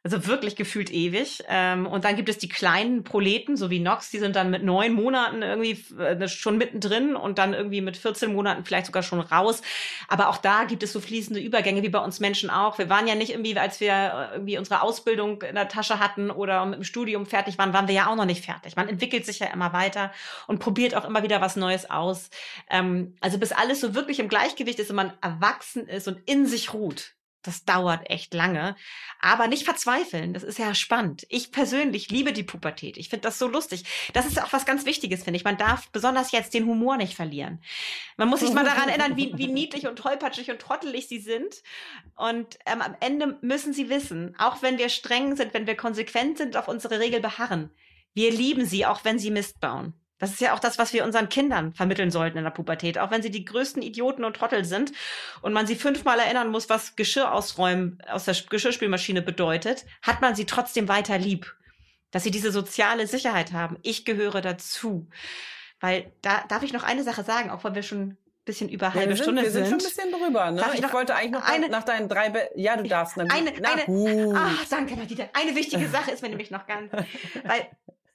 Also 0.04 0.26
wirklich 0.28 0.54
gefühlt 0.54 0.90
ewig. 0.92 1.42
Ähm, 1.48 1.84
und 1.84 2.04
dann 2.04 2.14
gibt 2.14 2.28
es 2.28 2.38
die 2.38 2.48
kleinen 2.48 3.02
Proleten, 3.02 3.56
so 3.56 3.68
wie 3.68 3.80
Nox, 3.80 4.10
die 4.10 4.20
sind 4.20 4.36
dann 4.36 4.48
mit 4.48 4.62
neun 4.62 4.92
Monaten 4.92 5.42
irgendwie 5.42 5.84
äh, 5.98 6.28
schon 6.28 6.56
mittendrin 6.56 7.16
und 7.16 7.38
dann 7.38 7.52
irgendwie 7.52 7.80
mit 7.80 7.96
14 7.96 8.32
Monaten 8.32 8.64
vielleicht 8.64 8.86
sogar 8.86 9.02
schon 9.02 9.18
raus. 9.18 9.60
Aber 10.06 10.28
auch 10.28 10.36
da 10.36 10.64
gibt 10.64 10.84
es 10.84 10.92
so 10.92 11.00
fließende 11.00 11.40
Übergänge 11.40 11.82
wie 11.82 11.88
bei 11.88 11.98
uns 11.98 12.20
Menschen 12.20 12.48
auch. 12.48 12.78
Wir 12.78 12.88
waren 12.88 13.08
ja 13.08 13.16
nicht 13.16 13.32
irgendwie, 13.32 13.58
als 13.58 13.80
wir 13.80 13.90
äh, 13.92 14.34
irgendwie 14.34 14.56
unsere 14.56 14.82
Ausbildung 14.82 15.42
in 15.42 15.56
der 15.56 15.68
Tasche 15.68 15.98
hatten 15.98 16.30
oder 16.30 16.64
mit 16.64 16.76
dem 16.76 16.84
Studium 16.84 17.26
fertig 17.26 17.58
waren, 17.58 17.72
waren 17.72 17.88
wir 17.88 17.94
ja 17.96 18.06
auch 18.06 18.16
noch 18.16 18.24
nicht 18.24 18.44
fertig. 18.44 18.76
Man 18.76 18.88
entwickelt 18.88 19.26
sich 19.26 19.40
ja 19.40 19.48
immer 19.48 19.72
weiter 19.72 20.12
und 20.46 20.60
probiert 20.60 20.94
auch 20.94 21.06
immer 21.06 21.24
wieder 21.24 21.40
was 21.40 21.56
Neues 21.56 21.90
aus. 21.90 22.30
Ähm, 22.70 23.16
also 23.20 23.38
bis 23.38 23.50
alles 23.50 23.80
so 23.80 23.96
wirklich 23.96 24.20
im 24.20 24.28
Gleichgewicht 24.28 24.78
ist 24.78 24.90
und 24.90 24.96
man 24.96 25.12
erwachsen 25.20 25.88
ist 25.88 26.06
und 26.06 26.20
in 26.24 26.46
sich 26.46 26.72
ruht 26.72 27.17
das 27.42 27.64
dauert 27.64 28.10
echt 28.10 28.34
lange. 28.34 28.76
Aber 29.20 29.46
nicht 29.46 29.64
verzweifeln, 29.64 30.34
das 30.34 30.42
ist 30.42 30.58
ja 30.58 30.74
spannend. 30.74 31.24
Ich 31.28 31.52
persönlich 31.52 32.10
liebe 32.10 32.32
die 32.32 32.42
Pubertät. 32.42 32.96
Ich 32.96 33.08
finde 33.08 33.22
das 33.22 33.38
so 33.38 33.48
lustig. 33.48 33.84
Das 34.12 34.26
ist 34.26 34.42
auch 34.42 34.52
was 34.52 34.66
ganz 34.66 34.84
Wichtiges, 34.84 35.24
finde 35.24 35.38
ich. 35.38 35.44
Man 35.44 35.56
darf 35.56 35.88
besonders 35.90 36.32
jetzt 36.32 36.54
den 36.54 36.66
Humor 36.66 36.96
nicht 36.96 37.14
verlieren. 37.14 37.62
Man 38.16 38.28
muss 38.28 38.40
sich 38.40 38.52
mal 38.52 38.64
daran 38.64 38.88
erinnern, 38.88 39.16
wie, 39.16 39.36
wie 39.36 39.46
niedlich 39.46 39.86
und 39.86 39.96
tollpatschig 39.96 40.50
und 40.50 40.60
trottelig 40.60 41.08
sie 41.08 41.20
sind. 41.20 41.62
Und 42.16 42.58
ähm, 42.66 42.82
am 42.82 42.96
Ende 43.00 43.38
müssen 43.40 43.72
sie 43.72 43.88
wissen, 43.88 44.34
auch 44.38 44.62
wenn 44.62 44.78
wir 44.78 44.88
streng 44.88 45.36
sind, 45.36 45.54
wenn 45.54 45.66
wir 45.66 45.76
konsequent 45.76 46.38
sind, 46.38 46.56
auf 46.56 46.68
unsere 46.68 46.98
Regel 47.00 47.20
beharren, 47.20 47.70
wir 48.14 48.32
lieben 48.32 48.66
sie, 48.66 48.84
auch 48.84 49.04
wenn 49.04 49.18
sie 49.18 49.30
Mist 49.30 49.60
bauen. 49.60 49.94
Das 50.18 50.30
ist 50.30 50.40
ja 50.40 50.52
auch 50.54 50.58
das, 50.58 50.78
was 50.78 50.92
wir 50.92 51.04
unseren 51.04 51.28
Kindern 51.28 51.72
vermitteln 51.74 52.10
sollten 52.10 52.38
in 52.38 52.44
der 52.44 52.50
Pubertät. 52.50 52.98
Auch 52.98 53.10
wenn 53.10 53.22
sie 53.22 53.30
die 53.30 53.44
größten 53.44 53.82
Idioten 53.82 54.24
und 54.24 54.34
Trottel 54.36 54.64
sind 54.64 54.92
und 55.42 55.52
man 55.52 55.66
sie 55.66 55.76
fünfmal 55.76 56.18
erinnern 56.18 56.50
muss, 56.50 56.68
was 56.68 56.96
Geschirr 56.96 57.32
ausräumen 57.32 58.02
aus 58.10 58.24
der 58.24 58.34
Geschirrspülmaschine 58.48 59.22
bedeutet, 59.22 59.84
hat 60.02 60.20
man 60.20 60.34
sie 60.34 60.44
trotzdem 60.44 60.88
weiter 60.88 61.18
lieb. 61.18 61.54
Dass 62.10 62.24
sie 62.24 62.30
diese 62.30 62.50
soziale 62.52 63.06
Sicherheit 63.06 63.52
haben. 63.52 63.76
Ich 63.82 64.04
gehöre 64.06 64.40
dazu. 64.40 65.08
Weil 65.80 66.10
da 66.22 66.42
darf 66.48 66.62
ich 66.62 66.72
noch 66.72 66.82
eine 66.82 67.04
Sache 67.04 67.22
sagen, 67.22 67.50
auch 67.50 67.62
weil 67.64 67.74
wir 67.74 67.82
schon 67.82 68.00
ein 68.08 68.18
bisschen 68.46 68.68
über 68.70 68.94
halbe 68.94 69.10
wir 69.10 69.16
sind, 69.16 69.24
Stunde 69.24 69.42
wir 69.42 69.50
sind. 69.50 69.66
sind. 69.66 69.82
schon 69.82 69.90
ein 69.90 70.10
bisschen 70.10 70.24
drüber, 70.24 70.50
ne? 70.50 70.64
Ich 70.74 70.82
Ich, 70.82 70.92
wollte 70.92 71.14
eigentlich 71.14 71.32
noch 71.32 71.44
eine- 71.46 71.68
nach 71.68 71.84
deinen 71.84 72.08
drei, 72.08 72.30
Be 72.30 72.48
ja, 72.56 72.76
du 72.76 72.82
darfst. 72.88 73.14
Gut. 73.14 73.30
Eine, 73.30 73.52
na, 73.60 73.72
eine, 73.72 73.84
gut. 73.84 74.34
ach, 74.36 74.64
danke, 74.70 74.96
Madita. 74.96 75.28
Eine 75.34 75.54
wichtige 75.54 75.86
Sache 75.88 76.10
ist 76.10 76.22
mir 76.22 76.30
nämlich 76.30 76.50
noch 76.50 76.66
ganz, 76.66 76.90
weil 77.44 77.66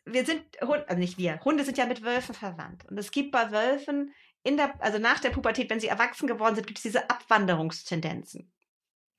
wir 0.06 0.26
sind, 0.26 0.43
also 0.62 0.95
nicht 0.95 1.18
wir, 1.18 1.39
Hunde 1.43 1.64
sind 1.64 1.78
ja 1.78 1.86
mit 1.86 2.04
Wölfen 2.04 2.36
verwandt. 2.36 2.86
Und 2.89 2.97
es 2.97 3.12
gibt 3.12 3.32
bei 3.32 3.51
Wölfen 3.51 4.14
in 4.43 4.58
der, 4.58 4.74
also 4.82 4.99
nach 4.99 5.20
der 5.20 5.30
Pubertät, 5.30 5.70
wenn 5.70 5.80
sie 5.80 5.88
erwachsen 5.88 6.28
geworden 6.28 6.56
sind, 6.56 6.68
gibt 6.68 6.80
es 6.80 6.84
diese 6.84 7.10
Abwanderungstendenzen. 7.10 8.51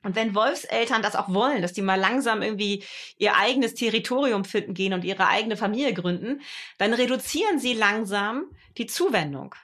Und 0.02 0.16
wenn 0.16 0.34
Wolfseltern 0.34 1.00
das 1.00 1.16
auch 1.16 1.32
wollen, 1.32 1.62
dass 1.62 1.72
die 1.72 1.80
mal 1.80 1.98
langsam 1.98 2.42
irgendwie 2.42 2.84
ihr 3.16 3.36
eigenes 3.36 3.74
Territorium 3.74 4.44
finden 4.44 4.74
gehen 4.74 4.92
und 4.92 5.02
ihre 5.02 5.28
eigene 5.28 5.56
Familie 5.56 5.94
gründen, 5.94 6.42
dann 6.76 6.92
reduzieren 6.92 7.58
sie 7.58 7.72
langsam 7.72 8.50
die 8.76 8.86
Zuwendung. 8.86 9.54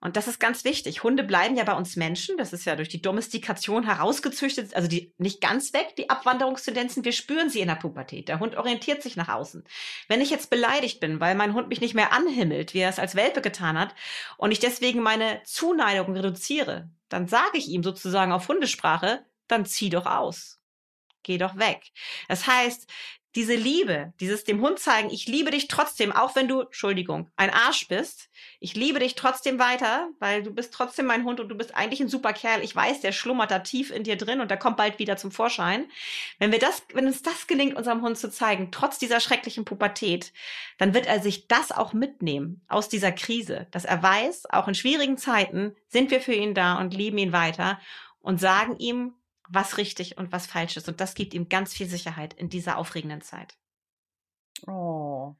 Und 0.00 0.16
das 0.16 0.28
ist 0.28 0.40
ganz 0.40 0.64
wichtig. 0.64 1.02
Hunde 1.02 1.22
bleiben 1.22 1.56
ja 1.56 1.64
bei 1.64 1.74
uns 1.74 1.96
Menschen. 1.96 2.38
Das 2.38 2.54
ist 2.54 2.64
ja 2.64 2.74
durch 2.74 2.88
die 2.88 3.02
Domestikation 3.02 3.84
herausgezüchtet, 3.84 4.74
also 4.74 4.88
die 4.88 5.12
nicht 5.18 5.42
ganz 5.42 5.74
weg, 5.74 5.94
die 5.96 6.08
Abwanderungstendenzen. 6.08 7.04
Wir 7.04 7.12
spüren 7.12 7.50
sie 7.50 7.60
in 7.60 7.68
der 7.68 7.74
Pubertät. 7.74 8.28
Der 8.28 8.40
Hund 8.40 8.56
orientiert 8.56 9.02
sich 9.02 9.16
nach 9.16 9.28
außen. 9.28 9.62
Wenn 10.08 10.22
ich 10.22 10.30
jetzt 10.30 10.48
beleidigt 10.48 11.00
bin, 11.00 11.20
weil 11.20 11.34
mein 11.34 11.52
Hund 11.52 11.68
mich 11.68 11.82
nicht 11.82 11.94
mehr 11.94 12.12
anhimmelt, 12.12 12.72
wie 12.72 12.78
er 12.78 12.88
es 12.88 12.98
als 12.98 13.14
Welpe 13.14 13.42
getan 13.42 13.78
hat, 13.78 13.94
und 14.38 14.52
ich 14.52 14.58
deswegen 14.58 15.00
meine 15.00 15.42
Zuneigung 15.44 16.14
reduziere, 16.14 16.88
dann 17.10 17.28
sage 17.28 17.58
ich 17.58 17.68
ihm 17.68 17.82
sozusagen 17.82 18.32
auf 18.32 18.48
Hundesprache, 18.48 19.26
dann 19.48 19.66
zieh 19.66 19.90
doch 19.90 20.06
aus. 20.06 20.60
Geh 21.22 21.36
doch 21.36 21.58
weg. 21.58 21.90
Das 22.28 22.46
heißt, 22.46 22.90
diese 23.36 23.54
Liebe, 23.54 24.12
dieses 24.18 24.42
dem 24.42 24.60
Hund 24.60 24.80
zeigen, 24.80 25.10
ich 25.10 25.26
liebe 25.28 25.52
dich 25.52 25.68
trotzdem, 25.68 26.10
auch 26.10 26.34
wenn 26.34 26.48
du, 26.48 26.62
Entschuldigung, 26.62 27.30
ein 27.36 27.50
Arsch 27.50 27.86
bist. 27.86 28.28
Ich 28.58 28.74
liebe 28.74 28.98
dich 28.98 29.14
trotzdem 29.14 29.60
weiter, 29.60 30.08
weil 30.18 30.42
du 30.42 30.52
bist 30.52 30.74
trotzdem 30.74 31.06
mein 31.06 31.24
Hund 31.24 31.38
und 31.38 31.48
du 31.48 31.54
bist 31.54 31.74
eigentlich 31.76 32.00
ein 32.00 32.08
super 32.08 32.32
Kerl. 32.32 32.64
Ich 32.64 32.74
weiß, 32.74 33.00
der 33.02 33.12
schlummert 33.12 33.52
da 33.52 33.60
tief 33.60 33.92
in 33.92 34.02
dir 34.02 34.16
drin 34.16 34.40
und 34.40 34.50
der 34.50 34.58
kommt 34.58 34.76
bald 34.76 34.98
wieder 34.98 35.16
zum 35.16 35.30
Vorschein. 35.30 35.86
Wenn 36.38 36.50
wir 36.50 36.58
das, 36.58 36.82
wenn 36.92 37.06
uns 37.06 37.22
das 37.22 37.46
gelingt, 37.46 37.76
unserem 37.76 38.02
Hund 38.02 38.18
zu 38.18 38.30
zeigen, 38.30 38.72
trotz 38.72 38.98
dieser 38.98 39.20
schrecklichen 39.20 39.64
Pubertät, 39.64 40.32
dann 40.78 40.92
wird 40.92 41.06
er 41.06 41.20
sich 41.20 41.46
das 41.46 41.70
auch 41.70 41.92
mitnehmen 41.92 42.62
aus 42.66 42.88
dieser 42.88 43.12
Krise, 43.12 43.68
dass 43.70 43.84
er 43.84 44.02
weiß, 44.02 44.50
auch 44.50 44.66
in 44.66 44.74
schwierigen 44.74 45.18
Zeiten 45.18 45.76
sind 45.88 46.10
wir 46.10 46.20
für 46.20 46.34
ihn 46.34 46.54
da 46.54 46.80
und 46.80 46.94
lieben 46.94 47.18
ihn 47.18 47.32
weiter 47.32 47.78
und 48.22 48.40
sagen 48.40 48.76
ihm, 48.78 49.14
was 49.50 49.76
richtig 49.78 50.16
und 50.18 50.32
was 50.32 50.46
falsch 50.46 50.76
ist. 50.76 50.88
Und 50.88 51.00
das 51.00 51.14
gibt 51.14 51.34
ihm 51.34 51.48
ganz 51.48 51.72
viel 51.74 51.88
Sicherheit 51.88 52.34
in 52.34 52.48
dieser 52.48 52.78
aufregenden 52.78 53.20
Zeit. 53.20 53.56
Oh. 54.66 55.34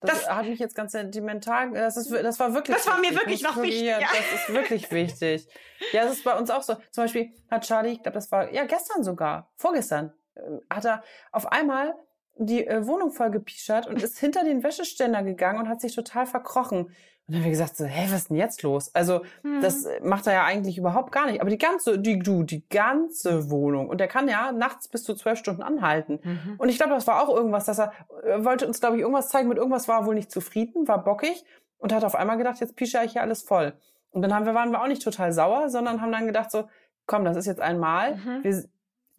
Das, 0.00 0.22
Das- 0.24 0.30
hat 0.30 0.46
mich 0.46 0.58
jetzt 0.58 0.74
ganz 0.74 0.92
sentimental. 0.92 1.72
Das, 1.72 1.96
ist, 1.96 2.10
das 2.10 2.40
war 2.40 2.54
wirklich. 2.54 2.76
Das 2.76 2.86
war 2.86 2.98
mir 2.98 3.14
wirklich 3.14 3.42
noch 3.42 3.60
wichtig, 3.60 3.82
Ja, 3.82 4.00
ja. 4.00 4.08
Das 4.08 4.40
ist 4.40 4.54
wirklich 4.54 4.90
wichtig. 4.90 5.46
Ja, 5.92 6.04
das 6.04 6.14
ist 6.14 6.24
bei 6.24 6.36
uns 6.38 6.50
auch 6.50 6.62
so. 6.62 6.74
Zum 6.90 7.04
Beispiel 7.04 7.32
hat 7.50 7.66
Charlie, 7.66 7.92
ich 7.92 8.02
glaube, 8.02 8.14
das 8.14 8.32
war 8.32 8.50
ja 8.52 8.64
gestern 8.64 9.04
sogar, 9.04 9.52
vorgestern, 9.56 10.14
äh, 10.36 10.40
hat 10.70 10.86
er 10.86 11.02
auf 11.32 11.52
einmal 11.52 11.94
die 12.36 12.66
äh, 12.66 12.86
Wohnung 12.86 13.12
voll 13.12 13.30
gepischert 13.30 13.86
und 13.86 14.02
ist 14.02 14.18
hinter 14.18 14.42
den 14.44 14.62
Wäscheständer 14.62 15.22
gegangen 15.22 15.58
und 15.58 15.68
hat 15.68 15.82
sich 15.82 15.94
total 15.94 16.24
verkrochen. 16.24 16.94
Und 17.30 17.34
dann 17.34 17.42
haben 17.42 17.44
wir 17.44 17.50
gesagt 17.52 17.76
so, 17.76 17.84
hä, 17.84 18.06
was 18.06 18.22
ist 18.22 18.30
denn 18.30 18.36
jetzt 18.36 18.62
los? 18.64 18.92
Also, 18.94 19.20
das 19.62 19.84
Mhm. 19.84 19.90
äh, 19.90 20.00
macht 20.08 20.26
er 20.26 20.32
ja 20.32 20.44
eigentlich 20.44 20.76
überhaupt 20.78 21.12
gar 21.12 21.26
nicht. 21.26 21.40
Aber 21.40 21.48
die 21.50 21.58
ganze, 21.58 21.98
die, 21.98 22.18
du, 22.18 22.42
die 22.42 22.68
ganze 22.68 23.50
Wohnung. 23.50 23.88
Und 23.88 23.98
der 23.98 24.08
kann 24.08 24.26
ja 24.28 24.50
nachts 24.52 24.88
bis 24.88 25.04
zu 25.04 25.14
zwölf 25.14 25.38
Stunden 25.38 25.62
anhalten. 25.62 26.18
Mhm. 26.22 26.54
Und 26.58 26.68
ich 26.68 26.76
glaube, 26.76 26.92
das 26.92 27.06
war 27.06 27.22
auch 27.22 27.34
irgendwas, 27.34 27.64
dass 27.66 27.78
er, 27.78 27.92
er 28.24 28.44
wollte 28.44 28.66
uns, 28.66 28.80
glaube 28.80 28.96
ich, 28.96 29.02
irgendwas 29.02 29.28
zeigen. 29.28 29.48
Mit 29.48 29.58
irgendwas 29.58 29.86
war 29.86 30.00
er 30.00 30.06
wohl 30.06 30.14
nicht 30.16 30.32
zufrieden, 30.32 30.88
war 30.88 31.04
bockig 31.04 31.44
und 31.78 31.92
hat 31.92 32.04
auf 32.04 32.16
einmal 32.16 32.36
gedacht, 32.36 32.58
jetzt 32.60 32.74
pische 32.76 32.98
ich 33.04 33.12
hier 33.12 33.22
alles 33.22 33.42
voll. 33.42 33.74
Und 34.10 34.22
dann 34.22 34.34
haben 34.34 34.44
wir, 34.44 34.54
waren 34.54 34.72
wir 34.72 34.82
auch 34.82 34.88
nicht 34.88 35.02
total 35.02 35.32
sauer, 35.32 35.68
sondern 35.70 36.00
haben 36.00 36.10
dann 36.10 36.26
gedacht 36.26 36.50
so, 36.50 36.68
komm, 37.06 37.24
das 37.24 37.36
ist 37.36 37.46
jetzt 37.46 37.60
einmal. 37.60 38.16
Mhm. 38.16 38.42
Wir 38.42 38.64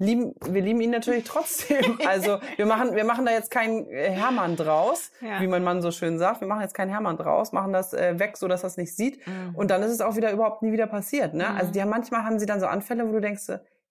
lieben, 0.02 0.34
wir 0.45 0.62
lieben 0.62 0.82
ihn 0.82 0.89
natürlich 0.91 1.24
trotzdem. 1.24 1.97
Also 2.08 2.39
wir 2.58 2.66
machen, 2.66 2.95
wir 2.95 3.06
machen 3.06 3.26
da 3.26 3.32
jetzt 3.32 3.52
keinen 3.52 3.88
äh, 3.89 4.10
Hermann 4.12 4.56
draus, 4.56 5.12
Ja. 5.22 5.39
wie 5.41 5.47
mein 5.47 5.64
Mann 5.64 5.82
so 5.82 5.91
schön 5.91 6.18
sagt. 6.20 6.41
Wir 6.41 6.47
machen 6.47 6.62
jetzt 6.62 6.74
keinen 6.74 6.89
Hermann 6.89 7.18
draus, 7.18 7.52
machen 7.52 7.72
das 7.74 7.93
äh, 7.93 8.20
weg, 8.20 8.38
so 8.38 8.47
dass 8.47 8.64
er 8.64 8.68
es 8.68 8.78
nicht 8.78 8.95
sieht. 8.95 9.26
Mhm. 9.28 9.56
Und 9.56 9.72
dann 9.72 9.82
ist 9.84 9.91
es 9.91 10.02
auch 10.02 10.16
wieder 10.16 10.32
überhaupt 10.32 10.62
nie 10.64 10.72
wieder 10.72 10.88
passiert. 10.88 11.34
Ne? 11.34 11.47
Mhm. 11.49 11.58
Also 11.58 11.72
die 11.72 11.82
haben 11.82 11.89
manchmal 11.89 12.24
haben 12.26 12.39
sie 12.39 12.45
dann 12.45 12.60
so 12.60 12.66
Anfälle, 12.68 13.08
wo 13.08 13.12
du 13.14 13.22
denkst, 13.22 13.43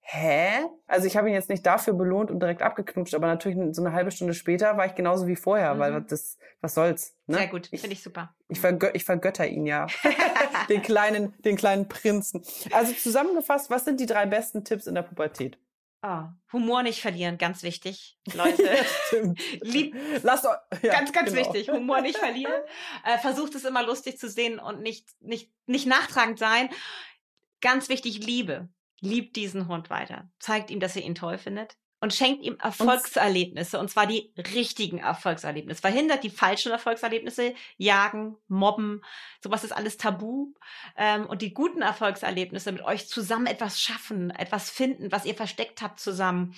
hä? 0.02 0.48
Also 0.88 1.06
ich 1.06 1.16
habe 1.16 1.28
ihn 1.28 1.34
jetzt 1.34 1.50
nicht 1.50 1.64
dafür 1.64 1.94
belohnt 1.94 2.30
und 2.30 2.40
direkt 2.40 2.62
abgeknutscht, 2.62 3.14
aber 3.14 3.26
natürlich 3.28 3.56
so 3.76 3.84
eine 3.84 3.92
halbe 3.94 4.10
Stunde 4.10 4.34
später 4.34 4.76
war 4.76 4.86
ich 4.86 4.94
genauso 4.96 5.26
wie 5.28 5.36
vorher, 5.36 5.78
weil 5.78 5.92
Mhm. 5.92 6.06
das, 6.08 6.36
was 6.60 6.74
soll's? 6.74 7.14
Ne? 7.26 7.36
Sehr 7.36 7.46
gut, 7.48 7.68
finde 7.68 7.92
ich 7.92 8.02
super. 8.02 8.34
ich, 8.48 8.58
vergö 8.60 8.88
ich 8.94 9.04
vergötter 9.04 9.46
ihn 9.46 9.66
ja. 9.66 9.86
den 10.68 10.82
kleinen, 10.82 11.34
den 11.44 11.56
kleinen 11.56 11.86
Prinzen. 11.88 12.42
Also 12.72 12.92
zusammengefasst, 12.94 13.70
was 13.70 13.84
sind 13.84 14.00
die 14.00 14.06
drei 14.06 14.26
besten 14.26 14.64
Tipps 14.64 14.86
in 14.86 14.94
der 14.94 15.02
Pubertät? 15.02 15.58
Oh, 16.02 16.24
Humor 16.52 16.82
nicht 16.82 17.02
verlieren, 17.02 17.36
ganz 17.36 17.62
wichtig, 17.62 18.18
Leute. 18.32 18.62
Lieb, 19.60 19.94
Lasst 20.22 20.44
ja, 20.44 20.58
ganz, 20.82 21.12
ganz 21.12 21.32
genau. 21.32 21.40
wichtig. 21.40 21.70
Humor 21.70 22.00
nicht 22.00 22.18
verlieren. 22.18 22.52
Äh, 23.04 23.18
versucht 23.18 23.54
es 23.54 23.64
immer 23.64 23.82
lustig 23.84 24.18
zu 24.18 24.28
sehen 24.28 24.58
und 24.58 24.82
nicht, 24.82 25.08
nicht, 25.20 25.50
nicht 25.66 25.86
nachtragend 25.86 26.38
sein. 26.38 26.68
Ganz 27.60 27.88
wichtig, 27.88 28.24
Liebe. 28.24 28.68
Liebt 29.00 29.36
diesen 29.36 29.68
Hund 29.68 29.88
weiter. 29.88 30.30
Zeigt 30.38 30.70
ihm, 30.70 30.80
dass 30.80 30.96
ihr 30.96 31.02
ihn 31.02 31.14
toll 31.14 31.38
findet. 31.38 31.78
Und 32.00 32.14
schenkt 32.14 32.42
ihm 32.42 32.56
Erfolgserlebnisse, 32.58 33.78
und 33.78 33.90
zwar 33.90 34.06
die 34.06 34.32
richtigen 34.54 34.98
Erfolgserlebnisse. 34.98 35.82
Verhindert 35.82 36.24
die 36.24 36.30
falschen 36.30 36.72
Erfolgserlebnisse, 36.72 37.54
jagen, 37.76 38.36
mobben, 38.48 39.02
sowas 39.42 39.64
ist 39.64 39.72
alles 39.72 39.98
tabu. 39.98 40.54
Ähm, 40.96 41.26
und 41.26 41.42
die 41.42 41.52
guten 41.52 41.82
Erfolgserlebnisse 41.82 42.72
mit 42.72 42.82
euch 42.82 43.06
zusammen 43.06 43.46
etwas 43.46 43.80
schaffen, 43.80 44.30
etwas 44.30 44.70
finden, 44.70 45.12
was 45.12 45.26
ihr 45.26 45.34
versteckt 45.34 45.82
habt 45.82 46.00
zusammen 46.00 46.54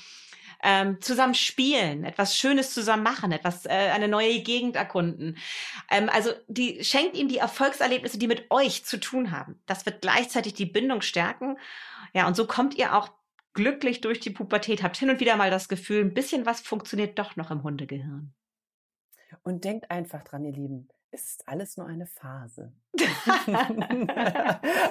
ähm, 0.63 1.01
zusammen 1.01 1.35
spielen, 1.35 2.05
etwas 2.05 2.37
Schönes 2.37 2.73
zusammen 2.73 3.03
machen, 3.03 3.33
etwas, 3.33 3.67
äh, 3.67 3.71
eine 3.71 4.09
neue 4.09 4.41
Gegend 4.41 4.77
erkunden. 4.77 5.37
Ähm, 5.91 6.09
also 6.09 6.31
die 6.47 6.85
schenkt 6.85 7.17
ihm 7.17 7.29
die 7.29 7.39
Erfolgserlebnisse, 7.39 8.19
die 8.19 8.29
mit 8.29 8.51
euch 8.51 8.85
zu 8.85 8.99
tun 9.01 9.33
haben. 9.33 9.61
Das 9.67 9.85
wird 9.87 10.01
gleichzeitig 10.03 10.55
die 10.55 10.67
Bindung 10.67 11.03
stärken. 11.03 11.59
Ja, 12.15 12.27
und 12.27 12.37
so 12.37 12.47
kommt 12.47 12.77
ihr 12.77 12.95
auch 12.95 13.09
glücklich 13.55 14.01
durch 14.01 14.21
die 14.21 14.31
Pubertät, 14.31 14.83
habt 14.83 14.97
hin 14.97 15.11
und 15.11 15.21
wieder 15.21 15.37
mal 15.37 15.51
das 15.51 15.69
Gefühl, 15.69 16.05
ein 16.05 16.15
bisschen 16.15 16.47
was 16.47 16.61
funktioniert 16.61 17.19
doch 17.19 17.37
noch 17.37 17.51
im 17.51 17.63
Hundegehirn. 17.63 18.33
Und 19.43 19.65
denkt 19.65 19.91
einfach 19.91 20.23
dran, 20.23 20.45
ihr 20.45 20.53
Lieben, 20.53 20.89
es 21.15 21.33
ist 21.33 21.47
alles 21.47 21.77
nur 21.77 21.87
eine 21.87 22.07
Phase. 22.07 22.73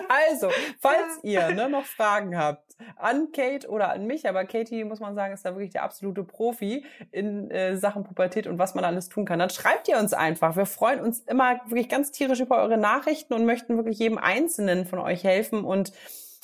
also, 0.08 0.50
falls 0.80 1.20
ihr 1.24 1.50
ne, 1.50 1.68
noch 1.68 1.86
Fragen 1.86 2.38
habt 2.38 2.76
an 2.96 3.32
Kate 3.32 3.68
oder 3.68 3.92
an 3.92 4.06
mich, 4.06 4.30
aber 4.30 4.46
Katie, 4.46 4.84
muss 4.84 5.00
man 5.00 5.16
sagen, 5.16 5.34
ist 5.34 5.44
da 5.46 5.56
wirklich 5.56 5.72
der 5.72 5.84
absolute 5.84 6.24
Profi 6.24 6.86
in 7.12 7.50
äh, 7.50 7.76
Sachen 7.76 8.04
Pubertät 8.04 8.46
und 8.46 8.60
was 8.60 8.76
man 8.76 8.86
alles 8.86 9.10
tun 9.10 9.26
kann, 9.26 9.40
dann 9.40 9.50
schreibt 9.50 9.88
ihr 9.88 9.98
uns 9.98 10.14
einfach. 10.14 10.56
Wir 10.56 10.68
freuen 10.68 11.00
uns 11.00 11.22
immer 11.22 11.60
wirklich 11.66 11.90
ganz 11.90 12.12
tierisch 12.12 12.40
über 12.40 12.58
eure 12.58 12.78
Nachrichten 12.78 13.34
und 13.34 13.46
möchten 13.46 13.76
wirklich 13.78 13.98
jedem 13.98 14.20
Einzelnen 14.20 14.86
von 14.86 15.00
euch 15.00 15.24
helfen. 15.24 15.66
Und 15.66 15.92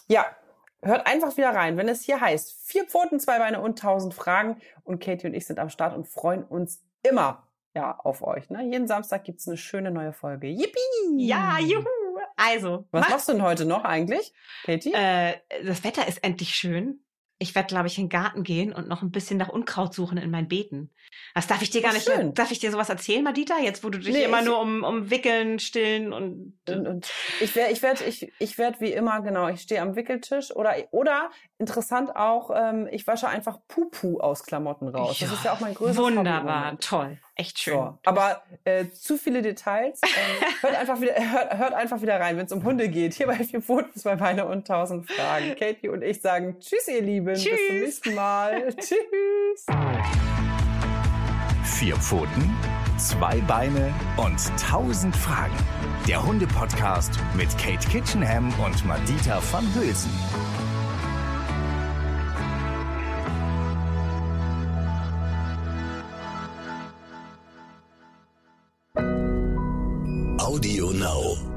ja, 0.08 0.26
hört 0.88 1.08
einfach 1.08 1.36
wieder 1.38 1.50
rein, 1.50 1.78
wenn 1.78 1.88
es 1.88 2.02
hier 2.02 2.20
heißt, 2.20 2.66
vier 2.66 2.86
Pfoten, 2.86 3.20
zwei 3.20 3.40
Beine 3.40 3.62
und 3.62 3.80
tausend 3.80 4.14
Fragen. 4.14 4.62
Und 4.84 5.02
Katie 5.02 5.28
und 5.28 5.34
ich 5.34 5.46
sind 5.46 5.60
am 5.60 5.70
Start 5.70 5.96
und 5.96 6.08
freuen 6.08 6.44
uns 6.44 6.84
immer 7.04 7.48
ja, 7.76 7.98
auf 8.00 8.24
euch. 8.24 8.50
Ne? 8.50 8.64
Jeden 8.64 8.88
Samstag 8.88 9.24
gibt's 9.24 9.48
eine 9.48 9.58
schöne 9.58 9.92
neue 9.92 10.14
Folge. 10.14 10.48
Yippie! 10.48 10.80
Ja, 11.18 11.60
juhu! 11.60 11.86
Also, 12.36 12.86
Was 12.92 13.10
machst 13.10 13.28
du 13.28 13.34
denn 13.34 13.42
heute 13.42 13.66
noch 13.66 13.84
eigentlich, 13.84 14.34
Katie? 14.64 14.94
äh, 14.94 15.36
das 15.66 15.84
Wetter 15.84 16.08
ist 16.08 16.24
endlich 16.24 16.56
schön. 16.56 17.00
Ich 17.40 17.54
werde, 17.54 17.68
glaube 17.68 17.88
ich, 17.88 17.98
in 17.98 18.06
den 18.06 18.10
Garten 18.10 18.44
gehen 18.44 18.74
und 18.74 18.88
noch 18.88 19.04
ein 19.04 19.12
bisschen 19.12 19.38
nach 19.38 19.50
Unkraut 19.50 19.94
suchen 19.94 20.18
in 20.18 20.32
meinen 20.32 20.48
Beeten. 20.48 20.90
Was 21.36 21.46
darf 21.48 21.62
ich 21.62 21.70
dir 21.70 21.82
gar 21.82 21.94
nicht, 21.94 22.06
schön. 22.06 22.34
darf 22.34 22.52
ich 22.52 22.60
dir 22.60 22.72
sowas 22.72 22.90
erzählen, 22.90 23.24
Madita? 23.24 23.60
Jetzt, 23.60 23.84
wo 23.84 23.90
du 23.90 24.00
dich 24.00 24.14
Nee, 24.14 24.24
immer 24.24 24.42
nur 24.42 24.60
um, 24.60 24.84
um 24.84 25.10
Wickeln, 25.12 25.60
Stillen 25.60 26.14
und, 26.14 26.54
Und, 26.68 26.88
und 26.88 27.12
ich 27.40 27.56
werde, 27.56 27.74
ich 27.74 27.82
werde, 27.82 28.04
ich, 28.06 28.32
ich 28.40 28.58
werde 28.58 28.80
wie 28.80 28.92
immer 28.92 29.22
genau. 29.22 29.48
Ich 29.50 29.62
stehe 29.62 29.82
am 29.82 29.96
Wickeltisch 29.96 30.52
oder 30.56 30.76
oder 30.92 31.30
interessant 31.60 32.16
auch. 32.16 32.50
Ähm, 32.56 32.88
ich 32.92 33.06
wasche 33.06 33.28
einfach 33.28 33.60
Pupu 33.68 34.20
aus 34.20 34.44
Klamotten 34.44 34.88
raus. 34.88 35.20
das 35.20 35.32
ist 35.32 35.46
ja 35.46 35.54
auch 35.54 35.60
mein 35.60 35.76
größtes 35.76 35.98
Wunderbar, 35.98 36.78
toll, 36.80 37.20
echt 37.38 37.60
schön. 37.60 37.74
So, 37.76 37.98
aber 38.06 38.44
äh, 38.64 38.86
zu 38.90 39.18
viele 39.18 39.42
Details. 39.42 40.02
Ähm, 40.04 40.48
hört 40.62 40.76
einfach 40.76 41.02
wieder, 41.02 41.14
hört, 41.16 41.58
hört 41.58 41.74
einfach 41.74 42.02
wieder 42.02 42.20
rein, 42.20 42.38
wenn 42.38 42.46
es 42.46 42.52
um 42.52 42.64
Hunde 42.64 42.90
geht. 42.90 43.14
Hier 43.14 43.28
bei 43.28 43.36
vier 43.36 43.62
Pfoten, 43.62 43.98
zwei 43.98 44.16
Beine 44.16 44.46
und 44.46 44.68
tausend 44.68 45.10
Fragen. 45.12 45.56
Katie 45.56 45.90
und 45.90 46.02
ich 46.02 46.22
sagen 46.22 46.60
Tschüss, 46.60 46.88
ihr 46.88 47.02
Lieben. 47.02 47.26
Bis 47.26 47.44
zum 47.44 47.52
Tschüss. 47.52 47.72
nächsten 47.72 48.16
Mal. 48.16 48.76
Tschüss. 48.78 49.66
Vier 51.64 51.96
Pfoten, 51.98 52.56
Zwei 52.98 53.40
Beine 53.42 53.94
und 54.18 54.40
tausend 54.60 55.16
Fragen. 55.16 55.54
Der 56.08 56.26
Hunde-Podcast 56.26 57.20
mit 57.36 57.48
Kate 57.60 57.88
Kitchenham 57.88 58.52
und 58.60 58.84
Madita 58.86 59.40
van 59.52 59.72
Hülsen. 59.76 60.10
now. 71.08 71.57